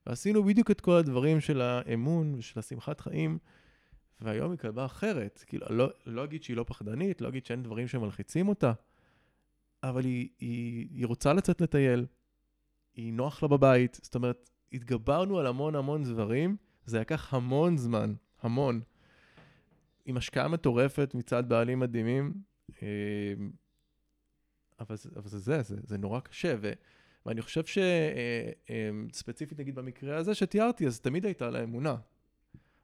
ועשינו 0.06 0.44
בדיוק 0.44 0.70
את 0.70 0.80
כל 0.80 0.92
הדברים 0.96 1.40
של 1.40 1.60
האמון 1.60 2.34
ושל 2.34 2.58
השמחת 2.58 3.00
חיים, 3.00 3.38
והיום 4.22 4.50
היא 4.50 4.58
כלבה 4.58 4.84
אחרת. 4.84 5.44
כאילו, 5.46 5.66
לא, 5.70 5.88
לא 6.06 6.24
אגיד 6.24 6.42
שהיא 6.42 6.56
לא 6.56 6.64
פחדנית, 6.68 7.20
לא 7.20 7.28
אגיד 7.28 7.46
שאין 7.46 7.62
דברים 7.62 7.88
שמלחיצים 7.88 8.48
אותה, 8.48 8.72
אבל 9.82 10.04
היא, 10.04 10.28
היא, 10.38 10.88
היא 10.94 11.06
רוצה 11.06 11.32
לצאת 11.32 11.60
לטייל, 11.60 12.06
היא 12.94 13.12
נוח 13.12 13.42
לה 13.42 13.48
בבית, 13.48 14.00
זאת 14.02 14.14
אומרת, 14.14 14.50
התגברנו 14.72 15.38
על 15.38 15.46
המון 15.46 15.74
המון 15.74 16.02
דברים, 16.04 16.56
זה 16.86 17.00
לקח 17.00 17.34
המון 17.34 17.76
זמן, 17.76 18.14
המון. 18.42 18.80
עם 20.04 20.16
השקעה 20.16 20.48
מטורפת 20.48 21.10
מצד 21.14 21.48
בעלים 21.48 21.78
מדהימים, 21.78 22.32
אה, 22.82 22.86
אבל, 24.80 24.96
זה- 24.96 25.10
אבל 25.16 25.28
זה 25.28 25.38
זה, 25.38 25.62
זה, 25.62 25.76
זה 25.82 25.98
נורא 25.98 26.20
קשה, 26.20 26.54
ו, 26.60 26.72
ואני 27.26 27.42
חושב 27.42 27.62
שספציפית 29.10 29.60
נגיד 29.60 29.74
במקרה 29.74 30.16
הזה 30.16 30.34
שתיארתי, 30.34 30.86
אז 30.86 31.00
תמיד 31.00 31.24
הייתה 31.24 31.50
לה 31.50 31.62
אמונה. 31.62 31.96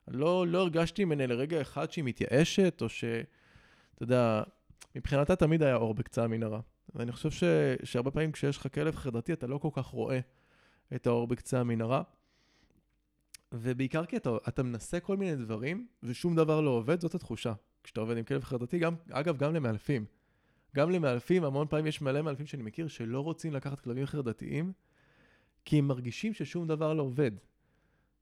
לא, 0.09 0.47
לא 0.47 0.59
הרגשתי 0.59 1.05
ממנה 1.05 1.27
לרגע 1.27 1.61
אחד 1.61 1.91
שהיא 1.91 2.05
מתייאשת, 2.05 2.83
או 2.83 2.89
ש... 2.89 3.05
אתה 3.95 4.03
יודע, 4.03 4.43
מבחינתה 4.97 5.37
תמיד 5.37 5.63
היה 5.63 5.77
אור 5.77 5.95
בקצה 5.95 6.25
המנהרה. 6.25 6.61
ואני 6.95 7.13
חושב 7.13 7.31
ש, 7.31 7.45
שהרבה 7.85 8.11
פעמים 8.11 8.33
כשיש 8.33 8.57
לך 8.57 8.75
כלב 8.75 8.97
חרדתי, 8.97 9.33
אתה 9.33 9.47
לא 9.47 9.59
כל 9.59 9.69
כך 9.73 9.87
רואה 9.87 10.21
את 10.95 11.07
האור 11.07 11.27
בקצה 11.27 11.61
המנהרה. 11.61 12.03
ובעיקר 13.53 14.05
כי 14.05 14.17
אתה, 14.17 14.31
אתה 14.49 14.63
מנסה 14.63 15.01
כל 15.01 15.17
מיני 15.17 15.37
דברים, 15.37 15.87
ושום 16.03 16.37
דבר 16.37 16.61
לא 16.61 16.71
עובד, 16.71 17.01
זאת 17.01 17.15
התחושה. 17.15 17.53
כשאתה 17.85 18.01
עובד 18.01 18.17
עם 18.17 18.25
כלב 18.25 18.45
חרדתי, 18.45 18.79
גם, 18.79 18.95
אגב, 19.11 19.37
גם 19.37 19.55
למאלפים. 19.55 20.05
גם 20.77 20.91
למאלפים, 20.91 21.45
המון 21.45 21.67
פעמים 21.69 21.87
יש 21.87 22.03
מלא 22.03 22.23
מאלפים 22.23 22.47
שאני 22.47 22.63
מכיר 22.63 22.89
שלא 22.89 23.21
רוצים 23.21 23.53
לקחת 23.53 23.81
כלבים 23.81 24.07
חרדתיים, 24.07 24.73
כי 25.65 25.79
הם 25.79 25.89
מרגישים 25.89 26.35
ששום 26.35 26.67
דבר 26.67 26.95
לא 26.95 27.03
עובד. 27.03 27.31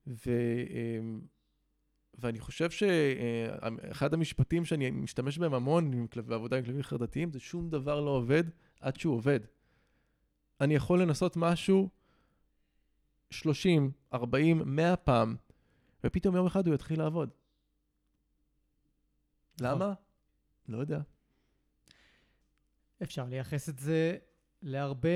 ו, 0.07 0.31
אמ, 0.71 1.21
ואני 2.19 2.41
חושב 2.41 2.71
שאחד 2.71 4.15
המשפטים 4.15 4.65
שאני 4.65 4.91
משתמש 4.91 5.39
בהם 5.39 5.55
המון 5.55 6.07
בעבודה 6.27 6.57
עם 6.57 6.65
כלבים 6.65 6.83
חרדתיים, 6.83 7.33
זה 7.33 7.41
שום 7.41 7.71
דבר 7.71 8.01
לא 8.01 8.11
עובד 8.11 8.45
עד 8.81 8.97
שהוא 8.97 9.15
עובד. 9.15 9.41
אני 10.61 10.75
יכול 10.75 11.03
לנסות 11.03 11.37
משהו 11.37 11.89
30, 13.31 13.91
40, 14.13 14.63
100 14.67 14.97
פעם, 14.97 15.37
ופתאום 16.05 16.37
יום 16.37 16.47
אחד 16.47 16.67
הוא 16.67 16.75
יתחיל 16.75 16.99
לעבוד. 16.99 17.31
למה? 19.61 19.93
לא 20.69 20.79
יודע. 20.79 21.01
אפשר 23.03 23.25
לייחס 23.25 23.69
את 23.69 23.79
זה 23.79 24.17
להרבה 24.63 25.09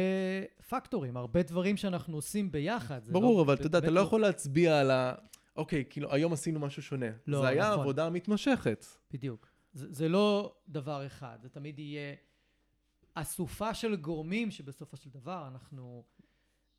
פקטורים, 0.69 1.17
הרבה 1.17 1.43
דברים 1.43 1.77
שאנחנו 1.77 2.17
עושים 2.17 2.53
ביחד. 2.53 3.05
זה 3.05 3.13
ברור, 3.13 3.37
לא, 3.39 3.43
אבל 3.43 3.55
אתה 3.55 3.67
יודע, 3.67 3.79
אתה 3.79 3.91
לא 3.91 4.01
יכול 4.01 4.21
להצביע 4.21 4.81
על 4.81 4.91
ה... 4.91 5.15
אוקיי, 5.59 5.85
כאילו, 5.91 6.13
היום 6.13 6.33
עשינו 6.33 6.61
משהו 6.61 6.83
שונה. 6.83 7.07
לא, 7.27 7.41
זה 7.41 7.49
היה 7.49 7.69
נכון. 7.71 7.81
עבודה 7.81 8.11
מתמשכת. 8.11 8.87
בדיוק. 9.13 9.49
זה, 9.73 9.87
זה 9.93 10.09
לא 10.09 10.55
דבר 10.69 11.07
אחד, 11.07 11.39
זה 11.43 11.49
תמיד 11.49 11.79
יהיה 11.79 12.15
אסופה 13.15 13.75
של 13.75 13.97
גורמים 13.97 14.51
שבסופו 14.51 14.97
של 14.97 15.11
דבר 15.11 15.49
אנחנו 15.49 16.05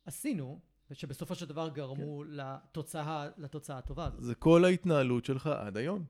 עשינו, 0.06 0.60
ושבסופו 0.90 1.34
של 1.34 1.46
דבר 1.46 1.68
גרמו 1.68 2.22
כן. 2.24 2.30
לתוצאה, 2.30 3.28
לתוצאה 3.38 3.78
הטובה 3.78 4.04
הזאת. 4.04 4.24
זה 4.24 4.34
כל 4.34 4.64
ההתנהלות 4.64 5.24
שלך 5.24 5.46
עד 5.46 5.76
היום. 5.76 6.04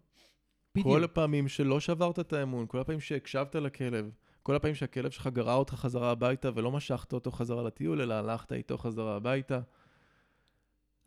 בדיוק. 0.74 0.86
כל 0.86 1.04
הפעמים 1.04 1.48
שלא 1.48 1.80
שברת 1.80 2.18
את 2.18 2.32
האמון, 2.32 2.66
כל 2.68 2.80
הפעמים 2.80 3.00
שהקשבת 3.00 3.54
לכלב, 3.54 4.10
כל 4.42 4.54
הפעמים 4.54 4.74
שהכלב 4.74 5.10
שלך 5.10 5.26
גרר 5.26 5.54
אותך 5.54 5.74
חזרה 5.74 6.10
הביתה 6.10 6.50
ולא 6.54 6.70
משכת 6.70 7.12
אותו 7.12 7.30
חזרה 7.30 7.62
לטיול, 7.62 8.02
אלא 8.02 8.14
הלכת 8.14 8.52
איתו 8.52 8.78
חזרה 8.78 9.16
הביתה. 9.16 9.60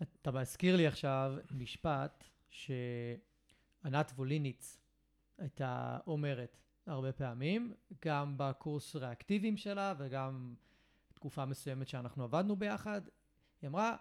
אתה 0.01 0.31
מזכיר 0.31 0.75
לי 0.75 0.87
עכשיו 0.87 1.33
משפט 1.51 2.23
שענת 2.49 4.11
ווליניץ 4.15 4.79
הייתה 5.37 5.99
אומרת 6.07 6.57
הרבה 6.85 7.11
פעמים, 7.11 7.73
גם 8.05 8.33
בקורס 8.37 8.95
ריאקטיביים 8.95 9.57
שלה 9.57 9.93
וגם 9.97 10.55
תקופה 11.13 11.45
מסוימת 11.45 11.87
שאנחנו 11.87 12.23
עבדנו 12.23 12.55
ביחד. 12.55 13.01
היא 13.61 13.67
אמרה, 13.67 13.95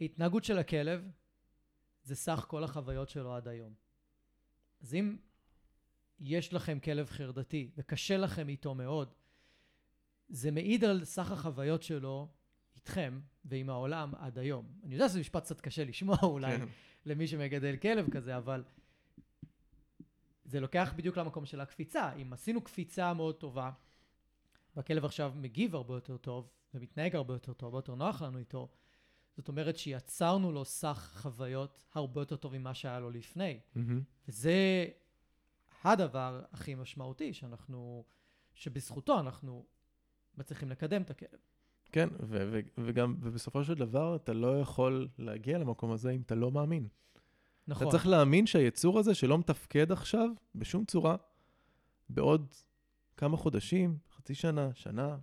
ההתנהגות 0.00 0.44
של 0.44 0.58
הכלב 0.58 1.10
זה 2.02 2.16
סך 2.16 2.44
כל 2.48 2.64
החוויות 2.64 3.08
שלו 3.08 3.34
עד 3.34 3.48
היום. 3.48 3.74
אז 4.82 4.94
אם 4.94 5.16
יש 6.20 6.52
לכם 6.52 6.80
כלב 6.80 7.10
חרדתי 7.10 7.70
וקשה 7.76 8.16
לכם 8.16 8.48
איתו 8.48 8.74
מאוד, 8.74 9.14
זה 10.28 10.50
מעיד 10.50 10.84
על 10.84 11.04
סך 11.04 11.32
החוויות 11.32 11.82
שלו 11.82 12.28
איתכם 12.82 13.20
ועם 13.44 13.70
העולם 13.70 14.12
עד 14.18 14.38
היום. 14.38 14.66
אני 14.84 14.94
יודע 14.94 15.08
שזה 15.08 15.20
משפט 15.20 15.42
קצת 15.42 15.60
קשה 15.60 15.84
לשמוע 15.84 16.16
אולי 16.32 16.58
כן. 16.58 16.66
למי 17.06 17.26
שמגדל 17.26 17.76
כלב 17.76 18.10
כזה, 18.10 18.36
אבל 18.36 18.64
זה 20.44 20.60
לוקח 20.60 20.92
בדיוק 20.96 21.16
למקום 21.16 21.46
של 21.46 21.60
הקפיצה. 21.60 22.12
אם 22.12 22.32
עשינו 22.32 22.60
קפיצה 22.60 23.14
מאוד 23.14 23.34
טובה, 23.34 23.70
והכלב 24.76 25.04
עכשיו 25.04 25.32
מגיב 25.36 25.74
הרבה 25.74 25.94
יותר 25.94 26.16
טוב, 26.16 26.50
ומתנהג 26.74 27.16
הרבה 27.16 27.34
יותר 27.34 27.52
טוב, 27.52 27.66
הרבה 27.66 27.78
יותר 27.78 27.94
נוח 27.94 28.22
לנו 28.22 28.38
איתו, 28.38 28.68
זאת 29.36 29.48
אומרת 29.48 29.76
שיצרנו 29.76 30.52
לו 30.52 30.64
סך 30.64 31.12
חוויות 31.22 31.84
הרבה 31.92 32.20
יותר 32.20 32.36
טוב 32.36 32.58
ממה 32.58 32.74
שהיה 32.74 33.00
לו 33.00 33.10
לפני. 33.10 33.60
וזה 34.28 34.86
הדבר 35.84 36.42
הכי 36.52 36.74
משמעותי 36.74 37.34
שאנחנו, 37.34 38.04
שבזכותו 38.54 39.20
אנחנו 39.20 39.66
מצליחים 40.36 40.70
לקדם 40.70 41.02
את 41.02 41.10
הכלב. 41.10 41.38
כן, 41.92 42.08
ו- 42.22 42.48
ו- 42.52 42.60
וגם, 42.78 43.16
ובסופו 43.20 43.64
של 43.64 43.74
דבר, 43.74 44.16
אתה 44.16 44.32
לא 44.32 44.60
יכול 44.60 45.08
להגיע 45.18 45.58
למקום 45.58 45.92
הזה 45.92 46.10
אם 46.10 46.20
אתה 46.20 46.34
לא 46.34 46.50
מאמין. 46.50 46.88
נכון. 47.68 47.86
אתה 47.86 47.90
צריך 47.90 48.06
להאמין 48.06 48.46
שהיצור 48.46 48.98
הזה 48.98 49.14
שלא 49.14 49.38
מתפקד 49.38 49.92
עכשיו, 49.92 50.28
בשום 50.54 50.84
צורה, 50.84 51.16
בעוד 52.08 52.54
כמה 53.16 53.36
חודשים, 53.36 53.98
חצי 54.16 54.34
שנה, 54.34 54.70
שנה, 54.74 55.16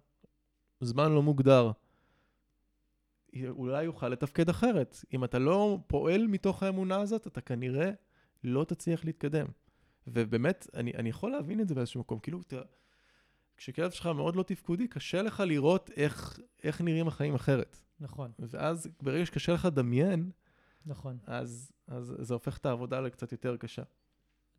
זמן 0.82 1.12
לא 1.12 1.24
מוגדר, 1.24 1.72
אולי 3.50 3.84
יוכל 3.84 4.10
לתפקד 4.10 4.50
אחרת. 4.50 4.98
אם 5.14 5.24
אתה 5.24 5.40
לא 5.40 5.80
פועל 5.88 6.28
מתוך 6.28 6.64
האמונה 6.64 7.02
הזאת, 7.02 7.28
אתה 7.28 7.42
כנראה 7.42 7.92
לא 8.44 8.64
תצליח 8.64 9.06
להתקדם. 9.06 9.46
ובאמת, 10.08 10.68
אני, 10.74 10.94
אני 10.94 11.10
יכול 11.10 11.32
להבין 11.32 11.60
את 11.60 11.68
זה 11.68 11.76
באיזשהו 11.76 12.00
מקום. 12.00 12.20
כאילו, 12.20 12.42
אתה, 12.42 12.62
כשכלב 13.60 13.92
שלך 13.92 14.06
מאוד 14.06 14.36
לא 14.36 14.44
תפקודי, 14.44 14.88
קשה 14.88 15.22
לך 15.22 15.40
לראות 15.40 15.90
איך, 15.96 16.40
איך 16.64 16.82
נראים 16.82 17.08
החיים 17.08 17.36
אחרת. 17.36 17.78
נכון, 18.00 18.32
ואז 18.40 18.90
ברגע 19.02 19.26
שקשה 19.26 19.54
לך 19.54 19.66
לדמיין, 19.66 20.32
נכון. 20.86 21.18
אז, 21.26 21.72
אז 21.88 22.16
זה 22.20 22.34
הופך 22.34 22.58
את 22.58 22.66
העבודה 22.66 23.02
לקצת 23.02 23.32
יותר 23.32 23.58
קשה. 23.58 23.84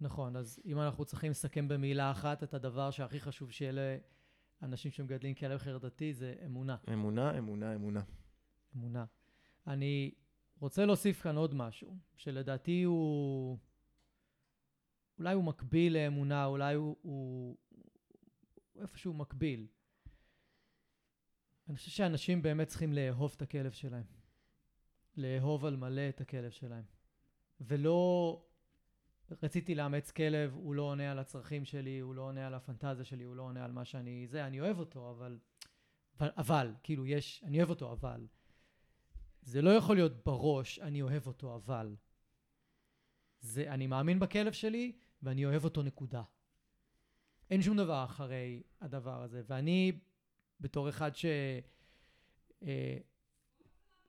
נכון, 0.01 0.37
אז 0.37 0.61
אם 0.65 0.81
אנחנו 0.81 1.05
צריכים 1.05 1.31
לסכם 1.31 1.69
במילה 1.69 2.11
אחת 2.11 2.43
את 2.43 2.55
הדבר 2.55 2.91
שהכי 2.91 3.21
חשוב 3.21 3.51
שיהיה 3.51 3.99
לאנשים 4.63 4.91
שמגדלים 4.91 5.35
כלב 5.35 5.59
חרדתי, 5.59 6.15
זה 6.15 6.35
אמונה. 6.47 6.77
אמונה, 6.93 7.39
אמונה, 7.39 7.75
אמונה. 7.75 8.01
אמונה. 8.77 9.05
אני 9.67 10.11
רוצה 10.61 10.87
להוסיף 10.87 11.23
כאן 11.23 11.37
עוד 11.37 11.55
משהו, 11.55 11.97
שלדעתי 12.17 12.83
הוא... 12.83 13.59
אולי 15.19 15.35
הוא 15.35 15.45
מקביל 15.45 15.95
לאמונה, 15.95 16.45
אולי 16.45 16.75
הוא, 16.75 16.97
הוא, 17.03 17.57
איפשהו 18.81 19.15
מקביל. 19.15 19.67
אני 21.69 21.77
חושב 21.77 21.91
שאנשים 21.91 22.43
באמת 22.43 22.69
צריכים 22.69 22.93
לאהוב 22.93 23.33
את 23.37 23.43
הכלב 23.43 23.73
שלהם. 23.73 24.05
לאהוב 25.17 25.65
על 25.65 25.77
מלא 25.77 26.09
את 26.09 26.21
הכלב 26.21 26.51
שלהם. 26.51 26.85
ולא 27.61 28.47
רציתי 29.43 29.75
לאמץ 29.75 30.11
כלב, 30.11 30.55
הוא 30.55 30.75
לא 30.75 30.83
עונה 30.83 31.11
על 31.11 31.19
הצרכים 31.19 31.65
שלי, 31.65 31.99
הוא 31.99 32.15
לא 32.15 32.23
עונה 32.23 32.47
על 32.47 32.55
הפנטזיה 32.55 33.05
שלי, 33.05 33.25
הוא 33.25 33.37
לא 33.37 33.43
עונה 33.43 33.65
על 33.65 33.73
מה 33.73 33.85
שאני... 33.85 34.27
זה, 34.27 34.47
אני 34.47 34.61
אוהב 34.61 34.79
אותו, 34.79 35.11
אבל... 35.11 35.39
אבל, 36.17 36.31
אבל 36.37 36.75
כאילו, 36.83 37.07
יש... 37.07 37.45
אני 37.45 37.59
אוהב 37.59 37.71
אותו, 37.71 37.93
אבל... 37.93 38.27
זה 39.43 39.63
לא 39.63 39.71
יכול 39.71 39.97
להיות 39.97 40.25
בראש, 40.25 40.79
אני 40.79 41.03
אוהב 41.03 41.27
אותו, 41.27 41.55
אבל... 41.55 41.97
זה, 43.41 43.73
אני 43.73 43.87
מאמין 43.87 44.19
בכלב 44.19 44.53
שלי, 44.53 44.93
ואני 45.23 45.47
אוהב 45.47 45.65
אותו, 45.65 45.83
נקודה. 45.83 46.23
אין 47.51 47.63
שום 47.63 47.77
דבר 47.77 48.05
אחרי 48.05 48.63
הדבר 48.81 49.23
הזה. 49.23 49.43
ואני, 49.47 49.93
בתור 50.61 50.89
אחד 50.89 51.17
ש... 51.17 51.25
אה, 52.63 52.99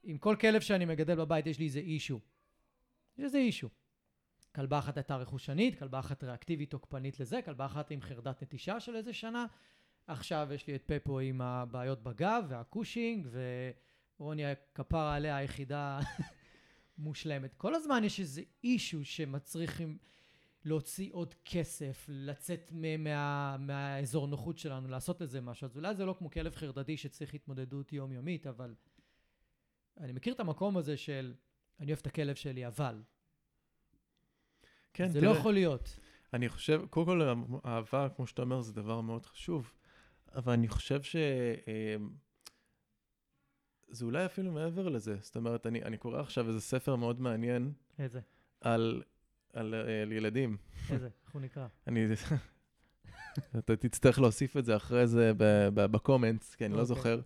עם 0.04 0.18
כל 0.18 0.36
כלב 0.42 0.62
שאני 0.62 0.86
מגדל 0.86 1.16
בבית, 1.16 1.48
יש 1.48 1.60
לי 1.60 1.66
איזה 1.66 1.80
אישו. 1.80 2.20
יש 3.18 3.24
איזה 3.24 3.38
אישו. 3.38 3.70
כלבה 4.56 4.80
אחת 4.80 4.98
הייתה 4.98 5.16
רכושנית, 5.16 5.80
כלבה 5.80 6.00
אחת 6.00 6.24
ריאקטיבית 6.24 6.72
תוקפנית 6.72 7.20
לזה, 7.20 7.42
כלבה 7.42 7.66
אחת 7.66 7.92
עם 7.92 8.02
חרדת 8.02 8.44
נטישה 8.44 8.80
של 8.80 8.96
איזה 8.96 9.14
שנה. 9.14 9.46
עכשיו 10.08 10.50
יש 10.54 10.68
לי 10.68 10.76
את 10.76 10.84
פפו 10.86 11.20
עם 11.20 11.42
הבעיות 11.42 12.04
בגב 12.04 12.44
והקושינג, 12.50 13.28
ורוני 14.20 14.46
הכפרה 14.46 15.16
עליה 15.16 15.36
היחידה 15.36 16.00
מושלמת. 16.98 17.54
כל 17.54 17.76
הזמן 17.76 18.04
יש 18.04 18.20
איזה 18.20 18.42
אישו 18.64 19.06
שמצריכים 19.06 19.98
להוציא 20.66 21.09
עוד 21.14 21.36
כסף, 21.45 22.05
לצאת 22.09 22.72
מה, 22.72 23.57
מהאזור 23.57 24.28
נוחות 24.28 24.57
שלנו, 24.57 24.88
לעשות 24.88 25.22
לזה 25.22 25.41
משהו. 25.41 25.66
אז 25.66 25.78
אולי 25.78 25.95
זה 25.95 26.05
לא 26.05 26.16
כמו 26.18 26.30
כלב 26.30 26.55
חרדתי 26.55 26.97
שצריך 26.97 27.34
התמודדות 27.34 27.93
יומיומית, 27.93 28.47
אבל 28.47 28.76
אני 29.99 30.12
מכיר 30.12 30.34
את 30.34 30.39
המקום 30.39 30.78
הזה 30.78 30.97
של 30.97 31.34
אני 31.80 31.91
אוהב 31.91 31.99
את 32.01 32.07
הכלב 32.07 32.36
שלי, 32.36 32.68
אבל. 32.68 33.01
כן, 34.93 35.07
זה 35.07 35.20
תראה, 35.20 35.34
לא 35.34 35.38
יכול 35.38 35.53
להיות. 35.53 35.99
אני 36.34 36.49
חושב, 36.49 36.82
קודם 36.89 37.05
כל, 37.05 37.22
אהבה, 37.66 38.09
כמו 38.16 38.28
שאתה 38.28 38.41
אומר, 38.41 38.62
זה 38.62 38.74
דבר 38.74 39.01
מאוד 39.01 39.26
חשוב, 39.26 39.74
אבל 40.36 40.53
אני 40.53 40.68
חושב 40.68 41.03
ש... 41.03 41.16
אמ, 41.16 42.09
זה 43.88 44.05
אולי 44.05 44.26
אפילו 44.26 44.51
מעבר 44.51 44.89
לזה. 44.89 45.18
זאת 45.22 45.36
אומרת, 45.36 45.68
אני, 45.68 45.84
אני 45.84 45.97
קורא 45.97 46.20
עכשיו 46.20 46.47
איזה 46.47 46.62
ספר 46.62 46.95
מאוד 46.95 47.22
מעניין 47.22 47.74
איזה? 47.99 48.20
על, 48.62 49.03
על, 49.54 49.74
אה, 49.74 50.02
על 50.02 50.12
ילדים. 50.12 50.58
איזה? 50.91 51.10
איך 51.26 51.34
הוא 51.34 51.41
נקרא? 51.41 51.68
אני... 51.88 52.06
אתה 53.58 53.76
תצטרך 53.76 54.20
להוסיף 54.20 54.58
את 54.58 54.66
זה 54.66 54.76
אחרי 54.76 55.08
זה 55.08 55.32
בקומנטס, 55.74 56.56
כי 56.56 56.66
אני 56.66 56.74
לא 56.74 56.80
אוקיי. 56.80 56.95
זוכר. 56.95 57.22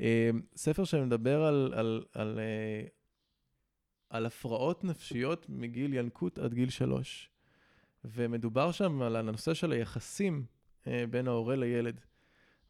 אמ, 0.00 0.40
ספר 0.56 0.84
שמדבר 0.84 1.42
על, 1.42 1.72
על, 1.76 2.04
על, 2.12 2.38
אה, 2.38 2.86
על 4.10 4.26
הפרעות 4.26 4.84
נפשיות 4.84 5.46
מגיל 5.48 5.94
ינקות 5.94 6.38
עד 6.38 6.54
גיל 6.54 6.70
שלוש. 6.70 7.30
ומדובר 8.04 8.72
שם 8.72 9.02
על 9.02 9.16
הנושא 9.16 9.54
של 9.54 9.72
היחסים 9.72 10.44
אה, 10.86 11.04
בין 11.10 11.28
ההורה 11.28 11.56
לילד. 11.56 12.00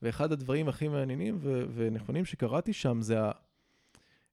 ואחד 0.03 0.33
הדברים 0.33 0.69
הכי 0.69 0.89
מעניינים 0.89 1.39
ו- 1.41 1.65
ונכונים 1.75 2.25
שקראתי 2.25 2.73
שם 2.73 3.03
זה 3.03 3.21
ה- 3.21 3.33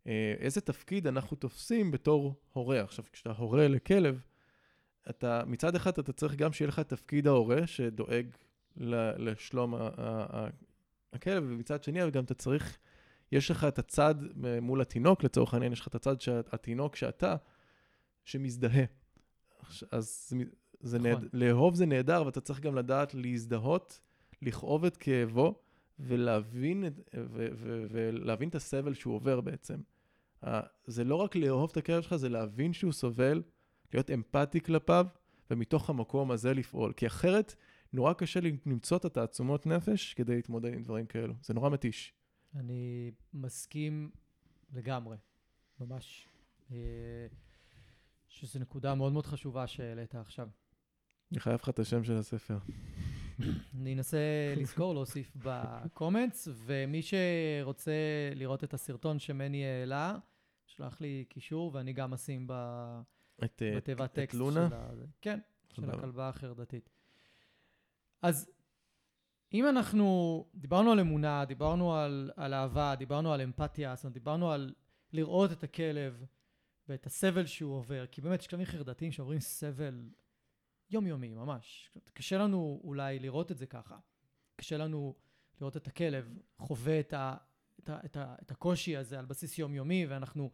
אה, 0.08 0.34
איזה 0.40 0.62
תפקיד 0.62 1.08
אנחנו 1.08 1.38
תופסים 1.38 1.92
בתור 1.92 2.34
הורה. 2.54 2.82
עכשיו, 2.82 3.06
כשאתה 3.12 3.32
הורה 3.32 3.68
לכלב, 3.68 4.22
אתה, 5.10 5.42
מצד 5.48 5.76
אחד 5.76 6.00
אתה 6.00 6.14
צריך 6.14 6.36
גם 6.36 6.54
שיהיה 6.54 6.68
לך 6.68 6.80
תפקיד 6.80 7.28
ההורה 7.28 7.68
שדואג 7.68 8.28
לשלום 9.18 9.76
הכלב, 11.14 11.44
ומצד 11.48 11.84
שני, 11.84 12.12
גם 12.12 12.24
אתה 12.24 12.34
צריך, 12.34 12.78
יש 13.32 13.52
לך 13.52 13.64
את 13.64 13.80
הצד 13.80 14.16
אה, 14.46 14.62
מול 14.62 14.82
התינוק, 14.82 15.24
לצורך 15.24 15.54
העניין, 15.54 15.74
יש 15.74 15.82
לך 15.82 15.88
את 15.88 15.96
הצד 15.96 16.22
שהתינוק 16.22 16.96
שאתה, 16.96 17.36
שמזדהה. 18.26 18.84
אז 19.92 20.28
זה, 20.30 20.38
זה 20.80 21.00
נכון. 21.00 21.12
נהד... 21.12 21.30
לאהוב 21.34 21.76
זה 21.76 21.86
נהדר, 21.86 22.24
ואתה 22.26 22.42
צריך 22.42 22.60
גם 22.60 22.76
לדעת 22.76 23.14
להזדהות, 23.14 24.00
לכאוב 24.42 24.86
את 24.86 24.98
כאבו, 24.98 25.60
ולהבין, 26.00 26.86
את, 26.88 26.94
ו, 27.16 27.48
ו, 27.54 27.86
ולהבין 27.90 28.50
את 28.50 28.56
הסבל 28.56 28.94
שהוא 28.94 29.16
עובר 29.16 29.42
בעצם. 29.42 29.80
זה 30.86 31.04
לא 31.04 31.16
רק 31.16 31.36
לאהוב 31.36 31.70
את 31.72 31.78
הכלב 31.78 32.02
שלך, 32.02 32.16
זה 32.16 32.30
להבין 32.30 32.74
שהוא 32.74 32.92
סובל, 32.92 33.42
להיות 33.94 34.12
אמפתי 34.12 34.62
כלפיו, 34.62 35.06
ומתוך 35.52 35.90
המקום 35.90 36.32
הזה 36.32 36.54
לפעול. 36.54 36.94
כי 36.94 37.08
אחרת, 37.08 37.56
נורא 37.94 38.14
קשה 38.14 38.40
למצוא 38.66 38.98
את 38.98 39.06
התעצומות 39.06 39.66
נפש 39.66 40.14
כדי 40.14 40.36
להתמודד 40.36 40.74
עם 40.74 40.84
דברים 40.84 41.06
כאלו. 41.06 41.34
זה 41.42 41.54
נורא 41.54 41.70
מתיש. 41.70 42.14
אני 42.56 43.12
מסכים 43.34 44.12
לגמרי, 44.74 45.18
ממש. 45.80 46.28
אה, 46.72 46.78
שזו 48.28 48.60
נקודה 48.60 48.96
מאוד 48.96 49.14
מאוד 49.14 49.26
חשובה 49.26 49.68
שהעלית 49.68 50.16
עכשיו. 50.16 50.48
אני 51.32 51.40
חייב 51.40 51.60
לך 51.62 51.70
את 51.70 51.80
השם 51.80 52.04
של 52.04 52.18
הספר. 52.18 52.58
אני 53.76 53.94
אנסה 53.94 54.18
לזכור, 54.62 54.94
להוסיף 54.94 55.32
בקומנטס, 55.36 56.48
ומי 56.54 57.02
שרוצה 57.02 57.92
לראות 58.36 58.64
את 58.64 58.74
הסרטון 58.74 59.20
שמני 59.20 59.66
העלה, 59.66 60.18
שלח 60.66 61.02
לי 61.02 61.26
קישור, 61.30 61.72
ואני 61.74 61.94
גם 61.94 62.14
אשים 62.14 62.48
ב... 62.48 62.54
את, 63.44 63.62
אה, 63.62 63.76
בתיבת 63.78 64.10
את 64.10 64.16
טקסט 64.16 64.40
לונה? 64.40 64.70
של 64.70 64.76
ה... 64.76 64.90
כן, 65.22 65.40
של. 65.74 65.90
הכלבה 65.90 66.30
החרדתית. 66.30 66.90
אז 68.22 68.52
אם 69.54 69.68
אנחנו, 69.68 70.46
דיברנו 70.56 70.92
על 70.92 71.00
אמונה, 71.00 71.46
דיברנו 71.46 71.96
על, 71.96 72.32
על 72.36 72.54
אהבה, 72.54 72.96
דיברנו 72.96 73.34
על 73.34 73.42
אמפתיה, 73.42 73.96
זאת 73.96 74.04
אומרת, 74.04 74.14
דיברנו 74.14 74.52
על 74.52 74.74
לראות 75.14 75.52
את 75.52 75.64
הכלב 75.64 76.26
ואת 76.90 77.06
הסבל 77.06 77.46
שהוא 77.46 77.76
עובר, 77.76 78.06
כי 78.08 78.22
באמת 78.22 78.40
יש 78.40 78.48
כלבים 78.48 78.66
חרדתיים 78.66 79.12
שעוברים 79.12 79.40
סבל 79.40 80.10
יומיומי, 80.90 81.34
ממש. 81.34 81.92
קשה 82.14 82.38
לנו 82.38 82.82
אולי 82.84 83.20
לראות 83.20 83.52
את 83.52 83.58
זה 83.58 83.66
ככה. 83.66 83.98
קשה 84.56 84.78
לנו 84.78 85.16
לראות 85.62 85.78
את 85.78 85.88
הכלב 85.88 86.38
חווה 86.58 87.00
את, 87.00 87.14
ה, 87.14 87.38
את, 87.80 87.90
ה, 87.90 88.00
את, 88.06 88.18
ה, 88.18 88.36
את 88.42 88.52
הקושי 88.52 88.98
הזה 88.98 89.20
על 89.20 89.26
בסיס 89.26 89.60
יומיומי, 89.60 90.06
ואנחנו, 90.06 90.52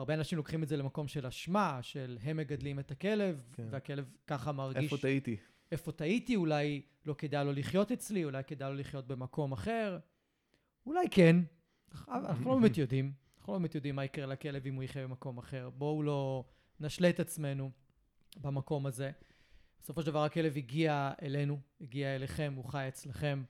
הרבה 0.00 0.14
אנשים 0.14 0.38
לוקחים 0.38 0.62
את 0.62 0.68
זה 0.68 0.76
למקום 0.76 1.08
של 1.08 1.26
אשמה, 1.26 1.78
של 1.82 2.18
הם 2.22 2.36
מגדלים 2.36 2.78
את 2.78 2.90
הכלב, 2.90 3.44
כן. 3.52 3.66
והכלב 3.70 4.14
ככה 4.26 4.52
מרגיש... 4.52 4.84
איפה 4.84 4.98
טעיתי? 4.98 5.36
איפה 5.72 5.92
טעיתי, 5.92 6.36
אולי 6.36 6.82
לא 7.06 7.14
כדאי 7.14 7.44
לו 7.44 7.52
לחיות 7.52 7.92
אצלי, 7.92 8.24
אולי 8.24 8.44
כדאי 8.44 8.70
לו 8.70 8.76
לחיות 8.76 9.06
במקום 9.06 9.52
אחר. 9.52 9.98
אולי 10.86 11.06
כן, 11.10 11.36
אנחנו 12.08 12.50
לא 12.50 12.58
באמת 12.60 12.78
יודעים. 12.78 13.12
אנחנו 13.38 13.52
לא 13.52 13.58
באמת 13.58 13.74
יודעים 13.74 13.96
מה 13.96 14.04
יקרה 14.04 14.26
לכלב 14.26 14.66
אם 14.66 14.74
הוא 14.74 14.82
יחיה 14.82 15.06
במקום 15.06 15.38
אחר. 15.38 15.70
בואו 15.70 16.02
לא 16.02 16.44
נשלה 16.80 17.10
את 17.10 17.20
עצמנו 17.20 17.70
במקום 18.36 18.86
הזה. 18.86 19.10
בסופו 19.82 20.02
של 20.02 20.06
דבר 20.06 20.24
הכלב 20.24 20.56
הגיע 20.56 21.12
אלינו, 21.22 21.60
הגיע 21.80 22.16
אליכם, 22.16 22.52
הוא 22.56 22.64
חי 22.64 22.88
אצלכם, 22.88 23.42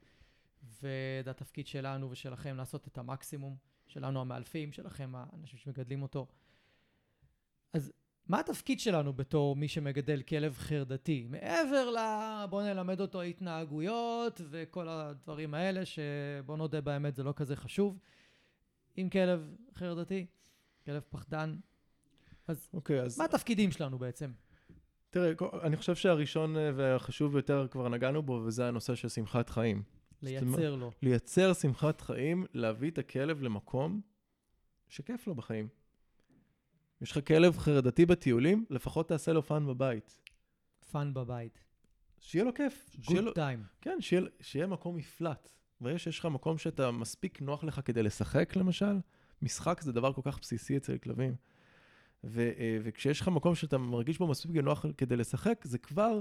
וזה 0.63 1.31
התפקיד 1.31 1.67
שלנו 1.67 2.11
ושלכם 2.11 2.57
לעשות 2.57 2.87
את 2.87 2.99
המקסימום, 2.99 3.57
שלנו 3.91 4.21
המאלפים, 4.21 4.73
שלכם 4.73 5.13
האנשים 5.15 5.59
שמגדלים 5.59 6.03
אותו. 6.03 6.27
אז 7.73 7.93
מה 8.27 8.41
התפקיד 8.41 8.81
שלנו 8.81 9.13
בתור 9.13 9.57
מי 9.57 9.69
שמגדל 9.69 10.23
כלב 10.23 10.57
חרדתי? 10.59 11.27
מעבר 11.31 11.91
ל... 11.91 11.99
בוא 12.51 12.63
נלמד 12.63 13.01
אותו 13.01 13.23
התנהגויות 13.23 14.41
וכל 14.51 14.89
הדברים 14.89 15.55
האלה, 15.55 15.85
שבוא 15.85 16.57
נודה 16.57 16.81
באמת 16.81 17.15
זה 17.15 17.23
לא 17.23 17.33
כזה 17.37 17.57
חשוב. 17.57 17.99
עם 18.97 19.09
כלב 19.09 19.55
חרדתי, 19.75 20.27
כלב 20.85 21.03
פחדן, 21.11 21.57
אז 22.49 22.69
אוקיי, 22.75 23.01
אז... 23.01 23.19
מה 23.19 23.25
התפקידים 23.25 23.71
שלנו 23.71 23.99
בעצם? 23.99 24.33
תראה, 25.11 25.33
אני 25.63 25.77
חושב 25.77 25.95
שהראשון 25.95 26.57
והחשוב 26.77 27.33
ביותר 27.33 27.67
כבר 27.71 27.89
נגענו 27.89 28.23
בו, 28.23 28.43
וזה 28.47 28.69
הנושא 28.69 28.95
של 28.95 29.09
שמחת 29.09 29.51
חיים. 29.51 29.83
לייצר 30.23 30.75
לו. 30.75 30.91
לייצר 31.03 31.53
שמחת 31.53 32.01
חיים, 32.01 32.47
להביא 32.55 32.91
את 32.91 32.99
הכלב 32.99 33.43
למקום 33.43 34.01
שכיף 34.89 35.27
לו 35.27 35.35
בחיים. 35.35 35.69
יש 37.01 37.11
לך 37.11 37.27
כלב 37.27 37.59
חרדתי 37.59 38.07
בטיולים, 38.07 38.65
לפחות 38.71 39.09
תעשה 39.09 39.33
לו 39.33 39.43
fun 39.43 39.67
בבית. 39.67 40.19
fun 40.91 41.15
בבית. 41.15 41.65
שיהיה 42.21 42.45
לו 42.45 42.55
כיף. 42.55 42.97
good 43.07 43.25
לו, 43.25 43.33
time. 43.33 43.65
כן, 43.81 44.01
שיהיה, 44.01 44.23
שיהיה 44.41 44.67
מקום 44.67 44.97
מפלט. 44.97 45.53
ברגע 45.81 45.99
שיש 45.99 46.19
לך 46.19 46.27
מקום 46.27 46.59
שאתה 46.59 46.91
מספיק 46.91 47.43
נוח 47.43 47.65
לך 47.65 47.81
כדי 47.85 48.03
לשחק, 48.03 48.57
למשל, 48.57 48.99
משחק 49.43 49.81
זה 49.81 49.93
דבר 49.93 50.13
כל 50.13 50.23
כך 50.25 50.41
בסיסי 50.41 50.77
אצל 50.77 50.99
כלבים. 50.99 51.35
ו, 52.25 52.41
אה, 52.41 52.79
וכשיש 52.83 53.21
לך 53.21 53.29
מקום 53.29 53.55
שאתה 53.55 53.79
מרגיש 53.79 54.19
בו 54.19 54.27
מספיק 54.27 54.57
נוח 54.57 54.85
כדי 54.97 55.17
לשחק, 55.17 55.65
זה 55.65 55.79
כבר 55.79 56.21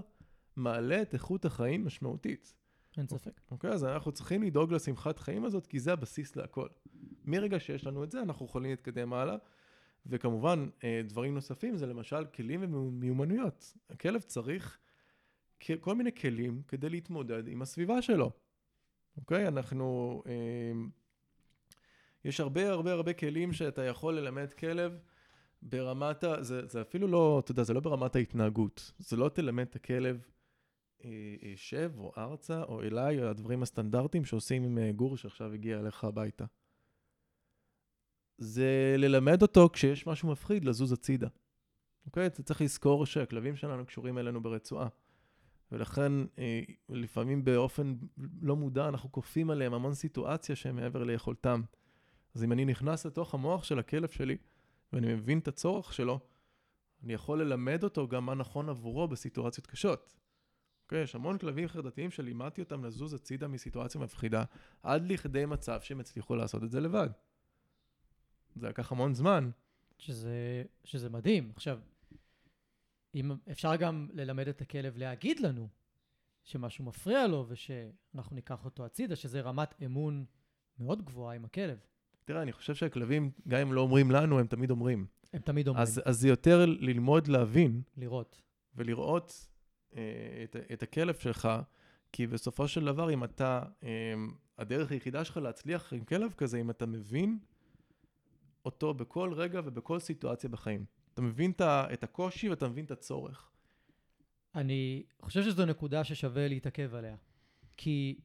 מעלה 0.56 1.02
את 1.02 1.14
איכות 1.14 1.46
החיים 1.46 1.86
משמעותית. 1.86 2.54
אין 2.98 3.08
ספק. 3.08 3.42
אוקיי? 3.52 3.70
אז 3.70 3.86
אנחנו 3.86 4.12
צריכים 4.12 4.44
לדאוג 4.44 4.74
לשמחת 4.74 5.20
חיים 5.20 5.46
הזאת, 5.46 5.68
כי 5.68 5.80
זה 5.80 5.94
הבסיס 5.94 6.36
להכל. 6.36 6.68
מרגע 7.26 7.60
שיש 7.60 7.88
לנו 7.88 8.04
את 8.04 8.12
זה, 8.12 8.22
אנחנו 8.22 8.46
יכולים 8.46 8.72
להתקדם 8.72 9.14
הלאה. 9.14 9.36
וכמובן, 10.06 10.70
אה, 10.84 11.02
דברים 11.06 11.34
נוספים 11.34 11.78
זה 11.78 11.86
למשל 11.86 12.26
כלים 12.26 12.74
ומיומנויות. 12.74 13.74
הכלב 13.90 14.22
צריך 14.22 14.80
כל 15.80 15.96
מיני 15.96 16.16
כלים 16.16 16.62
כדי 16.68 16.90
להתמודד 16.90 17.48
עם 17.48 17.62
הסביבה 17.62 18.02
שלו. 18.02 18.32
אוקיי? 19.18 19.48
אנחנו... 19.48 20.22
אה, 20.28 20.72
יש 22.26 22.40
הרבה 22.40 22.70
הרבה 22.70 22.92
הרבה 22.92 23.14
כלים 23.14 23.54
שאתה 23.54 23.84
יכול 23.84 24.18
ללמד 24.18 24.54
כלב 24.54 25.00
ברמת 25.62 26.24
ה... 26.24 26.44
זה, 26.44 26.68
זה 26.68 26.82
אפילו 26.82 27.08
לא, 27.08 27.42
אתה 27.44 27.52
יודע, 27.52 27.64
זה 27.64 27.74
לא 27.74 27.80
ברמת 27.80 28.16
ההתנהגות. 28.16 28.92
זה 28.98 29.18
לא 29.18 29.30
תלמד 29.30 29.66
את 29.70 29.76
הכלב 29.76 30.26
שב 31.56 31.92
או 31.98 32.12
ארצה 32.18 32.64
או 32.64 32.82
אליי, 32.82 33.24
או 33.24 33.28
הדברים 33.28 33.64
הסטנדרטיים 33.64 34.26
שעושים 34.26 34.64
עם 34.64 34.78
אה, 34.78 34.92
גור 34.92 35.18
שעכשיו 35.18 35.54
הגיע 35.54 35.80
אליך 35.80 36.04
הביתה. 36.04 36.46
זה 38.38 38.96
ללמד 38.98 39.42
אותו 39.42 39.70
כשיש 39.74 40.08
משהו 40.08 40.32
מפחיד 40.32 40.66
לזוז 40.66 40.92
הצידה. 40.92 41.28
אוקיי? 42.06 42.26
אתה 42.26 42.44
צריך 42.44 42.62
לזכור 42.62 43.06
שהכלבים 43.06 43.56
שלנו 43.56 43.86
קשורים 43.86 44.18
אלינו 44.18 44.42
ברצועה. 44.42 44.88
ולכן 45.72 46.12
אה, 46.40 46.62
לפעמים 46.90 47.46
באופן 47.46 47.96
לא 48.42 48.56
מודע 48.56 48.88
אנחנו 48.88 49.12
כופים 49.12 49.50
עליהם 49.50 49.74
המון 49.74 49.94
סיטואציה 49.94 50.56
שהם 50.56 50.76
מעבר 50.76 51.04
ליכולתם. 51.04 51.62
אז 52.36 52.44
אם 52.44 52.52
אני 52.52 52.66
נכנס 52.66 53.06
לתוך 53.06 53.34
המוח 53.34 53.64
של 53.64 53.80
הכלב 53.80 54.10
שלי 54.10 54.38
ואני 54.94 55.14
מבין 55.14 55.40
את 55.40 55.48
הצורך 55.48 55.94
שלו, 55.94 56.20
אני 57.04 57.14
יכול 57.14 57.42
ללמד 57.42 57.84
אותו 57.84 58.08
גם 58.08 58.26
מה 58.26 58.36
נכון 58.36 58.70
עבורו 58.70 59.08
בסיטואציות 59.08 59.68
קשות. 59.68 60.16
אוקיי, 60.90 61.04
יש 61.04 61.16
המון 61.16 61.38
כלבים 61.38 61.68
חרדתיים 61.68 62.12
שלימדתי 62.12 62.62
אותם 62.62 62.86
לזוז 62.86 63.14
הצידה 63.14 63.48
מסיטואציה 63.48 64.02
מפחידה, 64.02 64.44
עד 64.84 65.12
לכדי 65.12 65.46
מצב 65.46 65.82
שהם 65.82 66.00
הצליחו 66.00 66.36
לעשות 66.36 66.64
את 66.64 66.72
זה 66.72 66.80
לבד. 66.80 67.10
זה 68.56 68.68
לקח 68.70 68.92
המון 68.92 69.14
זמן. 69.14 69.50
שזה, 69.98 70.64
שזה 70.84 71.10
מדהים. 71.10 71.52
עכשיו, 71.56 71.80
אם 73.16 73.32
אפשר 73.52 73.76
גם 73.76 74.08
ללמד 74.14 74.48
את 74.48 74.62
הכלב 74.62 74.98
להגיד 74.98 75.40
לנו 75.40 75.68
שמשהו 76.44 76.86
מפריע 76.86 77.28
לו 77.28 77.46
ושאנחנו 77.48 78.36
ניקח 78.36 78.66
אותו 78.66 78.86
הצידה, 78.86 79.16
שזה 79.16 79.42
רמת 79.42 79.76
אמון 79.86 80.26
מאוד 80.80 81.06
גבוהה 81.06 81.36
עם 81.36 81.46
הכלב. 81.46 81.78
תראה, 82.26 82.42
אני 82.42 82.52
חושב 82.52 82.76
שהכלבים, 82.76 83.32
גם 83.48 83.60
אם 83.60 83.74
לא 83.74 83.82
אומרים 83.82 84.12
לנו, 84.12 84.40
הם 84.40 84.48
תמיד 84.48 84.72
אומרים. 84.72 85.06
הם 85.34 85.42
תמיד 85.42 85.68
אומרים. 85.68 85.82
אז, 85.82 86.02
אז 86.06 86.20
זה 86.20 86.28
יותר 86.28 86.66
ללמוד 86.66 87.28
להבין. 87.28 87.82
לראות. 87.98 88.42
ולראות 88.76 89.50
את, 89.94 90.56
את 90.74 90.84
הכלב 90.84 91.16
שלך, 91.16 91.50
כי 92.12 92.28
בסופו 92.28 92.68
של 92.68 92.86
דבר, 92.86 93.14
אם 93.14 93.24
אתה, 93.24 93.62
אה, 93.84 94.14
הדרך 94.58 94.92
היחידה 94.92 95.26
שלך 95.26 95.38
להצליח 95.38 95.94
עם 95.94 96.04
כלב 96.04 96.34
כזה, 96.38 96.58
אם 96.58 96.70
אתה 96.70 96.86
מבין 96.86 97.40
אותו 98.66 98.94
בכל 98.94 99.34
רגע 99.34 99.62
ובכל 99.66 100.00
סיטואציה 100.00 100.50
בחיים. 100.50 100.86
אתה 101.14 101.22
מבין 101.22 101.52
את 101.62 102.04
הקושי 102.04 102.50
ואתה 102.50 102.68
מבין 102.68 102.86
את 102.86 102.92
הצורך. 102.92 103.52
אני 104.56 105.04
חושב 105.22 105.44
שזו 105.44 105.66
נקודה 105.66 106.04
ששווה 106.04 106.48
להתעכב 106.48 106.96
עליה. 106.96 107.16
כי 107.78 108.20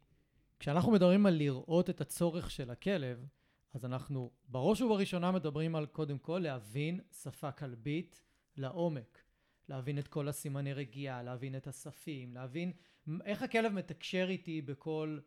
כשאנחנו 0.60 0.92
מדברים 0.92 1.26
על 1.26 1.34
לראות 1.34 1.90
את 1.90 2.00
הצורך 2.00 2.50
של 2.50 2.70
הכלב, 2.70 3.26
אז 3.74 3.84
אנחנו 3.84 4.30
בראש 4.48 4.80
ובראשונה 4.80 5.32
מדברים 5.32 5.76
על 5.76 5.86
קודם 5.86 6.18
כל 6.18 6.40
להבין 6.42 7.00
שפה 7.22 7.52
כלבית 7.52 8.22
לעומק. 8.56 9.23
להבין 9.68 9.98
את 9.98 10.08
כל 10.08 10.28
הסימני 10.28 10.72
רגיעה, 10.72 11.22
להבין 11.22 11.56
את 11.56 11.66
הספים, 11.66 12.34
להבין 12.34 12.72
איך 13.24 13.42
הכלב 13.42 13.72
מתקשר 13.72 14.26
איתי 14.28 14.62
בכל 14.62 15.18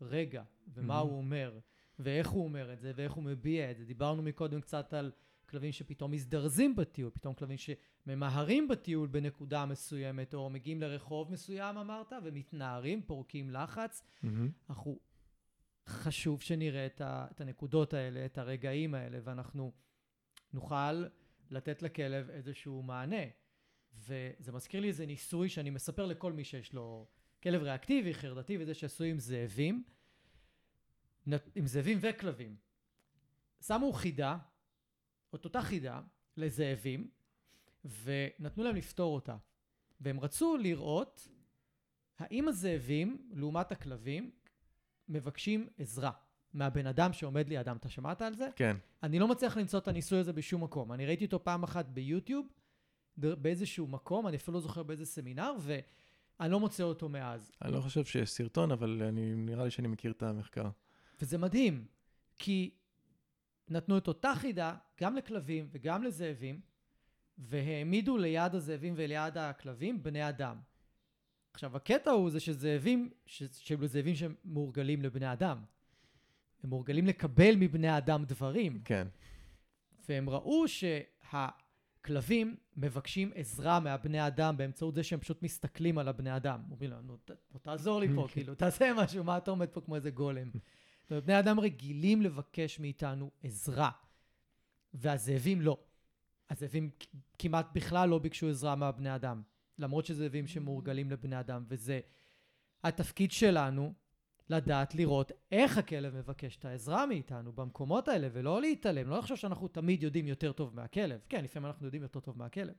רגע, 0.00 0.42
ומה 0.74 0.98
mm-hmm. 0.98 1.02
הוא 1.02 1.18
אומר, 1.18 1.58
ואיך 1.98 2.28
הוא 2.28 2.44
אומר 2.44 2.72
את 2.72 2.80
זה, 2.80 2.92
ואיך 2.94 3.12
הוא 3.12 3.24
מביע 3.24 3.70
את 3.70 3.76
זה. 3.76 3.84
דיברנו 3.84 4.22
מקודם 4.22 4.60
קצת 4.60 4.92
על 4.92 5.12
כלבים 5.48 5.72
שפתאום 5.72 6.10
מזדרזים 6.10 6.76
בטיול, 6.76 7.10
פתאום 7.10 7.34
כלבים 7.34 7.56
שממהרים 7.58 8.68
בטיול 8.68 9.08
בנקודה 9.08 9.66
מסוימת, 9.66 10.34
או 10.34 10.50
מגיעים 10.50 10.80
לרחוב 10.80 11.32
מסוים 11.32 11.76
אמרת, 11.76 12.12
ומתנערים, 12.24 13.02
פורקים 13.02 13.50
לחץ. 13.50 14.02
Mm-hmm. 14.02 14.26
אנחנו, 14.70 14.98
חשוב 15.86 16.42
שנראה 16.42 16.86
את, 16.86 17.00
ה, 17.00 17.26
את 17.30 17.40
הנקודות 17.40 17.94
האלה, 17.94 18.24
את 18.24 18.38
הרגעים 18.38 18.94
האלה, 18.94 19.18
ואנחנו 19.24 19.72
נוכל 20.52 21.04
לתת 21.50 21.82
לכלב 21.82 22.30
איזשהו 22.30 22.82
מענה. 22.82 23.22
וזה 23.94 24.52
מזכיר 24.52 24.80
לי 24.80 24.88
איזה 24.88 25.06
ניסוי 25.06 25.48
שאני 25.48 25.70
מספר 25.70 26.06
לכל 26.06 26.32
מי 26.32 26.44
שיש 26.44 26.72
לו 26.72 27.06
כלב 27.42 27.62
ריאקטיבי, 27.62 28.14
חרדתי, 28.14 28.58
וזה 28.60 28.74
שעשוי 28.74 29.10
עם 29.10 29.18
זאבים, 29.18 29.84
עם 31.54 31.66
זאבים 31.66 31.98
וכלבים. 32.00 32.56
שמו 33.66 33.92
חידה 33.92 34.38
את 35.34 35.44
אותה 35.44 35.62
חידה 35.62 36.00
לזאבים, 36.36 37.10
ונתנו 37.84 38.64
להם 38.64 38.76
לפתור 38.76 39.14
אותה. 39.14 39.36
והם 40.00 40.20
רצו 40.20 40.56
לראות 40.56 41.28
האם 42.18 42.48
הזאבים, 42.48 43.30
לעומת 43.34 43.72
הכלבים, 43.72 44.30
מבקשים 45.08 45.68
עזרה 45.78 46.10
מהבן 46.52 46.86
אדם 46.86 47.12
שעומד 47.12 47.48
לידם. 47.48 47.76
אתה 47.80 47.88
שמעת 47.88 48.22
על 48.22 48.34
זה? 48.34 48.48
כן. 48.56 48.76
אני 49.02 49.18
לא 49.18 49.28
מצליח 49.28 49.56
למצוא 49.56 49.78
את 49.78 49.88
הניסוי 49.88 50.18
הזה 50.18 50.32
בשום 50.32 50.64
מקום. 50.64 50.92
אני 50.92 51.06
ראיתי 51.06 51.24
אותו 51.24 51.44
פעם 51.44 51.62
אחת 51.62 51.86
ביוטיוב, 51.86 52.46
באיזשהו 53.20 53.86
מקום, 53.86 54.26
אני 54.26 54.36
אפילו 54.36 54.54
לא 54.54 54.60
זוכר 54.60 54.82
באיזה 54.82 55.06
סמינר, 55.06 55.52
ואני 55.60 56.52
לא 56.52 56.60
מוצא 56.60 56.82
אותו 56.82 57.08
מאז. 57.08 57.52
אני 57.62 57.72
לא 57.72 57.80
חושב 57.80 58.04
שיש 58.04 58.30
סרטון, 58.30 58.72
אבל 58.72 59.02
אני, 59.02 59.34
נראה 59.34 59.64
לי 59.64 59.70
שאני 59.70 59.88
מכיר 59.88 60.12
את 60.12 60.22
המחקר. 60.22 60.68
וזה 61.20 61.38
מדהים, 61.38 61.84
כי 62.38 62.70
נתנו 63.68 63.98
את 63.98 64.08
אותה 64.08 64.32
חידה 64.36 64.74
גם 65.00 65.16
לכלבים 65.16 65.68
וגם 65.72 66.02
לזאבים, 66.02 66.60
והעמידו 67.38 68.16
ליד 68.16 68.54
הזאבים 68.54 68.94
וליד 68.96 69.38
הכלבים 69.38 70.02
בני 70.02 70.28
אדם. 70.28 70.56
עכשיו, 71.52 71.76
הקטע 71.76 72.10
הוא 72.10 72.30
זה 72.30 72.40
שזאבים, 72.40 73.10
שהם 73.26 73.86
זאבים 73.86 74.14
שמורגלים 74.14 75.02
לבני 75.02 75.32
אדם. 75.32 75.64
הם 76.62 76.70
מורגלים 76.70 77.06
לקבל 77.06 77.54
מבני 77.56 77.98
אדם 77.98 78.24
דברים. 78.24 78.82
כן. 78.84 79.08
והם 80.08 80.30
ראו 80.30 80.64
שהכלבים 82.00 82.56
מבקשים 82.76 83.30
עזרה 83.34 83.80
מהבני 83.80 84.26
אדם 84.26 84.56
באמצעות 84.56 84.94
זה 84.94 85.02
שהם 85.02 85.20
פשוט 85.20 85.42
מסתכלים 85.42 85.98
על 85.98 86.08
הבני 86.08 86.36
אדם. 86.36 86.62
אומרים 86.70 86.90
להם, 86.90 87.06
נו, 87.06 87.16
תעזור 87.62 88.00
לי 88.00 88.08
פה, 88.14 88.26
כאילו, 88.32 88.54
תעשה 88.54 88.92
משהו, 88.96 89.24
מה 89.24 89.36
אתה 89.36 89.50
עומד 89.50 89.68
פה 89.68 89.80
כמו 89.80 89.96
איזה 89.96 90.10
גולם? 90.10 90.50
זאת 91.02 91.10
אומרת, 91.10 91.24
בני 91.24 91.38
אדם 91.38 91.60
רגילים 91.60 92.22
לבקש 92.22 92.80
מאיתנו 92.80 93.30
עזרה, 93.42 93.90
והזאבים 94.94 95.60
לא. 95.60 95.78
הזאבים 96.50 96.90
כמעט 97.38 97.66
בכלל 97.74 98.08
לא 98.08 98.18
ביקשו 98.18 98.48
עזרה 98.48 98.74
מהבני 98.74 99.14
אדם, 99.14 99.42
למרות 99.78 100.06
שזה 100.06 100.24
זאבים 100.24 100.46
שמורגלים 100.46 101.10
לבני 101.10 101.40
אדם, 101.40 101.64
וזה 101.68 102.00
התפקיד 102.84 103.32
שלנו 103.32 103.92
לדעת 104.50 104.94
לראות 104.94 105.32
איך 105.52 105.78
הכלב 105.78 106.16
מבקש 106.16 106.56
את 106.56 106.64
העזרה 106.64 107.06
מאיתנו 107.06 107.52
במקומות 107.52 108.08
האלה, 108.08 108.28
ולא 108.32 108.60
להתעלם, 108.60 109.10
לא 109.10 109.18
לחשוב 109.18 109.36
שאנחנו 109.36 109.68
תמיד 109.68 110.02
יודעים 110.02 110.26
יותר 110.28 110.52
טוב 110.52 110.76
מהכלב. 110.76 111.20
כן, 111.28 111.44
לפעמים 111.44 111.66
אנחנו 111.66 111.86
יודעים 111.86 112.02
יותר 112.02 112.20
טוב 112.20 112.38
מהכלב. 112.38 112.74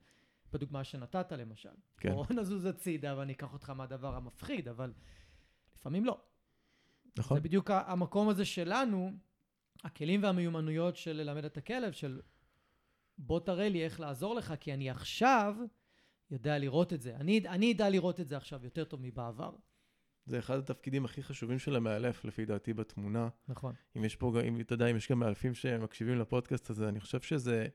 בדוגמה 0.54 0.84
שנתת 0.84 1.32
למשל. 1.32 1.70
כן. 1.98 2.12
או 2.12 2.26
נזוז 2.30 2.66
הצידה 2.66 3.18
ואני 3.18 3.34
אקח 3.34 3.54
אותך 3.54 3.70
מהדבר 3.70 4.16
המפחיד, 4.16 4.68
אבל 4.68 4.94
לפעמים 5.76 6.06
לא. 6.06 6.22
נכון. 7.18 7.38
זה 7.38 7.42
בדיוק 7.42 7.72
המקום 7.72 8.30
הזה 8.30 8.46
שלנו, 8.46 9.12
הכלים 9.84 10.24
והמיומנויות 10.24 10.98
של 10.98 11.12
ללמד 11.12 11.46
את 11.46 11.58
הכלב, 11.58 11.92
של 11.92 12.22
בוא 13.18 13.40
תראה 13.40 13.70
לי 13.70 13.84
איך 13.84 14.00
לעזור 14.00 14.36
לך, 14.36 14.54
כי 14.60 14.74
אני 14.74 14.90
עכשיו 14.90 15.56
יודע 16.32 16.58
לראות 16.58 16.94
את 16.94 17.02
זה. 17.02 17.16
אני, 17.16 17.42
אני 17.48 17.72
אדע 17.72 17.90
לראות 17.90 18.20
את 18.20 18.28
זה 18.28 18.38
עכשיו 18.38 18.64
יותר 18.64 18.84
טוב 18.84 19.02
מבעבר. 19.02 19.56
זה 20.32 20.40
אחד 20.40 20.58
התפקידים 20.58 21.06
הכי 21.06 21.24
חשובים 21.24 21.60
של 21.60 21.76
המאלף, 21.76 22.26
לפי 22.26 22.46
דעתי, 22.46 22.74
בתמונה. 22.74 23.30
נכון. 23.48 23.74
אם 23.98 24.06
יש 24.06 24.16
פה, 24.16 24.34
אם 24.48 24.62
אתה 24.62 24.74
יודע, 24.74 24.88
אם 24.88 24.96
יש 24.96 25.12
גם 25.12 25.20
מאלפים 25.20 25.54
שמקשיבים 25.54 26.20
לפודקאסט 26.20 26.70
הזה, 26.70 26.90
אני 26.90 27.00
חושב 27.00 27.22
שזה, 27.22 27.68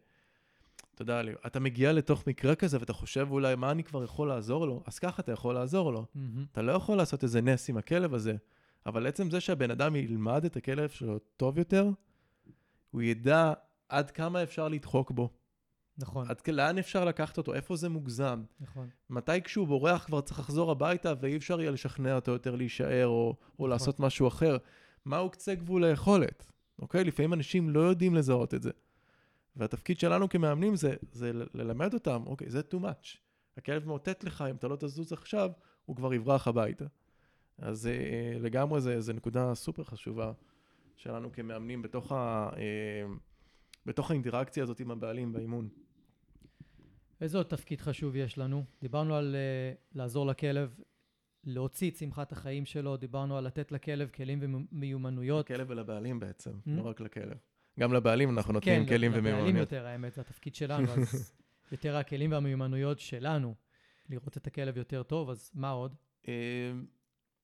אתה 0.95 1.03
יודע, 1.03 1.21
אתה 1.47 1.61
מגיע 1.61 1.93
לתוך 1.93 2.27
מקרה 2.27 2.55
כזה 2.55 2.81
ואתה 2.81 2.93
חושב 2.93 3.27
אולי, 3.31 3.55
מה 3.55 3.71
אני 3.71 3.85
כבר 3.85 4.05
יכול 4.05 4.29
לעזור 4.29 4.67
לו? 4.67 4.83
אז 4.87 4.99
ככה 4.99 5.23
אתה 5.23 5.33
יכול 5.33 5.55
לעזור 5.55 5.93
לו. 5.93 6.07
Mm-hmm. 6.17 6.21
אתה 6.53 6.63
לא 6.63 6.73
יכול 6.73 6.97
לעשות 6.97 7.23
איזה 7.23 7.41
נס 7.41 7.71
עם 7.71 7.77
הכלב 7.77 8.15
הזה. 8.15 8.37
אבל 8.87 9.07
עצם 9.07 9.31
זה 9.31 9.41
שהבן 9.41 9.71
אדם 9.71 9.97
ילמד 9.97 10.45
את 10.45 10.57
הכלב 10.57 10.89
שלו 10.89 11.19
טוב 11.19 11.59
יותר, 11.59 11.91
הוא 12.91 13.03
ידע 13.03 13.53
עד 13.89 14.11
כמה 14.11 14.43
אפשר 14.43 14.69
לדחוק 14.69 15.11
בו. 15.11 15.31
נכון. 15.99 16.31
עד 16.31 16.41
לאן 16.49 16.79
אפשר 16.79 17.05
לקחת 17.05 17.39
אותו, 17.39 17.55
איפה 17.55 17.77
זה 17.77 17.89
מוגזם. 17.89 18.43
נכון. 18.61 18.89
מתי 19.11 19.43
כשהוא 19.43 19.69
בורח 19.69 20.05
כבר 20.05 20.21
צריך 20.21 20.39
לחזור 20.39 20.71
הביתה 20.71 21.13
ואי 21.21 21.37
אפשר 21.37 21.61
יהיה 21.61 21.71
לשכנע 21.71 22.15
אותו 22.15 22.33
יותר 22.33 22.55
להישאר 22.57 23.07
או, 23.07 23.13
או 23.13 23.35
נכון. 23.59 23.71
לעשות 23.71 24.01
משהו 24.01 24.29
אחר. 24.29 24.57
מהו 25.05 25.31
קצה 25.31 25.55
גבול 25.55 25.85
היכולת, 25.85 26.53
אוקיי? 26.79 27.05
לפעמים 27.05 27.33
אנשים 27.33 27.71
לא 27.71 27.81
יודעים 27.81 28.15
לזהות 28.15 28.55
את 28.55 28.63
זה. 28.63 28.71
והתפקיד 29.57 30.01
שלנו 30.01 30.29
כמאמנים 30.29 30.77
זה, 30.77 30.95
זה 31.13 31.33
ללמד 31.55 31.95
אותם, 31.95 32.23
אוקיי, 32.27 32.51
זה 32.51 32.61
too 32.71 32.77
much. 32.77 33.19
הכלב 33.57 33.87
מאותת 33.87 34.25
לך, 34.25 34.45
אם 34.51 34.57
אתה 34.57 34.69
לא 34.69 34.77
תזוז 34.77 35.13
עכשיו, 35.13 35.51
הוא 35.87 35.97
כבר 35.97 36.15
יברח 36.15 36.49
הביתה. 36.49 36.85
אז 37.59 37.87
אה, 37.87 38.39
לגמרי 38.39 38.81
זו 38.81 39.13
נקודה 39.13 39.55
סופר 39.55 39.85
חשובה 39.85 40.33
שלנו 40.97 41.33
כמאמנים 41.33 41.83
בתוך, 41.83 42.13
ה, 42.13 42.49
אה, 42.57 42.63
בתוך 43.87 44.11
האינטראקציה 44.11 44.63
הזאת 44.63 44.81
עם 44.81 44.91
הבעלים 44.91 45.33
באימון. 45.33 45.69
איזה 47.21 47.39
עוד 47.39 47.47
תפקיד 47.47 47.81
חשוב 47.81 48.17
יש 48.17 48.39
לנו? 48.39 48.65
דיברנו 48.81 49.15
על 49.15 49.37
uh, 49.37 49.97
לעזור 49.99 50.27
לכלב 50.27 50.81
להוציא 51.45 51.91
את 51.91 51.97
שמחת 51.97 52.33
החיים 52.33 52.67
שלו, 52.67 52.97
דיברנו 52.97 53.37
על 53.37 53.45
לתת 53.47 53.73
לכלב 53.73 54.09
כלים 54.09 54.39
ומיומנויות. 54.73 55.51
לכלב 55.51 55.71
ולבעלים 55.71 56.21
בעצם, 56.21 56.51
mm-hmm. 56.51 56.71
לא 56.71 56.83
רק 56.83 57.01
לכלב. 57.01 57.37
גם 57.81 57.93
לבעלים 57.93 58.31
אנחנו 58.31 58.53
נותנים 58.53 58.83
כן, 58.83 58.89
כלים 58.89 59.13
לבעלים 59.13 59.35
ומיומנויות. 59.35 59.73
יותר, 59.73 59.87
האמת, 59.87 60.15
זה 60.15 60.21
התפקיד 60.21 60.55
שלנו, 60.55 60.93
אז 60.93 61.33
יותר 61.73 61.97
הכלים 61.97 62.33
והמיומנויות 62.33 63.01
שלנו, 63.01 63.55
לראות 64.09 64.37
את 64.37 64.47
הכלב 64.47 64.77
יותר 64.77 65.03
טוב, 65.03 65.31
אז 65.31 65.51
מה 65.55 65.71
עוד? 65.71 65.95
אה, 66.29 66.73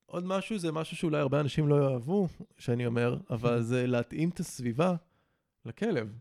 עוד 0.06 0.24
משהו, 0.24 0.58
זה 0.58 0.72
משהו 0.72 0.96
שאולי 0.96 1.18
הרבה 1.18 1.40
אנשים 1.40 1.68
לא 1.68 1.74
יאהבו, 1.82 2.28
שאני 2.58 2.86
אומר, 2.86 3.16
אבל 3.30 3.62
זה 3.62 3.86
להתאים 3.86 4.28
את 4.28 4.40
הסביבה 4.40 4.94
לכלב. 5.64 6.18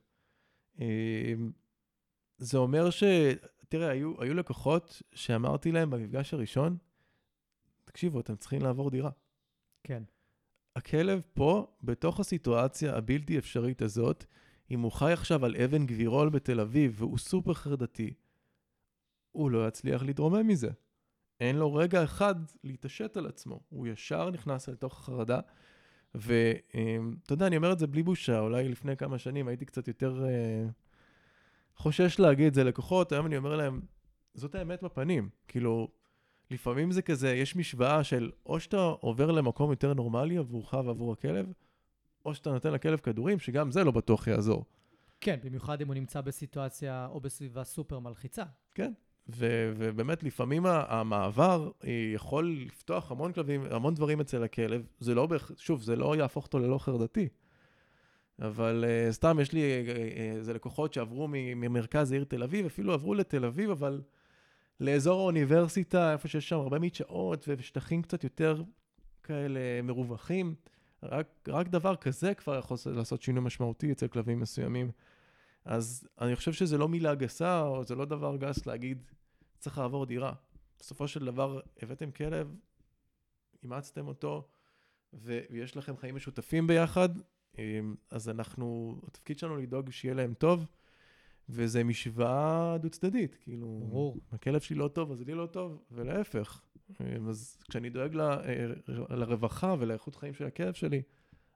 זה 2.42 2.58
אומר 2.58 2.90
ש... 2.90 3.04
תראה, 3.70 3.90
היו, 3.90 4.22
היו 4.22 4.34
לקוחות 4.34 5.02
שאמרתי 5.14 5.72
להם 5.72 5.90
במפגש 5.90 6.34
הראשון, 6.34 6.78
תקשיבו, 7.86 8.20
אתם 8.20 8.36
צריכים 8.36 8.62
לעבור 8.62 8.92
דירה. 8.92 9.10
כן. 9.84 10.04
הכלב 10.76 11.22
פה, 11.34 11.68
בתוך 11.84 12.20
הסיטואציה 12.20 12.96
הבלתי 12.96 13.38
אפשרית 13.38 13.82
הזאת, 13.82 14.26
אם 14.72 14.80
הוא 14.80 14.92
חי 14.92 15.12
עכשיו 15.14 15.46
על 15.46 15.56
אבן 15.56 15.86
גבירול 15.86 16.30
בתל 16.30 16.60
אביב 16.60 16.96
והוא 16.98 17.18
סופר 17.18 17.54
חרדתי, 17.54 18.14
הוא 19.32 19.52
לא 19.52 19.68
יצליח 19.68 20.04
להתרומם 20.04 20.48
מזה. 20.48 20.70
אין 21.40 21.56
לו 21.56 21.74
רגע 21.74 22.04
אחד 22.04 22.36
להתעשת 22.64 23.18
על 23.18 23.28
עצמו. 23.28 23.60
הוא 23.70 23.88
ישר 23.88 24.30
נכנס 24.30 24.70
לתוך 24.70 25.00
החרדה. 25.00 25.40
ואתה 26.16 27.34
יודע, 27.34 27.48
אני 27.48 27.58
אומר 27.58 27.74
את 27.74 27.80
זה 27.80 27.88
בלי 27.88 28.04
בושה, 28.04 28.40
אולי 28.40 28.70
לפני 28.70 28.98
כמה 28.98 29.18
שנים 29.18 29.48
הייתי 29.48 29.66
קצת 29.66 29.88
יותר 29.88 30.26
אה, 30.26 30.66
חושש 31.82 32.20
להגיד 32.20 32.48
את 32.48 32.54
זה 32.54 32.64
לקוחות, 32.64 33.12
היום 33.12 33.26
אני 33.26 33.38
אומר 33.38 33.56
להם, 33.56 33.82
זאת 34.34 34.56
האמת 34.56 34.84
בפנים. 34.84 35.30
כאילו, 35.48 35.88
לפעמים 36.52 36.92
זה 36.92 37.02
כזה, 37.02 37.34
יש 37.34 37.56
משוואה 37.56 38.04
של 38.04 38.32
או 38.46 38.60
שאתה 38.60 38.78
עובר 38.78 39.32
למקום 39.32 39.70
יותר 39.70 39.94
נורמלי 39.94 40.38
עבורך 40.38 40.74
ועבור 40.74 41.14
הכלב, 41.14 41.52
או 42.26 42.36
שאתה 42.36 42.52
נותן 42.52 42.74
לכלב 42.74 43.00
כדורים, 43.00 43.40
שגם 43.40 43.72
זה 43.72 43.84
לא 43.84 43.92
בטוח 43.92 44.28
יעזור. 44.28 44.66
כן, 45.22 45.40
במיוחד 45.44 45.82
אם 45.82 45.88
הוא 45.88 45.94
נמצא 45.94 46.22
בסיטואציה 46.22 47.08
או 47.12 47.20
בסביבה 47.20 47.64
סופר 47.64 48.00
מלחיצה. 48.00 48.44
כן. 48.76 48.94
ו- 49.30 49.74
ובאמת, 49.78 50.24
לפעמים 50.24 50.66
המעבר 50.66 51.72
אה, 51.84 52.12
יכול 52.14 52.58
לפתוח 52.66 53.12
המון 53.12 53.34
כלבים, 53.34 53.62
המון 53.72 53.94
דברים 53.94 54.22
אצל 54.22 54.44
הכלב. 54.44 54.86
זה 55.00 55.16
לא, 55.16 55.28
שוב, 55.58 55.82
זה 55.82 55.96
לא 55.96 56.16
יהפוך 56.16 56.46
אותו 56.46 56.60
ללא 56.60 56.78
חרדתי. 56.78 57.28
אבל 58.40 58.86
uh, 58.88 59.14
סתם, 59.14 59.40
יש 59.42 59.52
לי 59.52 59.62
uh, 59.62 59.90
uh, 59.90 59.98
איזה 60.38 60.54
לקוחות 60.54 60.94
שעברו 60.94 61.28
ממרכז 61.32 62.12
העיר 62.12 62.24
תל 62.24 62.44
אביב, 62.44 62.66
אפילו 62.66 62.94
עברו 62.94 63.14
לתל 63.14 63.46
אביב, 63.46 63.70
אבל 63.70 64.02
לאזור 64.80 65.20
האוניברסיטה, 65.20 66.14
איפה 66.14 66.28
שיש 66.28 66.50
שם 66.50 66.56
הרבה 66.56 66.80
מדשאות 66.80 67.46
ושטחים 67.48 68.02
קצת 68.02 68.24
יותר 68.24 68.64
כאלה 69.24 69.82
מרווחים. 69.84 70.56
רק, 71.04 71.28
רק 71.48 71.68
דבר 71.68 71.96
כזה 71.96 72.34
כבר 72.34 72.60
יכול 72.60 72.78
לעשות 72.86 73.22
שינוי 73.22 73.44
משמעותי 73.44 73.92
אצל 73.92 74.08
כלבים 74.08 74.40
מסוימים. 74.40 74.92
אז 75.66 76.08
אני 76.22 76.36
חושב 76.36 76.54
שזה 76.54 76.78
לא 76.78 76.88
מילה 76.88 77.16
גסה, 77.16 77.62
או 77.62 77.84
זה 77.84 77.96
לא 77.96 78.06
דבר 78.06 78.36
גס 78.36 78.66
להגיד, 78.66 79.04
צריך 79.60 79.78
לעבור 79.78 80.06
דירה. 80.06 80.34
בסופו 80.80 81.08
של 81.08 81.26
דבר, 81.26 81.60
הבאתם 81.82 82.12
כלב, 82.12 82.56
אימצתם 83.64 84.08
אותו, 84.08 84.48
ויש 85.14 85.78
לכם 85.78 85.98
חיים 85.98 86.16
משותפים 86.16 86.68
ביחד, 86.68 87.10
אז 88.10 88.30
אנחנו, 88.30 88.96
התפקיד 89.08 89.40
שלנו 89.40 89.58
לדאוג 89.58 89.92
שיהיה 89.92 90.14
להם 90.14 90.34
טוב, 90.34 90.66
וזה 91.50 91.84
משוואה 91.84 92.78
דו-צדדית, 92.82 93.36
כאילו, 93.36 93.80
ברור. 93.90 94.18
הכלב 94.32 94.62
שלי 94.62 94.76
לא 94.76 94.88
טוב, 94.88 95.12
אז 95.12 95.22
לי 95.22 95.34
לא 95.34 95.46
טוב, 95.46 95.84
ולהפך. 95.92 96.62
אמ, 97.02 97.30
אז 97.30 97.58
כשאני 97.70 97.90
דואג 97.90 98.16
ל- 98.16 98.22
אה, 98.22 98.66
לרווחה 99.10 99.76
ולאיכות 99.80 100.16
חיים 100.16 100.34
של 100.34 100.46
הכלב 100.46 100.74
שלי, 100.74 101.02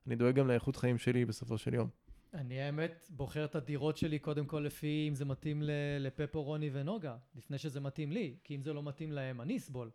אני 0.06 0.16
דואג 0.16 0.34
גם 0.34 0.48
לאיכות 0.48 0.76
חיים 0.76 0.98
שלי 0.98 1.24
בסופו 1.24 1.58
של 1.58 1.74
יום. 1.74 1.88
אני 2.34 2.60
האמת 2.60 3.08
בוחר 3.10 3.44
את 3.44 3.54
הדירות 3.54 3.96
שלי 3.96 4.18
קודם 4.18 4.46
כל 4.46 4.60
לפי 4.60 5.06
אם 5.08 5.14
זה 5.14 5.24
מתאים 5.24 5.62
לפפו, 6.00 6.42
רוני 6.42 6.70
ונוגה, 6.72 7.16
לפני 7.34 7.58
שזה 7.58 7.80
מתאים 7.80 8.12
לי, 8.12 8.36
כי 8.44 8.56
אם 8.56 8.62
זה 8.62 8.72
לא 8.72 8.82
מתאים 8.82 9.12
להם, 9.12 9.40
אני 9.40 9.56
אסבול. 9.56 9.90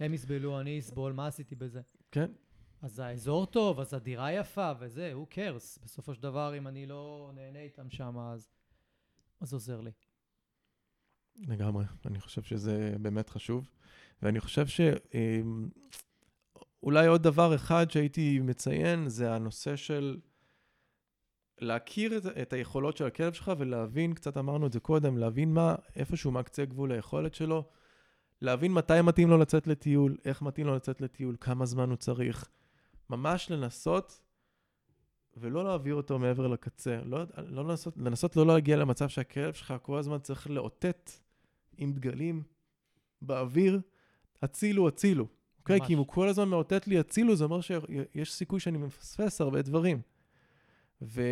הם 0.00 0.14
יסבלו, 0.14 0.60
אני 0.60 0.78
אסבול, 0.78 1.12
מה 1.12 1.26
עשיתי 1.26 1.54
בזה? 1.54 1.80
כן, 2.10 2.30
אז 2.82 2.98
האזור 2.98 3.46
טוב, 3.46 3.80
אז 3.80 3.94
הדירה 3.94 4.32
יפה, 4.32 4.72
וזה, 4.78 5.12
who 5.14 5.34
cares? 5.34 5.80
בסופו 5.84 6.14
של 6.14 6.22
דבר, 6.22 6.56
אם 6.58 6.66
אני 6.68 6.86
לא 6.86 7.30
נהנה 7.34 7.58
איתם 7.58 7.90
שם, 7.90 8.18
אז, 8.18 8.48
אז 9.40 9.52
עוזר 9.52 9.80
לי. 9.80 9.90
לגמרי. 11.36 11.84
אני 12.06 12.20
חושב 12.20 12.42
שזה 12.42 12.94
באמת 13.00 13.30
חשוב. 13.30 13.68
ואני 14.22 14.40
חושב 14.40 14.66
שאולי 16.82 17.06
עוד 17.06 17.22
דבר 17.22 17.54
אחד 17.54 17.90
שהייתי 17.90 18.38
מציין, 18.38 19.08
זה 19.08 19.34
הנושא 19.34 19.76
של 19.76 20.20
להכיר 21.58 22.18
את, 22.18 22.26
את 22.26 22.52
היכולות 22.52 22.96
של 22.96 23.06
הכלב 23.06 23.32
שלך 23.32 23.52
ולהבין, 23.58 24.14
קצת 24.14 24.36
אמרנו 24.36 24.66
את 24.66 24.72
זה 24.72 24.80
קודם, 24.80 25.18
להבין 25.18 25.54
מה, 25.54 25.74
איפשהו 25.96 26.30
מה 26.30 26.42
קצה 26.42 26.64
גבול 26.64 26.92
היכולת 26.92 27.34
שלו, 27.34 27.64
להבין 28.40 28.72
מתי 28.72 29.02
מתאים 29.02 29.30
לו 29.30 29.38
לצאת 29.38 29.66
לטיול, 29.66 30.16
איך 30.24 30.42
מתאים 30.42 30.66
לו 30.66 30.76
לצאת 30.76 31.00
לטיול, 31.00 31.36
כמה 31.40 31.66
זמן 31.66 31.88
הוא 31.88 31.96
צריך. 31.96 32.48
ממש 33.12 33.50
לנסות 33.50 34.20
ולא 35.36 35.64
להעביר 35.64 35.94
אותו 35.94 36.18
מעבר 36.18 36.46
לקצה. 36.46 37.00
לא, 37.04 37.18
לא 37.36 37.64
לנסות, 37.64 37.94
לנסות 37.96 38.36
לא 38.36 38.46
להגיע 38.46 38.76
למצב 38.76 39.08
שהכלב 39.08 39.54
שלך 39.54 39.74
כל 39.82 39.98
הזמן 39.98 40.18
צריך 40.18 40.50
לאותת 40.50 41.10
עם 41.76 41.92
דגלים 41.92 42.42
באוויר, 43.22 43.80
הצילו, 44.42 44.88
הצילו. 44.88 45.26
אוקיי? 45.58 45.78
ממש. 45.78 45.86
כי 45.86 45.92
אם 45.92 45.98
הוא 45.98 46.06
כל 46.06 46.28
הזמן 46.28 46.48
מאותת 46.48 46.86
לי 46.88 46.98
הצילו, 46.98 47.36
זה 47.36 47.44
אומר 47.44 47.60
שיש 47.60 48.32
סיכוי 48.32 48.60
שאני 48.60 48.78
מפספס 48.78 49.40
הרבה 49.40 49.62
דברים. 49.62 50.00
ו... 51.02 51.22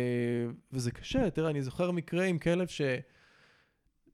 וזה 0.71 0.91
קשה, 0.91 1.29
תראה, 1.29 1.49
אני 1.49 1.61
זוכר 1.61 1.91
מקרה 1.91 2.25
עם 2.25 2.39
כלב 2.39 2.67
ש... 2.67 2.81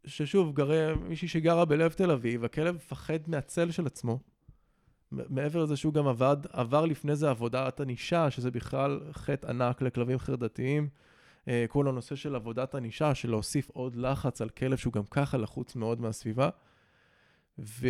ששוב, 0.06 0.56
גרה, 0.56 0.96
מישהי 0.96 1.28
שגרה 1.28 1.66
בלב 1.66 1.92
תל 1.92 2.12
אביב, 2.12 2.44
הכלב 2.44 2.76
מפחד 2.76 3.20
מהצל 3.28 3.72
של 3.72 3.86
עצמו. 3.86 4.20
מעבר 5.12 5.64
לזה 5.64 5.78
שהוא 5.78 5.94
גם 5.94 6.08
עבד, 6.08 6.38
עבר 6.50 6.86
לפני 6.86 7.16
זה 7.16 7.30
עבודת 7.30 7.80
ענישה, 7.80 8.32
שזה 8.32 8.52
בכלל 8.52 9.00
חטא 9.12 9.48
ענק 9.48 9.82
לכלבים 9.82 10.18
חרדתיים. 10.18 10.90
אה, 11.48 11.66
כל 11.70 11.88
הנושא 11.88 12.16
של 12.16 12.36
עבודת 12.36 12.76
ענישה, 12.76 13.16
של 13.16 13.30
להוסיף 13.30 13.70
עוד 13.70 13.96
לחץ 13.96 14.42
על 14.42 14.50
כלב 14.50 14.78
שהוא 14.78 14.94
גם 14.94 15.04
ככה 15.12 15.38
לחוץ 15.38 15.76
מאוד 15.76 16.02
מהסביבה. 16.02 16.50
ו... 17.60 17.88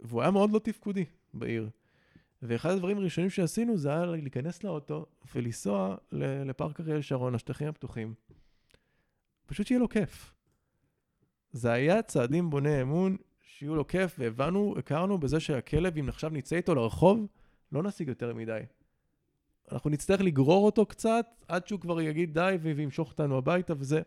והוא 0.00 0.22
היה 0.22 0.30
מאוד 0.30 0.50
לא 0.52 0.58
תפקודי 0.58 1.04
בעיר. 1.34 1.70
ואחד 2.42 2.70
הדברים 2.70 2.98
הראשונים 2.98 3.30
שעשינו 3.30 3.76
זה 3.76 3.90
היה 3.90 4.04
להיכנס 4.04 4.64
לאוטו 4.64 5.06
ולנסוע 5.34 5.96
לפארק 6.12 6.80
אריאל 6.80 7.02
שרון, 7.02 7.34
השטחים 7.34 7.68
הפתוחים. 7.68 8.14
פשוט 9.46 9.66
שיהיה 9.66 9.80
לו 9.80 9.88
כיף. 9.88 10.34
זה 11.52 11.72
היה 11.72 12.02
צעדים 12.02 12.50
בוני 12.50 12.82
אמון, 12.82 13.16
שיהיו 13.58 13.76
לו 13.76 13.86
כיף, 13.86 14.16
והבנו, 14.18 14.74
הכרנו 14.78 15.18
בזה 15.18 15.40
שהכלב, 15.40 15.98
אם 15.98 16.08
עכשיו 16.08 16.30
נצא 16.30 16.56
איתו 16.56 16.74
לרחוב, 16.74 17.26
לא 17.72 17.82
נשיג 17.82 18.08
יותר 18.08 18.34
מדי. 18.34 18.60
אנחנו 19.72 19.90
נצטרך 19.90 20.20
לגרור 20.20 20.66
אותו 20.66 20.86
קצת, 20.86 21.26
עד 21.48 21.66
שהוא 21.66 21.80
כבר 21.80 22.00
יגיד 22.00 22.34
די 22.34 22.56
וימשוך 22.60 23.10
אותנו 23.10 23.38
הביתה, 23.38 23.74
וזה, 23.78 24.02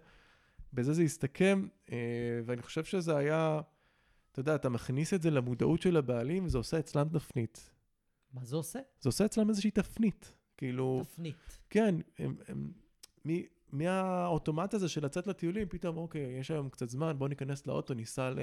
בזה 0.74 0.94
זה 0.94 1.04
יסתכם, 1.04 1.68
אה, 1.92 1.98
ואני 2.46 2.62
חושב 2.62 2.84
שזה 2.84 3.18
היה, 3.18 3.62
אתה 4.32 4.40
יודע, 4.40 4.56
אתה 4.56 4.70
מכניס 4.70 5.14
את 5.14 5.22
זה 5.22 5.32
למודעות 5.32 5.82
של 5.82 5.98
הבעלים, 5.98 6.46
וזה 6.46 6.58
עושה 6.58 6.80
אצלם 6.80 7.10
תפנית. 7.10 7.70
מה 8.34 8.46
זה 8.46 8.56
עושה? 8.56 8.80
זה 9.00 9.10
עושה 9.10 9.26
אצלם 9.26 9.50
איזושהי 9.50 9.72
תפנית. 9.72 10.34
כאילו, 10.58 11.02
תפנית. 11.04 11.60
כן, 11.70 11.96
הם, 12.20 12.36
הם, 12.48 12.72
מ, 13.28 13.32
מהאוטומט 13.72 14.74
הזה 14.74 14.90
של 14.90 15.06
לצאת 15.06 15.28
לטיולים, 15.28 15.68
פתאום, 15.70 15.98
אוקיי, 15.98 16.40
יש 16.40 16.52
היום 16.52 16.70
קצת 16.70 16.90
זמן, 16.90 17.14
בוא 17.18 17.28
ניכנס 17.28 17.68
לאוטו, 17.68 17.94
ניסע 17.94 18.30
ל, 18.30 18.40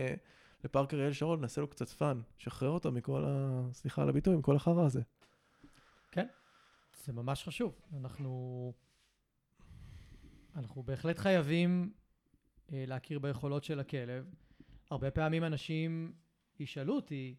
לפארק 0.65 0.95
אריאל 0.95 1.13
שרון, 1.13 1.41
נעשה 1.41 1.61
לו 1.61 1.69
קצת 1.69 1.89
fun. 1.89 2.21
שחרר 2.39 2.71
אותו 2.71 2.93
מכל 2.93 3.25
ה... 3.25 3.61
סליחה 3.73 4.03
על 4.03 4.09
הביטוי, 4.09 4.37
מכל 4.37 4.57
החרא 4.57 4.85
הזה. 4.85 5.03
זה 7.05 7.13
ממש 7.13 7.45
חשוב. 7.45 7.81
אנחנו, 7.97 8.73
אנחנו 10.57 10.83
בהחלט 10.83 11.19
חייבים 11.19 11.93
אה, 12.73 12.85
להכיר 12.87 13.19
ביכולות 13.19 13.65
של 13.65 13.81
הכלב. 13.81 14.35
הרבה 14.91 15.11
פעמים 15.11 15.45
אנשים 15.45 16.13
ישאלו 16.59 16.97
אותי 16.97 17.37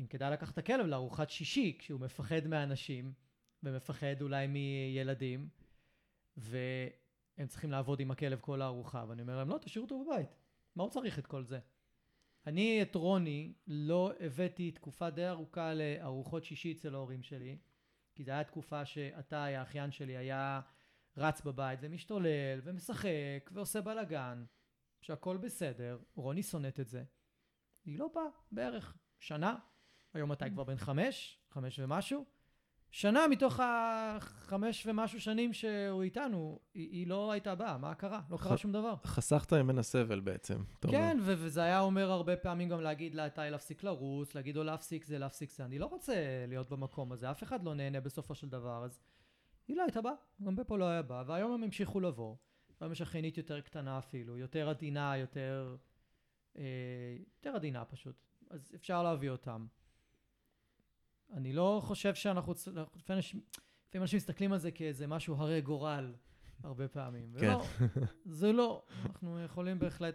אם 0.00 0.06
כדאי 0.06 0.30
לקחת 0.30 0.52
את 0.52 0.58
הכלב 0.58 0.86
לארוחת 0.86 1.30
שישי 1.30 1.76
כשהוא 1.78 2.00
מפחד 2.00 2.46
מאנשים 2.46 3.12
ומפחד 3.62 4.22
אולי 4.22 4.46
מילדים 4.46 5.48
והם 6.36 7.46
צריכים 7.48 7.70
לעבוד 7.70 8.00
עם 8.00 8.10
הכלב 8.10 8.40
כל 8.40 8.62
הארוחה 8.62 9.04
ואני 9.08 9.22
אומר 9.22 9.36
להם 9.36 9.48
לא 9.48 9.58
תשאירו 9.58 9.84
אותו 9.84 10.04
בבית 10.04 10.28
מה 10.76 10.82
הוא 10.82 10.90
צריך 10.90 11.18
את 11.18 11.26
כל 11.26 11.44
זה? 11.44 11.58
אני 12.46 12.82
את 12.82 12.94
רוני 12.94 13.54
לא 13.66 14.12
הבאתי 14.20 14.70
תקופה 14.70 15.10
די 15.10 15.28
ארוכה 15.28 15.74
לארוחות 15.74 16.44
שישי 16.44 16.72
אצל 16.72 16.94
ההורים 16.94 17.22
שלי 17.22 17.58
כי 18.14 18.24
זו 18.24 18.32
הייתה 18.32 18.50
תקופה 18.50 18.84
שאתה, 18.84 19.44
האחיין 19.44 19.90
שלי, 19.90 20.16
היה 20.16 20.60
רץ 21.16 21.40
בבית 21.40 21.78
ומשתולל 21.82 22.60
ומשחק 22.62 23.50
ועושה 23.52 23.80
בלאגן, 23.80 24.44
שהכל 25.00 25.36
בסדר, 25.36 25.98
רוני 26.14 26.42
שונאת 26.42 26.80
את 26.80 26.88
זה. 26.88 27.04
היא 27.84 27.98
לא 27.98 28.08
באה 28.14 28.24
בערך 28.52 28.96
שנה, 29.18 29.56
היום 30.14 30.32
אתה 30.32 30.50
כבר 30.50 30.64
בן 30.64 30.76
חמש, 30.76 31.38
חמש 31.50 31.78
ומשהו, 31.78 32.24
שנה 32.94 33.28
מתוך 33.28 33.60
החמש 33.62 34.86
ומשהו 34.86 35.20
שנים 35.20 35.52
שהוא 35.52 36.02
איתנו, 36.02 36.58
היא, 36.74 36.90
היא 36.90 37.06
לא 37.06 37.32
הייתה 37.32 37.54
באה, 37.54 37.78
מה 37.78 37.94
קרה? 37.94 38.20
לא 38.30 38.36
קרה 38.36 38.52
ח- 38.52 38.56
שום 38.60 38.72
דבר. 38.72 38.94
חסכת 39.04 39.52
ממנה 39.52 39.82
סבל 39.82 40.20
בעצם. 40.20 40.62
אתה. 40.80 40.88
כן, 40.88 41.18
ו- 41.22 41.34
וזה 41.38 41.62
היה 41.62 41.80
אומר 41.80 42.10
הרבה 42.10 42.36
פעמים 42.36 42.68
גם 42.68 42.80
להגיד 42.80 43.14
לה, 43.14 43.28
די 43.28 43.48
להפסיק 43.50 43.82
לרוץ, 43.84 44.34
להגיד 44.34 44.56
לו 44.56 44.64
להפסיק 44.64 45.04
זה, 45.04 45.18
להפסיק 45.18 45.50
זה. 45.50 45.64
אני 45.64 45.78
לא 45.78 45.86
רוצה 45.86 46.14
להיות 46.48 46.70
במקום 46.70 47.12
הזה, 47.12 47.30
אף 47.30 47.42
אחד 47.42 47.64
לא 47.64 47.74
נהנה 47.74 48.00
בסופו 48.00 48.34
של 48.34 48.48
דבר, 48.48 48.84
אז 48.84 49.00
היא 49.68 49.76
לא 49.76 49.82
הייתה 49.82 50.00
באה, 50.00 50.12
גם 50.42 50.56
בפה 50.56 50.78
לא 50.78 50.84
היה 50.84 51.02
בא, 51.02 51.24
והיום 51.26 51.52
הם 51.52 51.62
המשיכו 51.62 52.00
לבוא. 52.00 52.36
היום 52.80 52.92
יש 52.92 53.02
אחיינית 53.02 53.38
יותר 53.38 53.60
קטנה 53.60 53.98
אפילו, 53.98 54.38
יותר 54.38 54.68
עדינה, 54.68 55.16
יותר... 55.16 55.76
אה, 56.58 56.62
יותר 57.36 57.56
עדינה 57.56 57.84
פשוט. 57.84 58.16
אז 58.50 58.72
אפשר 58.74 59.02
להביא 59.02 59.30
אותם. 59.30 59.66
אני 61.32 61.52
לא 61.52 61.80
חושב 61.84 62.14
שאנחנו... 62.14 62.52
לפעמים 62.52 62.86
אנשים- 63.18 63.40
לפעמים 63.88 64.02
אנשים 64.02 64.16
מסתכלים 64.16 64.52
על 64.52 64.58
זה 64.58 64.70
כאיזה 64.70 65.06
משהו 65.06 65.34
הרי 65.34 65.60
גורל, 65.60 66.12
הרבה 66.62 66.88
פעמים. 66.88 67.34
כן. 67.40 67.46
ולא, 67.46 67.64
זה 68.40 68.52
לא. 68.52 68.82
אנחנו 69.06 69.44
יכולים 69.44 69.78
בהחלט 69.78 70.14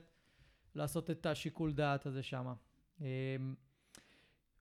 לעשות 0.75 1.09
את 1.09 1.25
השיקול 1.25 1.73
דעת 1.73 2.05
הזה 2.05 2.23
שמה. 2.23 2.53
אמ, 3.01 3.05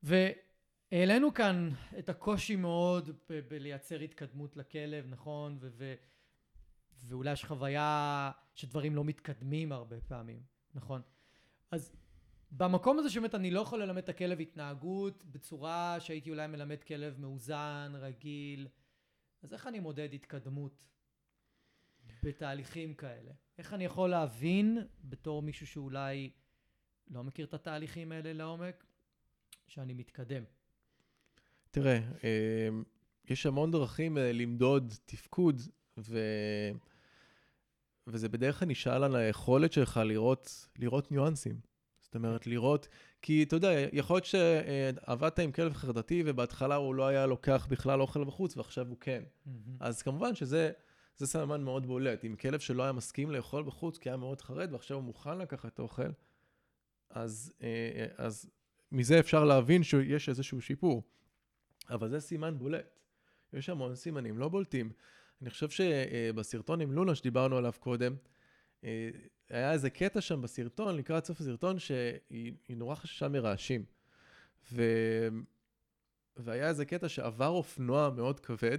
והעלינו 0.02 1.34
כאן 1.34 1.68
את 1.98 2.08
הקושי 2.08 2.56
מאוד 2.56 3.10
ב- 3.30 3.40
בלייצר 3.48 4.00
התקדמות 4.00 4.56
לכלב, 4.56 5.06
נכון? 5.08 5.58
ו- 5.60 5.68
ו- 5.72 5.94
ואולי 7.08 7.32
יש 7.32 7.44
חוויה 7.44 8.30
שדברים 8.54 8.94
לא 8.96 9.04
מתקדמים 9.04 9.72
הרבה 9.72 10.00
פעמים, 10.00 10.42
נכון? 10.74 11.02
אז 11.70 11.92
במקום 12.50 12.98
הזה 12.98 13.10
שבאמת 13.10 13.34
אני 13.34 13.50
לא 13.50 13.60
יכול 13.60 13.82
ללמד 13.82 14.02
את 14.02 14.08
הכלב 14.08 14.40
התנהגות 14.40 15.24
בצורה 15.24 15.96
שהייתי 16.00 16.30
אולי 16.30 16.46
מלמד 16.46 16.82
כלב 16.84 17.18
מאוזן, 17.18 17.92
רגיל, 17.94 18.68
אז 19.42 19.52
איך 19.52 19.66
אני 19.66 19.80
מודד 19.80 20.08
התקדמות 20.14 20.84
בתהליכים 22.22 22.94
כאלה? 22.94 23.32
איך 23.58 23.74
אני 23.74 23.84
יכול 23.84 24.10
להבין 24.10 24.78
בתור 25.04 25.42
מישהו 25.42 25.66
שאולי 25.66 26.30
לא 27.10 27.24
מכיר 27.24 27.46
את 27.46 27.54
התהליכים 27.54 28.12
האלה 28.12 28.32
לעומק, 28.32 28.84
שאני 29.66 29.94
מתקדם? 29.94 30.44
תראה, 31.70 31.98
אה, 32.24 32.68
יש 33.24 33.46
המון 33.46 33.70
דרכים 33.70 34.18
אה, 34.18 34.32
למדוד 34.32 34.94
תפקוד, 35.04 35.62
ו... 35.98 36.18
וזה 38.06 38.28
בדרך 38.28 38.58
כלל 38.58 38.68
נשאל 38.68 39.04
על 39.04 39.16
היכולת 39.16 39.72
שלך 39.72 40.00
לראות, 40.04 40.68
לראות 40.78 41.12
ניואנסים. 41.12 41.75
זאת 42.06 42.14
אומרת, 42.14 42.46
לראות, 42.46 42.88
כי 43.22 43.42
אתה 43.42 43.56
יודע, 43.56 43.70
יכול 43.92 44.16
להיות 44.16 44.24
שעבדת 44.24 45.38
עם 45.38 45.52
כלב 45.52 45.74
חרדתי 45.74 46.22
ובהתחלה 46.26 46.74
הוא 46.74 46.94
לא 46.94 47.06
היה 47.06 47.26
לוקח 47.26 47.66
בכלל 47.70 48.00
אוכל 48.00 48.24
בחוץ 48.24 48.56
ועכשיו 48.56 48.88
הוא 48.88 48.96
כן. 49.00 49.22
אז 49.80 50.02
כמובן 50.02 50.34
שזה 50.34 50.70
זה 51.16 51.26
סממן 51.26 51.62
מאוד 51.62 51.86
בולט. 51.86 52.24
אם 52.24 52.36
כלב 52.36 52.60
שלא 52.60 52.82
היה 52.82 52.92
מסכים 52.92 53.30
לאכול 53.30 53.62
בחוץ 53.62 53.98
כי 53.98 54.08
היה 54.08 54.16
מאוד 54.16 54.40
חרד 54.40 54.72
ועכשיו 54.72 54.96
הוא 54.96 55.04
מוכן 55.04 55.38
לקחת 55.38 55.78
אוכל, 55.78 56.10
אז, 57.10 57.52
אה, 57.62 58.06
אז 58.16 58.50
מזה 58.92 59.20
אפשר 59.20 59.44
להבין 59.44 59.82
שיש 59.82 60.28
איזשהו 60.28 60.60
שיפור. 60.60 61.02
אבל 61.90 62.08
זה 62.08 62.20
סימן 62.20 62.58
בולט. 62.58 62.98
יש 63.52 63.68
המון 63.68 63.94
סימנים 63.94 64.38
לא 64.38 64.48
בולטים. 64.48 64.92
אני 65.42 65.50
חושב 65.50 65.70
שבסרטון 65.70 66.80
עם 66.80 66.92
לונה 66.92 67.14
שדיברנו 67.14 67.56
עליו 67.56 67.72
קודם, 67.78 68.12
אה, 68.12 68.18
היה 69.50 69.72
איזה 69.72 69.90
קטע 69.90 70.20
שם 70.20 70.42
בסרטון, 70.42 70.96
לקראת 70.96 71.24
סוף 71.24 71.40
הסרטון, 71.40 71.78
שהיא 71.78 72.52
היא 72.68 72.76
נורא 72.76 72.94
חששה 72.94 73.28
מרעשים. 73.28 73.84
ו... 74.72 74.82
והיה 76.36 76.68
איזה 76.68 76.84
קטע 76.84 77.08
שעבר 77.08 77.48
אופנוע 77.48 78.10
מאוד 78.10 78.40
כבד, 78.40 78.78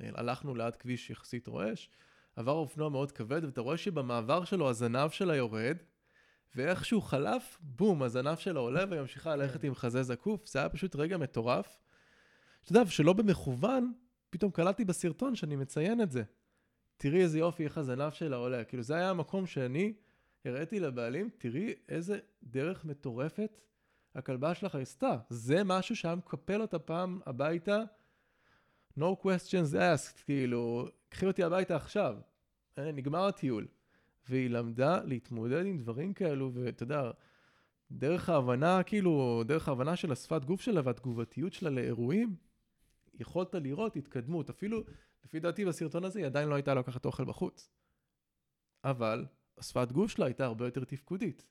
הלכנו 0.00 0.54
ליד 0.54 0.76
כביש 0.76 1.10
יחסית 1.10 1.46
רועש, 1.46 1.90
עבר 2.36 2.52
אופנוע 2.52 2.88
מאוד 2.88 3.12
כבד, 3.12 3.44
ואתה 3.44 3.60
רואה 3.60 3.76
שבמעבר 3.76 4.44
שלו 4.44 4.70
הזנב 4.70 5.10
שלה 5.10 5.36
יורד, 5.36 5.76
ואיך 6.56 6.84
שהוא 6.84 7.02
חלף, 7.02 7.58
בום, 7.60 8.02
הזנב 8.02 8.36
שלה 8.36 8.60
עולה 8.60 8.84
והיא 8.88 9.00
ממשיכה 9.00 9.36
ללכת 9.36 9.64
עם 9.64 9.74
חזה 9.74 10.02
זקוף, 10.02 10.46
זה 10.46 10.58
היה 10.58 10.68
פשוט 10.68 10.96
רגע 10.96 11.16
מטורף. 11.16 11.78
אתה 12.64 12.72
יודע, 12.72 12.90
שלא 12.90 13.12
במכוון, 13.12 13.92
פתאום 14.30 14.50
קלטתי 14.50 14.84
בסרטון 14.84 15.34
שאני 15.34 15.56
מציין 15.56 16.00
את 16.00 16.10
זה. 16.10 16.22
תראי 17.02 17.22
איזה 17.22 17.38
יופי, 17.38 17.64
איך 17.64 17.78
הזנב 17.78 18.10
שלה 18.12 18.36
עולה. 18.36 18.64
כאילו, 18.64 18.82
זה 18.82 18.94
היה 18.94 19.10
המקום 19.10 19.46
שאני 19.46 19.92
הראיתי 20.44 20.80
לבעלים, 20.80 21.30
תראי 21.38 21.74
איזה 21.88 22.18
דרך 22.42 22.84
מטורפת 22.84 23.60
הכלבה 24.14 24.54
שלך 24.54 24.74
עשתה. 24.74 25.16
זה 25.28 25.64
משהו 25.64 25.96
שהיה 25.96 26.14
מקפל 26.14 26.60
אותה 26.60 26.78
פעם 26.78 27.20
הביתה, 27.26 27.82
no 28.98 29.02
questions 29.22 29.74
asked, 29.74 30.24
כאילו, 30.24 30.88
קחי 31.08 31.26
אותי 31.26 31.42
הביתה 31.42 31.76
עכשיו. 31.76 32.16
אה, 32.78 32.92
נגמר 32.92 33.26
הטיול. 33.26 33.66
והיא 34.28 34.50
למדה 34.50 35.04
להתמודד 35.04 35.66
עם 35.66 35.78
דברים 35.78 36.14
כאלו, 36.14 36.50
ואתה 36.54 36.82
יודע, 36.82 37.10
דרך 37.90 38.28
ההבנה, 38.28 38.82
כאילו, 38.82 39.42
דרך 39.46 39.68
ההבנה 39.68 39.96
של 39.96 40.12
השפת 40.12 40.44
גוף 40.44 40.60
שלה 40.60 40.80
והתגובתיות 40.84 41.52
שלה 41.52 41.70
לאירועים, 41.70 42.36
יכולת 43.14 43.54
לראות 43.54 43.96
התקדמות. 43.96 44.50
אפילו, 44.50 44.82
לפי 45.24 45.40
דעתי 45.40 45.64
בסרטון 45.64 46.04
הזה, 46.04 46.18
היא 46.18 46.26
עדיין 46.26 46.48
לא 46.48 46.54
הייתה 46.54 46.74
לוקחת 46.74 47.04
אוכל 47.04 47.24
בחוץ. 47.24 47.70
אבל 48.84 49.26
השפת 49.58 49.92
גוף 49.92 50.10
שלה 50.10 50.26
הייתה 50.26 50.44
הרבה 50.44 50.64
יותר 50.64 50.84
תפקודית. 50.84 51.46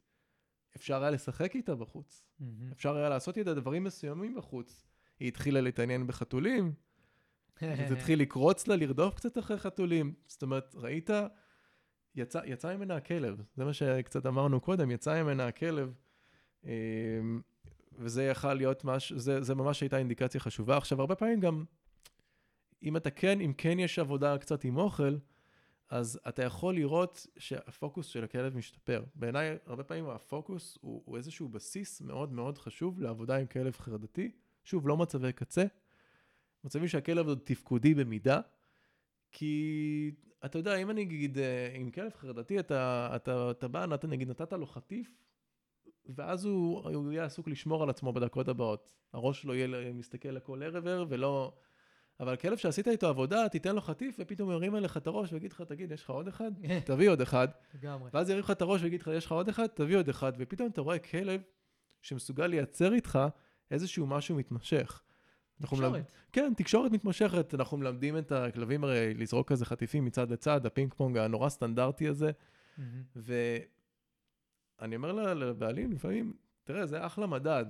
אפשר 0.75 1.01
היה 1.01 1.11
לשחק 1.11 1.55
איתה 1.55 1.75
בחוץ. 1.75 2.25
אפשר 2.71 2.95
היה 2.95 3.09
לעשות 3.09 3.37
איתה 3.37 3.53
דברים 3.53 3.83
מסוימים 3.83 4.35
בחוץ. 4.35 4.83
היא 5.19 5.27
התחילה 5.27 5.61
להתעניין 5.61 6.07
בחתולים, 6.07 6.73
זה 7.59 7.93
התחיל 7.93 8.21
לקרוץ 8.21 8.67
לה, 8.67 8.75
לרדוף 8.75 9.15
קצת 9.15 9.37
אחרי 9.37 9.57
חתולים. 9.57 10.13
זאת 10.27 10.41
אומרת, 10.41 10.75
ראית, 10.75 11.09
יצא, 12.15 12.41
יצא 12.45 12.75
ממנה 12.75 12.95
הכלב. 12.95 13.41
זה 13.55 13.65
מה 13.65 13.73
שקצת 13.73 14.25
אמרנו 14.25 14.59
קודם, 14.59 14.91
יצא 14.91 15.23
ממנה 15.23 15.47
הכלב. 15.47 15.93
אמ, 16.63 16.69
וזה 17.97 18.23
יכל 18.23 18.53
להיות 18.53 18.83
משהו, 18.85 19.19
זה, 19.19 19.41
זה 19.41 19.55
ממש 19.55 19.81
הייתה 19.81 19.97
אינדיקציה 19.97 20.39
חשובה. 20.39 20.77
עכשיו, 20.77 21.01
הרבה 21.01 21.15
פעמים 21.15 21.39
גם, 21.39 21.65
אם 22.83 22.97
אתה 22.97 23.11
כן, 23.11 23.41
אם 23.41 23.53
כן 23.57 23.79
יש 23.79 23.99
עבודה 23.99 24.37
קצת 24.37 24.63
עם 24.63 24.77
אוכל, 24.77 25.17
אז 25.89 26.19
אתה 26.27 26.43
יכול 26.43 26.75
לראות 26.75 27.27
שהפוקוס 27.37 28.07
של 28.07 28.23
הכלב 28.23 28.57
משתפר. 28.57 29.03
בעיניי, 29.15 29.57
הרבה 29.65 29.83
פעמים 29.83 30.09
הפוקוס 30.09 30.77
הוא, 30.81 31.01
הוא 31.05 31.17
איזשהו 31.17 31.49
בסיס 31.49 32.01
מאוד 32.01 32.33
מאוד 32.33 32.57
חשוב 32.57 33.01
לעבודה 33.01 33.37
עם 33.37 33.45
כלב 33.45 33.75
חרדתי. 33.75 34.31
שוב, 34.63 34.87
לא 34.87 34.97
מצבי 34.97 35.33
קצה, 35.33 35.65
מצבים 36.63 36.87
שהכלב 36.87 37.27
עוד 37.27 37.39
תפקודי 37.43 37.93
במידה, 37.93 38.41
כי 39.31 40.11
אתה 40.45 40.57
יודע, 40.57 40.75
אם 40.75 40.89
אני 40.89 41.01
אגיד, 41.01 41.37
אה, 41.37 41.71
עם 41.75 41.91
כלב 41.91 42.11
חרדתי, 42.13 42.59
אתה, 42.59 43.09
אתה, 43.15 43.51
אתה 43.51 43.67
בא, 43.67 43.85
נת, 43.85 44.05
נגיד, 44.05 44.29
נתת 44.29 44.53
לו 44.53 44.65
חטיף, 44.65 45.23
ואז 46.05 46.45
הוא, 46.45 46.89
הוא 46.95 47.11
יהיה 47.11 47.25
עסוק 47.25 47.47
לשמור 47.47 47.83
על 47.83 47.89
עצמו 47.89 48.13
בדקות 48.13 48.47
הבאות. 48.47 48.89
הראש 49.13 49.41
שלו 49.41 49.55
יהיה 49.55 49.93
מסתכל 49.93 50.29
לכל 50.29 50.63
ערב 50.63 50.87
ערב, 50.87 51.07
ולא... 51.11 51.53
אבל 52.19 52.35
כלב 52.35 52.57
שעשית 52.57 52.87
איתו 52.87 53.07
עבודה, 53.07 53.49
תיתן 53.49 53.75
לו 53.75 53.81
חטיף, 53.81 54.15
ופתאום 54.19 54.51
ירים 54.51 54.75
אליך 54.75 54.97
את 54.97 55.07
הראש 55.07 55.33
ויגיד 55.33 55.51
לך, 55.51 55.61
תגיד, 55.61 55.91
יש 55.91 56.03
לך 56.03 56.09
עוד 56.09 56.27
אחד? 56.27 56.51
תביא 56.85 57.09
עוד 57.09 57.21
אחד. 57.21 57.47
לגמרי. 57.75 58.09
ואז 58.13 58.29
ירים 58.29 58.43
לך 58.43 58.51
את 58.51 58.61
הראש 58.61 58.83
ויגיד 58.83 59.01
לך, 59.01 59.09
יש 59.13 59.25
לך 59.25 59.31
עוד 59.31 59.49
אחד? 59.49 59.67
תביא 59.67 59.97
עוד 59.97 60.09
אחד. 60.09 60.33
ופתאום 60.37 60.69
אתה 60.69 60.81
רואה 60.81 60.99
כלב 60.99 61.41
שמסוגל 62.01 62.47
לייצר 62.47 62.93
איתך 62.93 63.19
איזשהו 63.71 64.07
משהו 64.07 64.35
מתמשך. 64.35 65.01
אנחנו 65.61 65.77
מלמד- 65.77 65.89
תקשורת. 65.99 66.11
כן, 66.31 66.53
תקשורת 66.57 66.91
מתמשכת. 66.91 67.53
אנחנו 67.55 67.77
מלמדים 67.77 68.17
את 68.17 68.31
הכלבים 68.31 68.83
הרי 68.83 69.13
לזרוק 69.13 69.49
כזה 69.49 69.65
חטיפים 69.65 70.05
מצד 70.05 70.31
לצד, 70.31 70.65
הפינג 70.65 70.93
פונג 70.93 71.17
הנורא 71.17 71.49
סטנדרטי 71.49 72.07
הזה. 72.07 72.31
ואני 73.15 74.95
אומר 74.95 75.33
לבעלים 75.33 75.91
לפעמים, 75.91 76.33
תראה, 76.63 76.85
זה 76.85 77.05
אחלה 77.05 77.27
מדד. 77.27 77.65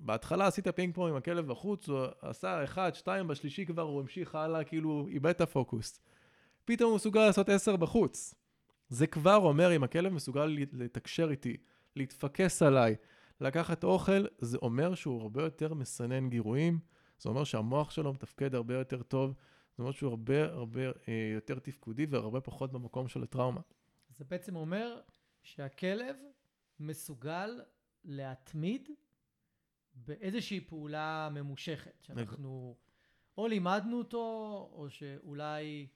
בהתחלה 0.00 0.46
עשית 0.46 0.68
פינג 0.68 0.94
פונג 0.94 1.10
עם 1.10 1.16
הכלב 1.16 1.46
בחוץ, 1.46 1.88
הוא 1.88 2.06
עשה 2.22 2.64
אחד, 2.64 2.94
שתיים, 2.94 3.28
בשלישי 3.28 3.66
כבר 3.66 3.82
הוא 3.82 4.00
המשיך 4.00 4.34
הלאה, 4.34 4.64
כאילו 4.64 5.06
איבד 5.08 5.30
את 5.30 5.40
הפוקוס. 5.40 6.00
פתאום 6.64 6.90
הוא 6.90 6.96
מסוגל 6.96 7.26
לעשות 7.26 7.48
עשר 7.48 7.76
בחוץ. 7.76 8.34
זה 8.88 9.06
כבר 9.06 9.36
אומר, 9.36 9.76
אם 9.76 9.84
הכלב 9.84 10.12
מסוגל 10.12 10.56
לתקשר 10.72 11.30
איתי, 11.30 11.56
להתפקס 11.96 12.62
עליי, 12.62 12.96
לקחת 13.40 13.84
אוכל, 13.84 14.26
זה 14.38 14.58
אומר 14.62 14.94
שהוא 14.94 15.22
הרבה 15.22 15.42
יותר 15.42 15.74
מסנן 15.74 16.28
גירויים, 16.28 16.78
זה 17.18 17.28
אומר 17.28 17.44
שהמוח 17.44 17.90
שלו 17.90 18.12
מתפקד 18.12 18.54
הרבה 18.54 18.74
יותר 18.74 19.02
טוב, 19.02 19.34
זה 19.76 19.82
אומר 19.82 19.92
שהוא 19.92 20.10
הרבה 20.10 20.44
הרבה 20.44 20.80
אה, 20.80 21.30
יותר 21.34 21.58
תפקודי 21.58 22.06
והרבה 22.06 22.40
פחות 22.40 22.72
במקום 22.72 23.08
של 23.08 23.22
הטראומה. 23.22 23.60
זה 24.10 24.24
בעצם 24.24 24.56
אומר 24.56 25.00
שהכלב 25.42 26.16
מסוגל 26.80 27.60
להתמיד 28.04 28.88
באיזושהי 30.06 30.60
פעולה 30.60 31.28
ממושכת, 31.32 32.02
שאנחנו 32.02 32.76
או 33.38 33.48
לימדנו 33.48 33.98
אותו, 33.98 34.18
או 34.72 34.90
שאולי 34.90 35.86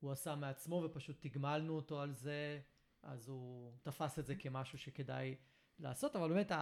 הוא 0.00 0.12
עשה 0.12 0.36
מעצמו 0.36 0.82
ופשוט 0.84 1.16
תגמלנו 1.20 1.76
אותו 1.76 2.00
על 2.00 2.14
זה, 2.14 2.60
אז 3.02 3.28
הוא 3.28 3.72
תפס 3.82 4.18
את 4.18 4.26
זה 4.26 4.34
כמשהו 4.34 4.78
שכדאי 4.78 5.36
לעשות, 5.78 6.16
אבל 6.16 6.28
באמת 6.28 6.52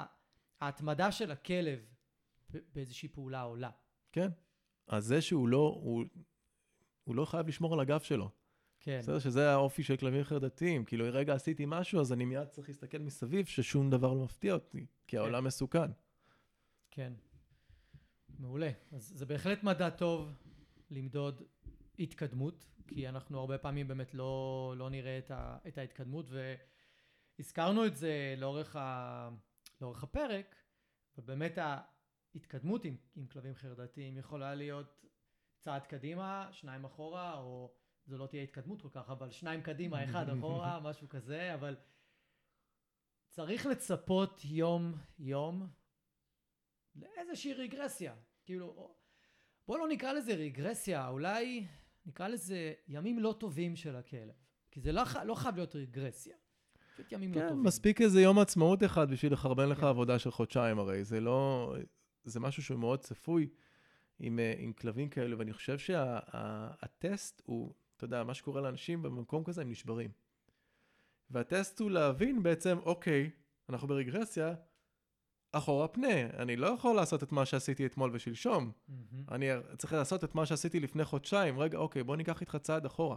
ההתמדה 0.60 1.12
של 1.12 1.30
הכלב 1.30 1.80
באיזושהי 2.50 3.08
פעולה 3.08 3.42
עולה. 3.42 3.70
כן. 4.12 4.28
אז 4.86 5.04
זה 5.04 5.20
שהוא 5.20 5.48
לא, 5.48 5.78
הוא, 5.82 6.04
הוא 7.04 7.14
לא 7.16 7.24
חייב 7.24 7.48
לשמור 7.48 7.74
על 7.74 7.80
הגב 7.80 8.00
שלו. 8.00 8.30
כן. 8.80 8.98
בסדר? 8.98 9.18
שזה 9.18 9.52
האופי 9.52 9.82
של 9.82 9.96
כלבים 9.96 10.24
חרדתיים. 10.24 10.84
כאילו, 10.84 11.04
רגע 11.12 11.34
עשיתי 11.34 11.64
משהו, 11.66 12.00
אז 12.00 12.12
אני 12.12 12.24
מיד 12.24 12.48
צריך 12.48 12.68
להסתכל 12.68 12.98
מסביב 12.98 13.46
ששום 13.46 13.90
דבר 13.90 14.12
לא 14.12 14.24
מפתיע 14.24 14.54
אותי, 14.54 14.86
כי 15.06 15.18
העולם 15.18 15.44
מסוכן. 15.44 15.90
כן. 16.96 17.12
מעולה. 18.38 18.70
אז 18.92 19.12
זה 19.16 19.26
בהחלט 19.26 19.62
מדע 19.62 19.90
טוב 19.90 20.32
למדוד 20.90 21.42
התקדמות, 21.98 22.66
כי 22.86 23.08
אנחנו 23.08 23.40
הרבה 23.40 23.58
פעמים 23.58 23.88
באמת 23.88 24.14
לא, 24.14 24.74
לא 24.76 24.90
נראה 24.90 25.18
את, 25.18 25.30
ה, 25.30 25.58
את 25.68 25.78
ההתקדמות, 25.78 26.26
והזכרנו 27.38 27.86
את 27.86 27.96
זה 27.96 28.34
לאורך, 28.38 28.76
ה, 28.76 29.28
לאורך 29.80 30.02
הפרק, 30.02 30.56
ובאמת 31.18 31.58
ההתקדמות 31.58 32.84
עם, 32.84 32.96
עם 33.16 33.26
כלבים 33.26 33.54
חרדתיים 33.54 34.18
יכולה 34.18 34.54
להיות 34.54 35.04
צעד 35.58 35.86
קדימה, 35.86 36.48
שניים 36.52 36.84
אחורה, 36.84 37.38
או 37.38 37.74
זו 38.06 38.18
לא 38.18 38.26
תהיה 38.26 38.42
התקדמות 38.42 38.82
כל 38.82 38.90
כך, 38.92 39.10
אבל 39.10 39.30
שניים 39.30 39.62
קדימה, 39.62 40.04
אחד 40.04 40.28
אחורה, 40.28 40.80
משהו 40.90 41.08
כזה, 41.08 41.54
אבל 41.54 41.76
צריך 43.28 43.66
לצפות 43.66 44.40
יום-יום 44.44 45.68
לאיזושהי 46.96 47.52
רגרסיה. 47.52 48.14
כאילו, 48.44 48.94
בוא 49.68 49.78
לא 49.78 49.88
נקרא 49.88 50.12
לזה 50.12 50.34
רגרסיה, 50.34 51.08
אולי 51.08 51.66
נקרא 52.06 52.28
לזה 52.28 52.72
ימים 52.88 53.18
לא 53.18 53.34
טובים 53.38 53.76
של 53.76 53.96
הכלב. 53.96 54.34
כי 54.70 54.80
זה 54.80 54.92
לא, 54.92 55.02
לא 55.24 55.34
חייב 55.34 55.56
להיות 55.56 55.76
רגרסיה. 55.76 56.36
פשוט 56.94 57.12
ימים 57.12 57.34
לא 57.34 57.40
כן, 57.40 57.48
טובים. 57.48 57.64
מספיק 57.64 58.00
איזה 58.00 58.20
יום 58.20 58.38
עצמאות 58.38 58.84
אחד 58.84 59.10
בשביל 59.10 59.32
לחרבן 59.32 59.68
לך 59.68 59.80
כן. 59.80 59.86
עבודה 59.86 60.18
של 60.18 60.30
חודשיים 60.30 60.78
הרי. 60.78 61.04
זה 61.04 61.20
לא... 61.20 61.74
זה 62.24 62.40
משהו 62.40 62.62
שהוא 62.62 62.78
מאוד 62.78 63.00
צפוי 63.00 63.48
עם, 64.18 64.38
אה, 64.38 64.54
עם 64.58 64.72
כלבים 64.72 65.08
כאלו, 65.08 65.38
ואני 65.38 65.52
חושב 65.52 65.78
שהטסט 65.78 67.42
הוא, 67.44 67.74
אתה 67.96 68.04
יודע, 68.04 68.24
מה 68.24 68.34
שקורה 68.34 68.60
לאנשים 68.60 69.02
במקום 69.02 69.44
כזה, 69.44 69.62
הם 69.62 69.70
נשברים. 69.70 70.10
והטסט 71.30 71.80
הוא 71.80 71.90
להבין 71.90 72.42
בעצם, 72.42 72.78
אוקיי, 72.78 73.30
אנחנו 73.68 73.88
ברגרסיה, 73.88 74.54
אחורה 75.52 75.88
פנה. 75.88 76.20
אני 76.38 76.56
לא 76.56 76.66
יכול 76.66 76.96
לעשות 76.96 77.22
את 77.22 77.32
מה 77.32 77.46
שעשיתי 77.46 77.86
אתמול 77.86 78.10
ושלשום. 78.12 78.72
מהמם. 78.88 79.24
אני 79.30 79.46
צריך 79.78 79.92
לעשות 79.92 80.24
את 80.24 80.34
מה 80.34 80.46
שעשיתי 80.46 80.80
לפני 80.80 81.04
חודשיים. 81.04 81.58
רגע, 81.58 81.78
אוקיי, 81.78 82.02
בוא 82.02 82.16
ניקח 82.16 82.40
איתך 82.40 82.56
צעד 82.56 82.86
אחורה. 82.86 83.16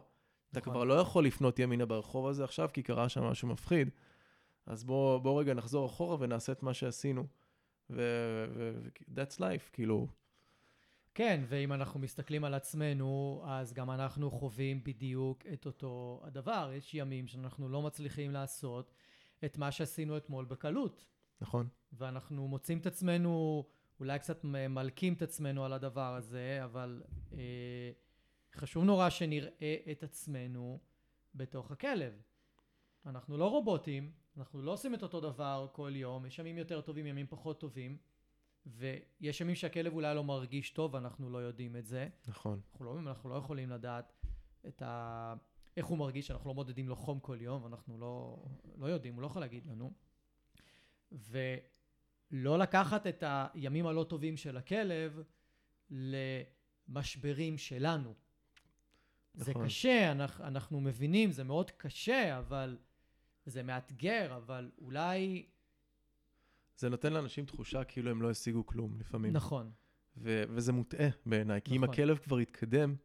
אתה 0.51 0.59
נכון. 0.59 0.73
כבר 0.73 0.83
לא 0.83 0.93
יכול 0.93 1.25
לפנות 1.25 1.59
ימינה 1.59 1.85
ברחוב 1.85 2.27
הזה 2.27 2.43
עכשיו, 2.43 2.69
כי 2.73 2.83
קרה 2.83 3.09
שם 3.09 3.23
משהו 3.23 3.47
מפחיד. 3.47 3.89
אז 4.65 4.83
בוא, 4.83 5.17
בוא 5.17 5.41
רגע 5.41 5.53
נחזור 5.53 5.85
אחורה 5.85 6.17
ונעשה 6.19 6.51
את 6.51 6.63
מה 6.63 6.73
שעשינו. 6.73 7.25
ו... 7.89 8.01
ו- 8.53 8.73
that's 9.15 9.37
life, 9.37 9.69
כאילו. 9.73 10.07
כן, 11.13 11.43
ואם 11.47 11.73
אנחנו 11.73 11.99
מסתכלים 11.99 12.43
על 12.43 12.53
עצמנו, 12.53 13.41
אז 13.47 13.73
גם 13.73 13.91
אנחנו 13.91 14.31
חווים 14.31 14.83
בדיוק 14.83 15.43
את 15.53 15.65
אותו 15.65 16.21
הדבר. 16.23 16.71
יש 16.73 16.93
ימים 16.93 17.27
שאנחנו 17.27 17.69
לא 17.69 17.81
מצליחים 17.81 18.31
לעשות 18.31 18.93
את 19.45 19.57
מה 19.57 19.71
שעשינו 19.71 20.17
אתמול 20.17 20.45
בקלות. 20.45 21.05
נכון. 21.41 21.67
ואנחנו 21.93 22.47
מוצאים 22.47 22.77
את 22.77 22.85
עצמנו, 22.85 23.63
אולי 23.99 24.19
קצת 24.19 24.43
מלקים 24.43 25.13
את 25.13 25.21
עצמנו 25.21 25.65
על 25.65 25.73
הדבר 25.73 26.15
הזה, 26.15 26.59
אבל 26.63 27.03
אה, 27.33 27.91
חשוב 28.55 28.83
נורא 28.83 29.09
שנראה 29.09 29.75
את 29.91 30.03
עצמנו 30.03 30.79
בתוך 31.35 31.71
הכלב. 31.71 32.21
אנחנו 33.05 33.37
לא 33.37 33.49
רובוטים, 33.49 34.11
אנחנו 34.37 34.61
לא 34.61 34.71
עושים 34.71 34.93
את 34.93 35.03
אותו 35.03 35.21
דבר 35.21 35.67
כל 35.73 35.91
יום, 35.95 36.25
יש 36.25 36.39
ימים 36.39 36.57
יותר 36.57 36.81
טובים, 36.81 37.07
ימים 37.07 37.27
פחות 37.29 37.59
טובים, 37.59 37.97
ויש 38.65 39.41
ימים 39.41 39.55
שהכלב 39.55 39.93
אולי 39.93 40.15
לא 40.15 40.23
מרגיש 40.23 40.71
טוב, 40.71 40.95
אנחנו 40.95 41.29
לא 41.29 41.37
יודעים 41.37 41.75
את 41.75 41.85
זה. 41.85 42.07
נכון. 42.27 42.61
אנחנו 42.71 42.85
לא, 42.85 42.99
אנחנו 42.99 43.29
לא 43.29 43.35
יכולים 43.35 43.69
לדעת 43.69 44.13
את 44.67 44.81
ה... 44.81 45.33
איך 45.77 45.85
הוא 45.85 45.97
מרגיש, 45.97 46.31
אנחנו 46.31 46.49
לא 46.49 46.55
מודדים 46.55 46.89
לו 46.89 46.95
חום 46.95 47.19
כל 47.19 47.37
יום, 47.41 47.65
אנחנו 47.65 47.97
לא, 47.97 48.45
לא 48.77 48.85
יודעים, 48.85 49.13
הוא 49.13 49.21
לא 49.21 49.27
יכול 49.27 49.41
להגיד 49.41 49.65
לנו. 49.65 49.93
ולא 51.11 52.59
לקחת 52.59 53.07
את 53.07 53.23
הימים 53.27 53.87
הלא 53.87 54.03
טובים 54.03 54.37
של 54.37 54.57
הכלב 54.57 55.23
למשברים 55.89 57.57
שלנו. 57.57 58.13
זה 59.33 59.51
נכון. 59.51 59.65
קשה, 59.65 60.11
אנחנו, 60.11 60.45
אנחנו 60.45 60.81
מבינים, 60.81 61.31
זה 61.31 61.43
מאוד 61.43 61.71
קשה, 61.71 62.37
אבל 62.37 62.77
זה 63.45 63.63
מאתגר, 63.63 64.35
אבל 64.35 64.71
אולי... 64.81 65.45
זה 66.77 66.89
נותן 66.89 67.13
לאנשים 67.13 67.45
תחושה 67.45 67.83
כאילו 67.83 68.11
הם 68.11 68.21
לא 68.21 68.29
השיגו 68.29 68.65
כלום 68.65 68.99
לפעמים. 68.99 69.33
נכון, 69.33 69.71
ו- 70.17 70.43
וזה 70.49 70.73
מוטעה 70.73 71.07
בעיניי, 71.25 71.61
כי 71.61 71.75
אם 71.75 71.83
נכון. 71.83 71.93
הכלב 71.93 72.17
כבר 72.17 72.37
התקדם, 72.37 72.95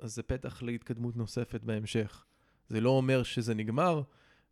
אז 0.00 0.14
זה 0.14 0.22
פתח 0.22 0.62
להתקדמות 0.62 1.16
נוספת 1.16 1.60
בהמשך. 1.60 2.24
זה 2.68 2.80
לא 2.80 2.90
אומר 2.90 3.22
שזה 3.22 3.54
נגמר, 3.54 4.02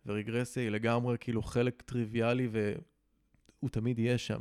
ורגרסיה 0.06 0.62
היא 0.62 0.70
לגמרי 0.70 1.16
כאילו 1.20 1.42
חלק 1.42 1.82
טריוויאלי, 1.82 2.48
והוא 2.52 3.70
תמיד 3.70 3.98
יהיה 3.98 4.18
שם. 4.18 4.40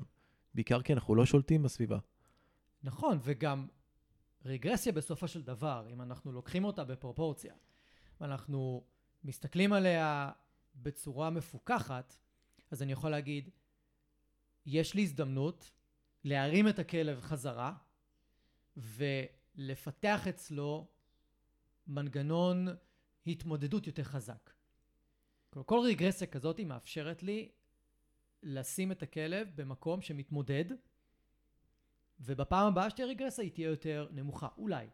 בעיקר 0.53 0.81
כי 0.81 0.93
אנחנו 0.93 1.15
לא 1.15 1.25
שולטים 1.25 1.63
בסביבה. 1.63 1.99
נכון, 2.83 3.19
וגם 3.21 3.67
רגרסיה 4.45 4.91
בסופו 4.91 5.27
של 5.27 5.41
דבר, 5.41 5.87
אם 5.89 6.01
אנחנו 6.01 6.31
לוקחים 6.31 6.63
אותה 6.63 6.83
בפרופורציה, 6.83 7.53
ואנחנו 8.21 8.83
מסתכלים 9.23 9.73
עליה 9.73 10.31
בצורה 10.75 11.29
מפוקחת, 11.29 12.17
אז 12.71 12.81
אני 12.81 12.91
יכול 12.91 13.11
להגיד, 13.11 13.49
יש 14.65 14.93
לי 14.93 15.01
הזדמנות 15.01 15.71
להרים 16.23 16.67
את 16.67 16.79
הכלב 16.79 17.21
חזרה 17.21 17.73
ולפתח 18.77 20.27
אצלו 20.27 20.87
מנגנון 21.87 22.67
התמודדות 23.27 23.87
יותר 23.87 24.03
חזק. 24.03 24.56
כל, 25.65 25.79
רגרסיה 25.79 26.27
כזאת 26.27 26.57
היא 26.57 26.65
מאפשרת 26.65 27.23
לי 27.23 27.51
לשים 28.43 28.91
את 28.91 29.03
הכלב 29.03 29.47
במקום 29.55 30.01
שמתמודד 30.01 30.65
ובפעם 32.19 32.67
הבאה 32.67 32.89
שתהיה 32.89 33.07
רגרסיה 33.07 33.43
היא 33.43 33.51
תהיה 33.51 33.69
יותר 33.69 34.07
נמוכה, 34.11 34.47
אולי. 34.57 34.87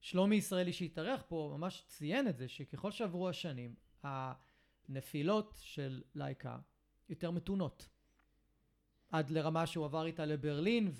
שלומי 0.00 0.36
ישראלי 0.36 0.72
שהתארח 0.72 1.22
פה 1.28 1.54
ממש 1.58 1.84
ציין 1.86 2.28
את 2.28 2.36
זה 2.36 2.48
שככל 2.48 2.90
שעברו 2.90 3.28
השנים 3.28 3.74
הנפילות 4.02 5.58
של 5.62 6.02
לייקה 6.14 6.58
יותר 7.08 7.30
מתונות. 7.30 7.88
עד 9.10 9.30
לרמה 9.30 9.66
שהוא 9.66 9.84
עבר 9.84 10.06
איתה 10.06 10.24
לברלין 10.24 10.92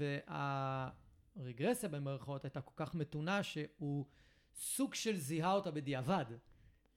והרגרסיה 1.36 1.88
במרכאות 1.88 2.44
הייתה 2.44 2.60
כל 2.60 2.74
כך 2.76 2.94
מתונה 2.94 3.42
שהוא 3.42 4.06
סוג 4.54 4.94
של 4.94 5.16
זיהה 5.16 5.52
אותה 5.52 5.70
בדיעבד, 5.70 6.24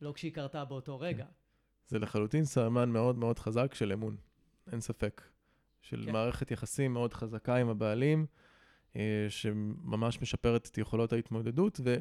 לא 0.01 0.11
כשהיא 0.13 0.33
קרתה 0.33 0.65
באותו 0.65 0.99
רגע. 0.99 1.25
זה 1.87 1.99
לחלוטין 1.99 2.45
סמן 2.45 2.89
מאוד 2.89 3.17
מאוד 3.17 3.39
חזק 3.39 3.73
של 3.73 3.91
אמון, 3.91 4.15
אין 4.71 4.81
ספק. 4.81 5.21
של 5.85 6.03
כן. 6.05 6.11
מערכת 6.11 6.51
יחסים 6.51 6.93
מאוד 6.93 7.13
חזקה 7.13 7.55
עם 7.55 7.69
הבעלים, 7.69 8.25
אה, 8.95 9.25
שממש 9.29 10.21
משפרת 10.21 10.67
את 10.71 10.77
יכולות 10.77 11.13
ההתמודדות, 11.13 11.79
ו, 11.83 11.95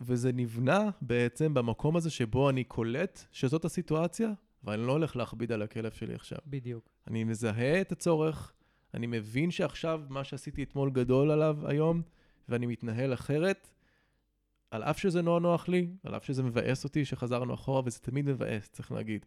וזה 0.00 0.32
נבנה 0.32 0.90
בעצם 1.00 1.54
במקום 1.54 1.96
הזה 1.96 2.10
שבו 2.10 2.50
אני 2.50 2.64
קולט 2.64 3.24
שזאת 3.32 3.64
הסיטואציה, 3.64 4.30
ואני 4.64 4.86
לא 4.86 4.92
הולך 4.92 5.16
להכביד 5.16 5.52
על 5.52 5.62
הכלב 5.62 5.92
שלי 5.92 6.14
עכשיו. 6.14 6.38
בדיוק. 6.46 6.88
אני 7.08 7.24
מזהה 7.24 7.80
את 7.80 7.92
הצורך, 7.92 8.52
אני 8.94 9.06
מבין 9.06 9.50
שעכשיו 9.50 10.02
מה 10.08 10.24
שעשיתי 10.24 10.62
אתמול 10.62 10.90
גדול 10.90 11.30
עליו 11.30 11.58
היום, 11.68 12.02
ואני 12.48 12.66
מתנהל 12.66 13.14
אחרת, 13.14 13.70
על 14.74 14.82
אף 14.82 14.98
שזה 14.98 15.22
נורא 15.22 15.40
נוח 15.40 15.68
לי, 15.68 15.88
על 16.02 16.16
אף 16.16 16.24
שזה 16.24 16.42
מבאס 16.42 16.84
אותי 16.84 17.04
שחזרנו 17.04 17.54
אחורה, 17.54 17.82
וזה 17.84 17.98
תמיד 17.98 18.24
מבאס, 18.24 18.68
צריך 18.68 18.92
להגיד. 18.92 19.26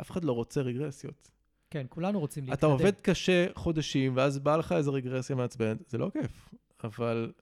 אף 0.00 0.10
אחד 0.10 0.24
לא 0.24 0.32
רוצה 0.32 0.60
רגרסיות. 0.60 1.30
כן, 1.70 1.86
כולנו 1.88 2.20
רוצים 2.20 2.44
להתקדם. 2.44 2.58
אתה 2.58 2.66
עובד 2.66 3.00
קשה 3.00 3.46
חודשים, 3.54 4.16
ואז 4.16 4.38
בא 4.38 4.56
לך 4.56 4.72
איזה 4.72 4.90
רגרסיה 4.90 5.36
מעצבנת, 5.36 5.88
זה 5.88 5.98
לא 5.98 6.10
כיף, 6.12 6.54
אבל 6.84 7.32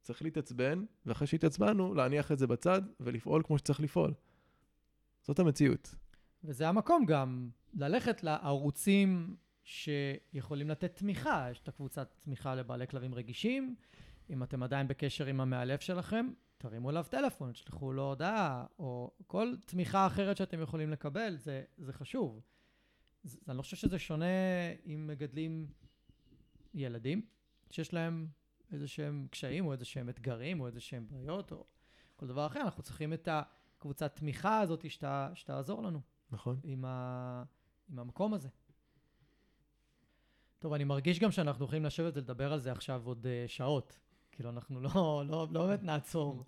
צריך 0.00 0.22
להתעצבן, 0.22 0.84
ואחרי 1.06 1.26
שהתעצבנו, 1.26 1.94
להניח 1.94 2.32
את 2.32 2.38
זה 2.38 2.46
בצד 2.46 2.82
ולפעול 3.00 3.42
כמו 3.46 3.58
שצריך 3.58 3.80
לפעול. 3.80 4.14
זאת 5.22 5.38
המציאות. 5.38 5.94
וזה 6.44 6.68
המקום 6.68 7.04
גם 7.06 7.48
ללכת 7.74 8.22
לערוצים 8.22 9.36
שיכולים 9.64 10.70
לתת 10.70 10.96
תמיכה. 10.96 11.48
יש 11.50 11.60
את 11.60 11.68
הקבוצת 11.68 12.14
תמיכה 12.24 12.54
לבעלי 12.54 12.86
כלבים 12.86 13.14
רגישים. 13.14 13.74
אם 14.32 14.42
אתם 14.42 14.62
עדיין 14.62 14.88
בקשר 14.88 15.26
עם 15.26 15.40
המאלף 15.40 15.80
שלכם, 15.80 16.32
תרימו 16.58 16.90
אליו 16.90 17.04
טלפון, 17.10 17.52
תשלחו 17.52 17.92
לו 17.92 18.02
הודעה, 18.02 18.66
או 18.78 19.10
כל 19.26 19.54
תמיכה 19.66 20.06
אחרת 20.06 20.36
שאתם 20.36 20.60
יכולים 20.60 20.90
לקבל, 20.90 21.36
זה, 21.36 21.62
זה 21.78 21.92
חשוב. 21.92 22.40
זה, 23.24 23.38
אני 23.48 23.56
לא 23.56 23.62
חושב 23.62 23.76
שזה 23.76 23.98
שונה 23.98 24.24
אם 24.86 25.06
מגדלים 25.06 25.66
ילדים, 26.74 27.26
שיש 27.70 27.94
להם 27.94 28.26
איזה 28.72 28.88
שהם 28.88 29.26
קשיים, 29.30 29.66
או 29.66 29.72
איזה 29.72 29.84
שהם 29.84 30.08
אתגרים, 30.08 30.60
או 30.60 30.66
איזה 30.66 30.80
שהם 30.80 31.06
בעיות, 31.10 31.52
או 31.52 31.64
כל 32.16 32.26
דבר 32.26 32.46
אחר. 32.46 32.60
אנחנו 32.60 32.82
צריכים 32.82 33.12
את 33.12 33.28
הקבוצת 33.30 34.16
תמיכה 34.16 34.60
הזאת 34.60 34.90
שתה, 34.90 35.30
שתעזור 35.34 35.82
לנו. 35.82 36.00
נכון? 36.30 36.60
עם, 36.64 36.84
ה... 36.84 37.42
עם 37.88 37.98
המקום 37.98 38.34
הזה. 38.34 38.48
טוב, 40.58 40.72
אני 40.72 40.84
מרגיש 40.84 41.18
גם 41.18 41.30
שאנחנו 41.30 41.64
יכולים 41.64 41.84
לשבת 41.84 42.16
ולדבר 42.16 42.52
על 42.52 42.60
זה 42.60 42.72
עכשיו 42.72 43.02
עוד 43.04 43.26
uh, 43.26 43.48
שעות. 43.48 43.98
כאילו, 44.32 44.50
אנחנו 44.50 44.80
לא, 44.80 45.22
לא, 45.28 45.46
לא 45.50 45.66
באמת 45.66 45.82
נעצור. 45.82 46.44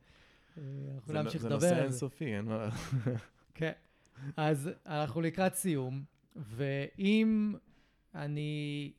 אה, 0.59 0.63
אנחנו 0.95 1.13
זה, 1.13 1.23
נמשיך 1.23 1.43
זה 1.43 1.49
לדבר 1.49 1.57
נושא 1.57 1.69
על 1.69 1.75
זה. 1.75 1.83
אינסופי, 1.83 2.37
אין 2.37 2.45
מה... 2.45 2.69
כן. 3.55 3.73
אז 4.37 4.71
אנחנו 4.87 5.21
לקראת 5.21 5.55
סיום, 5.55 6.05
ואם 6.37 7.55
אני... 8.15 8.93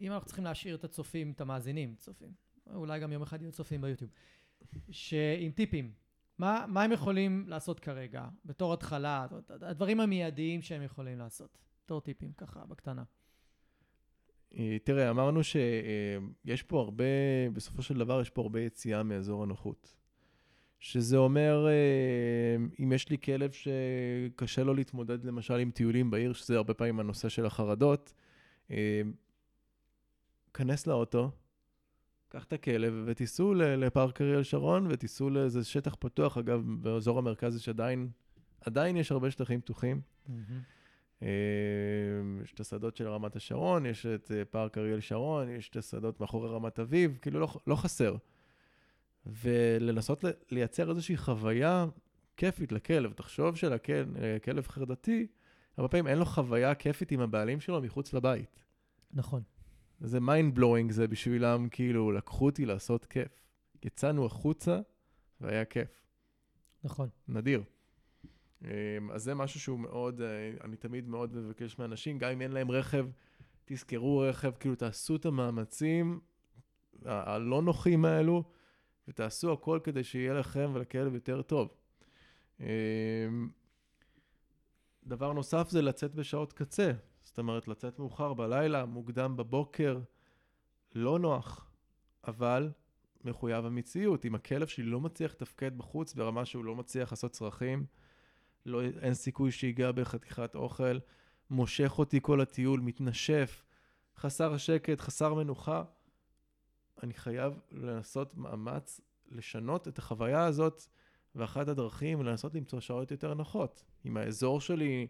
אם 0.00 0.12
אנחנו 0.12 0.26
צריכים 0.26 0.44
להשאיר 0.44 0.74
את 0.74 0.84
הצופים, 0.84 1.32
את 1.32 1.40
המאזינים, 1.40 1.94
צופים, 1.98 2.32
אולי 2.74 3.00
גם 3.00 3.12
יום 3.12 3.22
אחד 3.22 3.42
יהיו 3.42 3.52
צופים 3.52 3.80
ביוטיוב, 3.80 4.10
שעם 4.90 5.50
טיפים, 5.54 5.92
מה, 6.38 6.64
מה 6.68 6.82
הם 6.82 6.92
יכולים 6.92 7.44
לעשות 7.48 7.80
כרגע, 7.80 8.28
בתור 8.44 8.72
התחלה, 8.72 9.26
הדברים 9.48 10.00
המיידיים 10.00 10.62
שהם 10.62 10.82
יכולים 10.82 11.18
לעשות, 11.18 11.58
בתור 11.84 12.00
טיפים, 12.00 12.32
ככה, 12.32 12.64
בקטנה. 12.66 13.02
אה, 14.58 14.76
תראה, 14.84 15.10
אמרנו 15.10 15.40
שיש 15.44 16.62
פה 16.62 16.80
הרבה, 16.80 17.04
בסופו 17.52 17.82
של 17.82 17.98
דבר 17.98 18.20
יש 18.20 18.30
פה 18.30 18.42
הרבה 18.42 18.60
יציאה 18.60 19.02
מאזור 19.02 19.42
הנוחות. 19.42 19.94
שזה 20.82 21.16
אומר, 21.16 21.66
אה, 21.68 22.64
אם 22.84 22.92
יש 22.92 23.08
לי 23.08 23.18
כלב 23.18 23.50
שקשה 23.52 24.64
לו 24.64 24.74
להתמודד 24.74 25.24
למשל 25.24 25.54
עם 25.54 25.70
טיולים 25.70 26.10
בעיר, 26.10 26.32
שזה 26.32 26.56
הרבה 26.56 26.74
פעמים 26.74 27.00
הנושא 27.00 27.28
של 27.28 27.46
החרדות, 27.46 28.14
אה, 28.70 29.02
כנס 30.54 30.86
לאוטו, 30.86 31.30
קח 32.28 32.44
את 32.44 32.52
הכלב 32.52 33.02
ותיסעו 33.06 33.54
לפארק 33.54 34.20
אריאל 34.20 34.42
שרון 34.42 34.86
ותיסעו 34.90 35.30
לאיזה 35.30 35.64
שטח 35.64 35.96
פתוח. 35.98 36.38
אגב, 36.38 36.62
באזור 36.66 37.18
המרכז 37.18 37.56
יש 37.56 37.68
עדיין, 37.68 38.08
עדיין 38.60 38.96
יש 38.96 39.12
הרבה 39.12 39.30
שטחים 39.30 39.60
פתוחים. 39.60 40.00
אה, 40.28 40.34
יש 42.42 42.52
את 42.54 42.60
השדות 42.60 42.96
של 42.96 43.08
רמת 43.08 43.36
השרון, 43.36 43.86
יש 43.86 44.06
את 44.06 44.30
אה, 44.34 44.44
פארק 44.44 44.78
אריאל 44.78 45.00
שרון, 45.00 45.48
יש 45.48 45.68
את 45.68 45.76
השדות 45.76 46.20
מאחורי 46.20 46.48
רמת 46.48 46.78
אביב, 46.78 47.18
כאילו 47.22 47.40
לא, 47.40 47.48
לא 47.66 47.76
חסר. 47.76 48.16
ולנסות 49.26 50.24
לייצר 50.50 50.90
איזושהי 50.90 51.16
חוויה 51.16 51.86
כיפית 52.36 52.72
לכלב. 52.72 53.12
תחשוב 53.12 53.56
שלכלב 53.56 54.66
חרדתי, 54.66 55.26
הרבה 55.76 55.88
פעמים 55.88 56.06
אין 56.06 56.18
לו 56.18 56.24
חוויה 56.24 56.74
כיפית 56.74 57.12
עם 57.12 57.20
הבעלים 57.20 57.60
שלו 57.60 57.82
מחוץ 57.82 58.12
לבית. 58.12 58.64
נכון. 59.12 59.42
זה 60.00 60.20
mind 60.20 60.54
blowing, 60.54 60.92
זה 60.92 61.08
בשבילם, 61.08 61.68
כאילו, 61.70 62.12
לקחו 62.12 62.44
אותי 62.44 62.66
לעשות 62.66 63.04
כיף. 63.04 63.42
יצאנו 63.84 64.26
החוצה 64.26 64.80
והיה 65.40 65.64
כיף. 65.64 65.88
נכון. 66.84 67.08
נדיר. 67.28 67.62
אמ, 68.64 69.10
אז 69.10 69.22
זה 69.22 69.34
משהו 69.34 69.60
שהוא 69.60 69.78
מאוד, 69.80 70.20
אה, 70.20 70.52
אני 70.64 70.76
תמיד 70.76 71.08
מאוד 71.08 71.34
מבקש 71.34 71.78
מאנשים, 71.78 72.18
גם 72.18 72.30
אם 72.30 72.40
אין 72.40 72.52
להם 72.52 72.70
רכב, 72.70 73.06
תזכרו 73.64 74.18
רכב, 74.18 74.52
כאילו 74.60 74.74
תעשו 74.74 75.16
את 75.16 75.26
המאמצים 75.26 76.20
הלא 77.04 77.62
נוחים 77.62 78.04
האלו, 78.04 78.44
ותעשו 79.08 79.52
הכל 79.52 79.80
כדי 79.84 80.04
שיהיה 80.04 80.34
לכם 80.34 80.70
ולכלב 80.74 81.14
יותר 81.14 81.42
טוב. 81.42 81.74
אמ, 82.60 82.66
דבר 85.04 85.32
נוסף 85.32 85.68
זה 85.70 85.82
לצאת 85.82 86.14
בשעות 86.14 86.52
קצה, 86.52 86.92
זאת 87.22 87.38
אומרת 87.38 87.68
לצאת 87.68 87.98
מאוחר 87.98 88.34
בלילה, 88.34 88.84
מוקדם 88.84 89.36
בבוקר, 89.36 90.00
לא 90.94 91.18
נוח, 91.18 91.70
אבל 92.26 92.70
מחויב 93.24 93.64
המציאות. 93.66 94.24
אם 94.24 94.34
הכלב 94.34 94.66
שלי 94.66 94.84
לא 94.84 95.00
מצליח 95.00 95.32
לתפקד 95.32 95.78
בחוץ 95.78 96.14
ברמה 96.14 96.44
שהוא 96.44 96.64
לא 96.64 96.74
מצליח 96.74 97.12
לעשות 97.12 97.32
צרכים, 97.32 97.86
לא, 98.66 98.82
אין 98.82 99.14
סיכוי 99.14 99.50
שיגע 99.50 99.92
בחתיכת 99.92 100.54
אוכל, 100.54 100.98
מושך 101.50 101.98
אותי 101.98 102.18
כל 102.22 102.40
הטיול, 102.40 102.80
מתנשף, 102.80 103.64
חסר 104.16 104.56
שקט, 104.56 105.00
חסר 105.00 105.34
מנוחה, 105.34 105.84
אני 107.02 107.14
חייב 107.14 107.60
לנסות 107.70 108.36
מאמץ 108.36 109.00
לשנות 109.30 109.88
את 109.88 109.98
החוויה 109.98 110.44
הזאת, 110.44 110.82
ואחת 111.34 111.68
הדרכים 111.68 112.22
לנסות 112.22 112.54
למצוא 112.54 112.80
שעות 112.80 113.10
יותר 113.10 113.34
נוחות. 113.34 113.84
אם 114.06 114.16
האזור 114.16 114.60
שלי, 114.60 115.06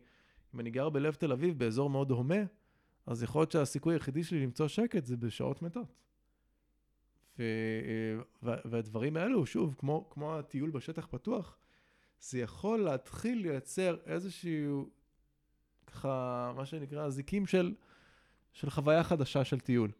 אם 0.55 0.61
אני 0.61 0.71
גר 0.71 0.89
בלב 0.89 1.15
תל 1.15 1.33
אביב, 1.33 1.59
באזור 1.59 1.91
מאוד 1.91 2.11
הומה, 2.11 2.41
אז 3.07 3.23
יכול 3.23 3.41
להיות 3.41 3.53
שהסיכוי 3.53 3.95
היחידי 3.95 4.25
שלי 4.25 4.43
למצוא 4.43 4.69
שקט 4.69 5.05
זה 5.05 5.17
בשעות 5.17 5.63
מתות. 5.63 5.95
ו, 7.39 7.43
ו, 8.43 8.51
והדברים 8.65 9.17
האלו, 9.17 9.47
שוב, 9.47 9.75
כמו, 9.79 10.09
כמו 10.11 10.39
הטיול 10.39 10.71
בשטח 10.71 11.07
פתוח, 11.11 11.57
זה 12.23 12.39
יכול 12.39 12.85
להתחיל 12.85 13.39
לייצר 13.39 13.97
איזשהו, 14.07 14.91
ככה, 15.87 16.53
מה 16.57 16.67
שנקרא, 16.67 17.09
זיקים 17.09 17.47
של, 17.47 17.75
של 18.53 18.71
חוויה 18.71 19.05
חדשה 19.05 19.45
של 19.45 19.61
טיול. 19.61 19.91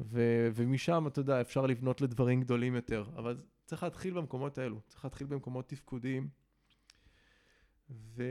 ו, 0.00 0.48
ומשם, 0.54 1.04
אתה 1.06 1.20
יודע, 1.20 1.40
אפשר 1.40 1.66
לבנות 1.66 2.00
לדברים 2.00 2.40
גדולים 2.40 2.74
יותר. 2.74 3.04
אבל 3.16 3.42
צריך 3.64 3.82
להתחיל 3.82 4.14
במקומות 4.14 4.58
האלו, 4.58 4.80
צריך 4.86 5.04
להתחיל 5.04 5.26
במקומות 5.26 5.68
תפקודיים. 5.68 6.28
ו... 7.90 8.22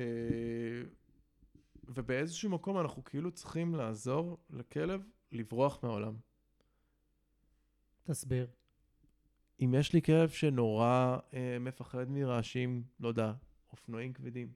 ובאיזשהו 1.83 2.49
מקום 2.49 2.79
אנחנו 2.79 3.03
כאילו 3.03 3.31
צריכים 3.31 3.75
לעזור 3.75 4.37
לכלב 4.49 5.01
לברוח 5.31 5.79
מהעולם. 5.83 6.15
תסביר. 8.03 8.47
אם 9.61 9.73
יש 9.73 9.93
לי 9.93 10.01
כלב 10.01 10.29
שנורא 10.29 11.17
אה, 11.33 11.57
מפחד 11.59 12.09
מרעשים, 12.09 12.83
לא 12.99 13.07
יודע, 13.07 13.33
אופנועים 13.71 14.13
כבדים, 14.13 14.47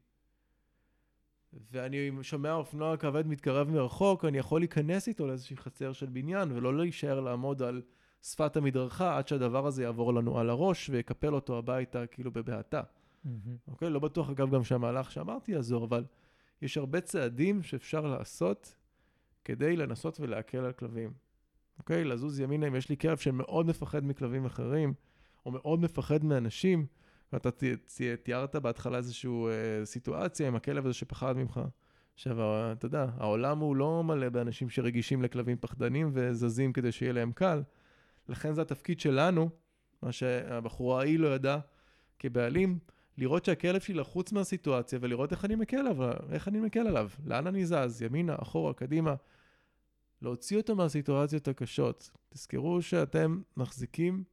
ואני 1.72 2.12
שומע 2.22 2.54
אופנוע 2.54 2.98
כבד 2.98 3.28
מתקרב 3.28 3.70
מרחוק, 3.70 4.26
אני 4.26 4.38
יכול 4.38 4.62
להיכנס 4.62 5.08
איתו 5.08 5.28
לאיזושהי 5.28 5.58
חצר 5.58 5.94
של 5.94 6.06
בניין, 6.06 6.52
ולא 6.52 6.78
להישאר 6.78 7.20
לעמוד 7.20 7.62
על 7.62 7.82
שפת 8.24 8.58
המדרכה 8.58 9.18
עד 9.18 9.28
שהדבר 9.28 9.68
הזה 9.68 9.84
יעבור 9.84 10.14
לנו 10.14 10.40
על 10.40 10.50
הראש 10.50 10.90
ויקפל 10.90 11.34
אותו 11.34 11.58
הביתה 11.58 12.08
כאילו 12.08 12.32
בבעתה. 12.32 12.82
אוקיי? 13.68 13.90
לא 13.90 14.00
בטוח, 14.00 14.30
אגב, 14.30 14.56
גם 14.56 14.64
שהמהלך 14.64 15.12
שאמרתי 15.12 15.52
יעזור, 15.52 15.86
אבל 15.86 16.06
יש 16.62 16.78
הרבה 16.78 17.02
צעדים 17.02 17.64
שאפשר 17.64 18.02
לעשות 18.02 18.76
כדי 19.46 19.76
לנסות 19.76 20.20
ולהקל 20.20 20.58
על 20.58 20.72
כלבים. 20.72 21.14
אוקיי? 21.80 22.04
לזוז 22.04 22.40
ימינה 22.40 22.68
אם 22.68 22.76
יש 22.76 22.90
לי 22.90 22.98
כלב 22.98 23.18
שמאוד 23.18 23.66
מפחד 23.66 24.06
מכלבים 24.06 24.46
אחרים, 24.46 24.94
או 25.46 25.52
מאוד 25.52 25.80
מפחד 25.80 26.24
מאנשים, 26.26 26.86
ואתה 27.34 27.52
ת- 27.52 27.64
ת- 27.64 28.02
תיארת 28.24 28.56
בהתחלה 28.56 28.98
איזושהי 28.98 29.30
אה, 29.32 29.86
סיטואציה 29.86 30.48
עם 30.48 30.56
הכלב 30.56 30.86
הזה 30.86 30.94
שפחד 30.94 31.38
ממך. 31.38 31.62
עכשיו, 32.14 32.42
ה- 32.42 32.72
אתה 32.72 32.86
יודע, 32.86 33.06
העולם 33.18 33.60
הוא 33.60 33.76
לא 33.76 34.04
מלא 34.04 34.30
באנשים 34.30 34.70
שרגישים 34.70 35.22
לכלבים 35.22 35.58
פחדנים 35.60 36.10
וזזים 36.14 36.74
כדי 36.74 36.92
שיהיה 36.92 37.14
להם 37.14 37.32
קל. 37.32 37.62
לכן 38.30 38.54
זה 38.54 38.62
התפקיד 38.62 39.00
שלנו, 39.00 39.50
מה 40.02 40.12
שהבחורה 40.12 41.00
ההיא 41.00 41.20
לא 41.20 41.36
ידעה, 41.36 41.60
כבעלים, 42.20 42.80
לראות 43.18 43.46
שהכלב 43.46 43.82
שלי 43.82 43.96
לחוץ 43.96 44.32
מהסיטואציה 44.32 45.00
ולראות 45.02 45.32
איך 45.32 45.46
אני 45.46 45.56
מקל 45.56 45.78
עליו, 45.78 46.12
איך 46.32 46.48
אני 46.48 46.60
מקל 46.60 46.88
עליו, 46.88 47.10
לאן 47.26 47.48
אני 47.48 47.66
זז, 47.66 48.02
ימינה, 48.02 48.36
אחורה, 48.42 48.74
קדימה. 48.74 49.16
להוציא 50.24 50.58
אותו 50.58 50.76
מהסיטואציות 50.76 51.48
הקשות. 51.48 52.12
תזכרו 52.30 52.82
שאתם 52.82 53.42
מחזיקים 53.58 54.24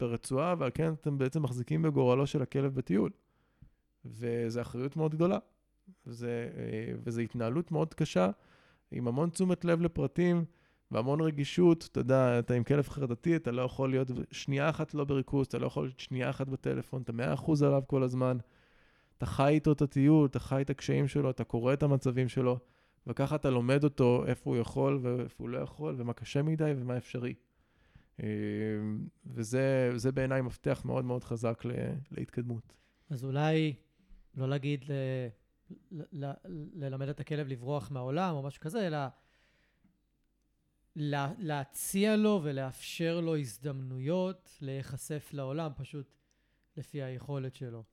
ברצועה, 0.00 0.54
ועל 0.58 0.70
כן 0.74 0.92
אתם 0.92 1.18
בעצם 1.18 1.42
מחזיקים 1.42 1.82
בגורלו 1.82 2.26
של 2.26 2.42
הכלב 2.42 2.74
בטיול. 2.74 3.10
וזו 4.04 4.60
אחריות 4.60 4.96
מאוד 4.96 5.14
גדולה. 5.14 5.38
וזה, 6.06 6.48
אה, 6.56 6.94
וזו 7.04 7.20
התנהלות 7.20 7.72
מאוד 7.72 7.94
קשה, 7.94 8.30
עם 8.90 9.08
המון 9.08 9.30
תשומת 9.30 9.64
לב 9.64 9.80
לפרטים 9.80 10.44
והמון 10.90 11.20
רגישות. 11.20 11.88
אתה 11.92 12.00
יודע, 12.00 12.38
אתה 12.38 12.54
עם 12.54 12.64
כלב 12.64 12.88
חרדתי, 12.88 13.36
אתה 13.36 13.50
לא 13.50 13.62
יכול 13.62 13.90
להיות 13.90 14.10
שנייה 14.30 14.70
אחת 14.70 14.94
לא 14.94 15.04
בריכוז, 15.04 15.46
אתה 15.46 15.58
לא 15.58 15.66
יכול 15.66 15.84
להיות 15.84 16.00
שנייה 16.00 16.30
אחת 16.30 16.48
בטלפון, 16.48 17.02
אתה 17.02 17.12
מאה 17.12 17.34
אחוז 17.34 17.62
עליו 17.62 17.82
כל 17.86 18.02
הזמן. 18.02 18.36
אתה 19.18 19.26
חי 19.26 19.48
איתו 19.48 19.72
את 19.72 19.82
הטיול, 19.82 20.26
אתה 20.26 20.38
חי 20.38 20.62
את 20.62 20.70
הקשיים 20.70 21.08
שלו, 21.08 21.30
אתה 21.30 21.44
קורא 21.44 21.72
את 21.72 21.82
המצבים 21.82 22.28
שלו, 22.28 22.58
וככה 23.06 23.36
אתה 23.36 23.50
לומד 23.50 23.84
אותו 23.84 24.24
איפה 24.26 24.50
הוא 24.50 24.56
יכול 24.56 25.00
ואיפה 25.02 25.44
הוא 25.44 25.48
לא 25.48 25.58
יכול, 25.58 25.94
ומה 25.98 26.12
קשה 26.12 26.42
מדי 26.42 26.72
ומה 26.76 26.96
אפשרי. 26.96 27.34
אה, 28.22 28.26
וזה 29.26 29.90
זה 29.96 30.12
בעיניי 30.12 30.42
מפתח 30.42 30.82
מאוד 30.84 31.04
מאוד 31.04 31.24
חזק 31.24 31.62
להתקדמות. 32.10 32.74
אז 33.10 33.24
אולי 33.24 33.74
לא 34.34 34.48
להגיד 34.48 34.84
ל... 34.84 34.92
ל... 35.92 36.02
ל... 36.12 36.32
ללמד 36.74 37.08
את 37.08 37.20
הכלב 37.20 37.48
לברוח 37.48 37.90
מהעולם 37.90 38.34
או 38.34 38.42
משהו 38.42 38.60
כזה, 38.60 38.86
אלא 38.86 38.98
לה... 40.96 41.32
להציע 41.38 42.16
לו 42.16 42.40
ולאפשר 42.42 43.20
לו 43.20 43.36
הזדמנויות 43.36 44.58
להיחשף 44.60 45.30
לעולם, 45.32 45.70
פשוט 45.76 46.14
לפי 46.76 47.02
היכולת 47.02 47.54
שלו. 47.54 47.84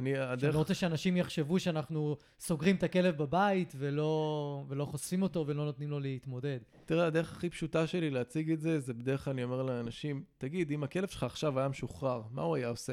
אני, 0.00 0.18
הדרך, 0.18 0.54
לא 0.54 0.58
רוצה 0.58 0.74
שאנשים 0.74 1.16
יחשבו 1.16 1.60
שאנחנו 1.60 2.16
סוגרים 2.40 2.76
את 2.76 2.82
הכלב 2.82 3.16
בבית 3.16 3.72
ולא, 3.78 4.64
ולא 4.68 4.84
חושפים 4.84 5.22
אותו 5.22 5.46
ולא 5.46 5.64
נותנים 5.64 5.90
לו 5.90 6.00
להתמודד. 6.00 6.58
תראה, 6.84 7.06
הדרך 7.06 7.32
הכי 7.32 7.50
פשוטה 7.50 7.86
שלי 7.86 8.10
להציג 8.10 8.50
את 8.50 8.60
זה, 8.60 8.80
זה 8.80 8.94
בדרך 8.94 9.24
כלל 9.24 9.32
אני 9.32 9.44
אומר 9.44 9.62
לאנשים, 9.62 10.24
תגיד, 10.38 10.70
אם 10.70 10.84
הכלב 10.84 11.08
שלך 11.08 11.22
עכשיו 11.22 11.58
היה 11.58 11.68
משוחרר, 11.68 12.22
מה 12.30 12.42
הוא 12.42 12.56
היה 12.56 12.68
עושה? 12.68 12.92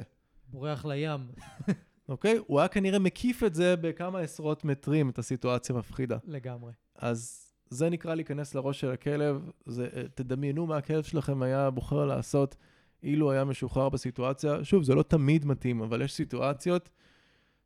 בורח 0.49 0.85
לים. 0.85 1.27
אוקיי? 2.09 2.39
הוא 2.47 2.59
היה 2.59 2.67
כנראה 2.67 2.99
מקיף 2.99 3.43
את 3.43 3.55
זה 3.55 3.75
בכמה 3.75 4.19
עשרות 4.19 4.65
מטרים, 4.65 5.09
את 5.09 5.19
הסיטואציה 5.19 5.75
המפחידה. 5.75 6.17
לגמרי. 6.27 6.71
אז 6.95 7.51
זה 7.69 7.89
נקרא 7.89 8.15
להיכנס 8.15 8.55
לראש 8.55 8.79
של 8.79 8.91
הכלב, 8.91 9.49
זה, 9.65 9.87
אה, 9.95 10.03
תדמיינו 10.15 10.65
מה 10.65 10.77
הכלב 10.77 11.03
שלכם 11.03 11.41
היה 11.41 11.69
בוחר 11.69 12.05
לעשות 12.05 12.55
אילו 13.03 13.31
היה 13.31 13.45
משוחרר 13.45 13.89
בסיטואציה. 13.89 14.63
שוב, 14.63 14.83
זה 14.83 14.95
לא 14.95 15.03
תמיד 15.03 15.45
מתאים, 15.45 15.81
אבל 15.81 16.01
יש 16.01 16.13
סיטואציות 16.13 16.89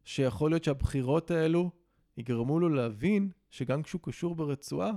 שיכול 0.06 0.52
להיות 0.52 0.64
שהבחירות 0.64 1.32
האלו 1.32 1.72
יגרמו 2.18 2.60
לו 2.60 2.70
להבין 2.70 3.32
שגם 3.50 3.84
כשהוא 3.84 4.02
קשור 4.04 4.36
ברצועה, 4.36 4.92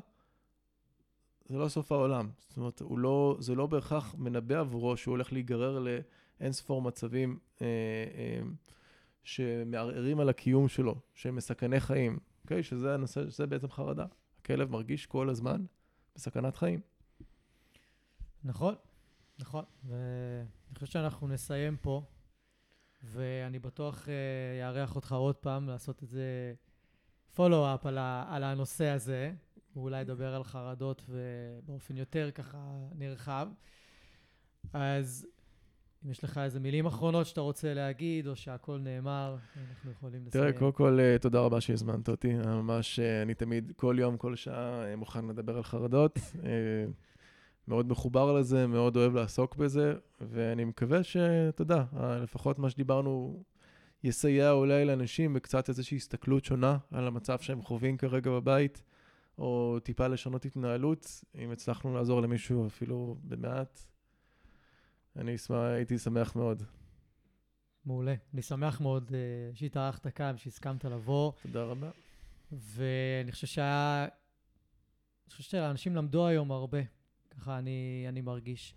זה 1.48 1.58
לא 1.58 1.68
סוף 1.68 1.92
העולם. 1.92 2.28
זאת 2.48 2.56
אומרת, 2.56 2.82
לא, 2.96 3.36
זה 3.40 3.54
לא 3.54 3.66
בהכרח 3.66 4.14
מנבא 4.18 4.60
עבורו 4.60 4.96
שהוא 4.96 5.12
הולך 5.12 5.32
להיגרר 5.32 5.78
לאין 5.78 6.52
ספור 6.52 6.82
מצבים 6.82 7.38
אה, 7.62 7.66
אה, 7.66 8.40
שמערערים 9.22 10.20
על 10.20 10.28
הקיום 10.28 10.68
שלו, 10.68 10.94
שהם 11.14 11.36
מסכני 11.36 11.80
חיים, 11.80 12.18
אוקיי? 12.42 12.60
Okay? 12.60 12.62
שזה 12.62 12.94
הנושא, 12.94 13.30
שזה 13.30 13.46
בעצם 13.46 13.70
חרדה. 13.70 14.06
הכלב 14.40 14.70
מרגיש 14.70 15.06
כל 15.06 15.28
הזמן 15.28 15.64
בסכנת 16.14 16.56
חיים. 16.56 16.80
נכון, 18.44 18.74
נכון. 19.38 19.64
ואני 19.84 20.74
חושב 20.74 20.86
שאנחנו 20.86 21.28
נסיים 21.28 21.76
פה, 21.76 22.02
ואני 23.02 23.58
בטוח 23.58 24.08
אארח 24.62 24.92
uh, 24.92 24.96
אותך 24.96 25.12
עוד 25.12 25.36
פעם, 25.36 25.68
לעשות 25.68 26.02
את 26.02 26.08
זה 26.08 26.54
פולו-אפ 27.34 27.86
על, 27.86 27.98
על 28.28 28.44
הנושא 28.44 28.88
הזה, 28.88 29.32
ואולי 29.76 30.00
לדבר 30.00 30.34
על 30.34 30.44
חרדות 30.44 31.02
ובאופן 31.08 31.96
יותר 31.96 32.30
ככה 32.30 32.58
נרחב. 32.94 33.48
אז 34.72 35.26
אם 36.04 36.10
יש 36.10 36.24
לך 36.24 36.38
איזה 36.38 36.60
מילים 36.60 36.86
אחרונות 36.86 37.26
שאתה 37.26 37.40
רוצה 37.40 37.74
להגיד, 37.74 38.26
או 38.26 38.36
שהכל 38.36 38.78
נאמר, 38.78 39.36
אנחנו 39.70 39.90
יכולים 39.90 40.26
לסיים. 40.26 40.44
תראה, 40.44 40.58
קודם 40.58 40.72
כל, 40.72 40.98
אה, 41.00 41.16
תודה 41.20 41.40
רבה 41.40 41.60
שהזמנת 41.60 42.08
אותי. 42.08 42.34
ממש, 42.34 42.98
אה, 42.98 43.22
אני 43.22 43.34
תמיד, 43.34 43.72
כל 43.76 43.96
יום, 43.98 44.16
כל 44.16 44.36
שעה, 44.36 44.84
אה, 44.84 44.96
מוכן 44.96 45.24
לדבר 45.26 45.56
על 45.56 45.62
חרדות. 45.62 46.18
מאוד 47.68 47.88
מחובר 47.88 48.32
לזה, 48.32 48.66
מאוד 48.66 48.96
אוהב 48.96 49.14
לעסוק 49.14 49.56
בזה, 49.56 49.94
ואני 50.20 50.64
מקווה 50.64 51.02
שאתה 51.02 51.62
יודע, 51.62 51.84
לפחות 52.22 52.58
מה 52.58 52.70
שדיברנו 52.70 53.42
יסייע 54.04 54.50
אולי 54.50 54.84
לאנשים 54.84 55.34
בקצת 55.34 55.68
איזושהי 55.68 55.96
הסתכלות 55.96 56.44
שונה 56.44 56.78
על 56.90 57.06
המצב 57.06 57.38
שהם 57.38 57.62
חווים 57.62 57.96
כרגע 57.96 58.30
בבית, 58.30 58.82
או 59.38 59.78
טיפה 59.82 60.06
לשנות 60.06 60.44
התנהלות, 60.44 61.24
אם 61.34 61.50
הצלחנו 61.50 61.94
לעזור 61.94 62.20
למישהו 62.22 62.66
אפילו 62.66 63.16
במעט. 63.24 63.80
אני 65.16 65.34
אשמח, 65.34 65.56
הייתי 65.58 65.98
שמח 65.98 66.36
מאוד. 66.36 66.62
מעולה. 67.86 68.14
אני 68.34 68.42
שמח 68.42 68.80
מאוד 68.80 69.08
uh, 69.08 69.56
שהתארחת 69.56 70.06
כאן, 70.06 70.36
שהסכמת 70.36 70.84
לבוא. 70.84 71.32
תודה 71.42 71.62
רבה. 71.62 71.90
ואני 72.52 73.32
חושב 73.32 73.46
שהיה... 73.46 74.02
אני 74.04 75.30
חושב 75.30 75.42
שאנשים 75.42 75.96
למדו 75.96 76.26
היום 76.26 76.52
הרבה. 76.52 76.78
ככה 77.36 77.58
אני, 77.58 78.06
אני 78.08 78.20
מרגיש. 78.20 78.74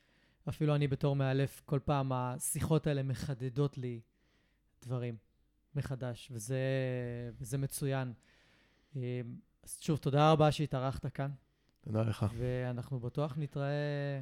אפילו 0.50 0.76
אני 0.76 0.88
בתור 0.88 1.16
מאלף, 1.16 1.62
כל 1.66 1.80
פעם 1.86 2.12
השיחות 2.12 2.88
האלה 2.88 3.04
מחדדות 3.04 3.78
לי 3.78 4.02
דברים 4.82 5.18
מחדש, 5.76 6.32
וזה, 6.32 6.60
וזה 7.40 7.58
מצוין. 7.58 8.14
אה, 8.96 9.22
אז 9.64 9.78
שוב, 9.82 9.98
תודה 9.98 10.32
רבה 10.32 10.52
שהתארחת 10.52 11.06
כאן. 11.06 11.32
תודה 11.82 12.02
לך. 12.02 12.26
ואנחנו 12.38 13.00
בטוח 13.00 13.34
נתראה 13.38 14.22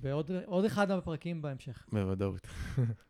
בעוד 0.00 0.64
אחד 0.66 0.88
מהפרקים 0.88 1.42
בהמשך. 1.42 1.86
בוודאות. 1.92 2.46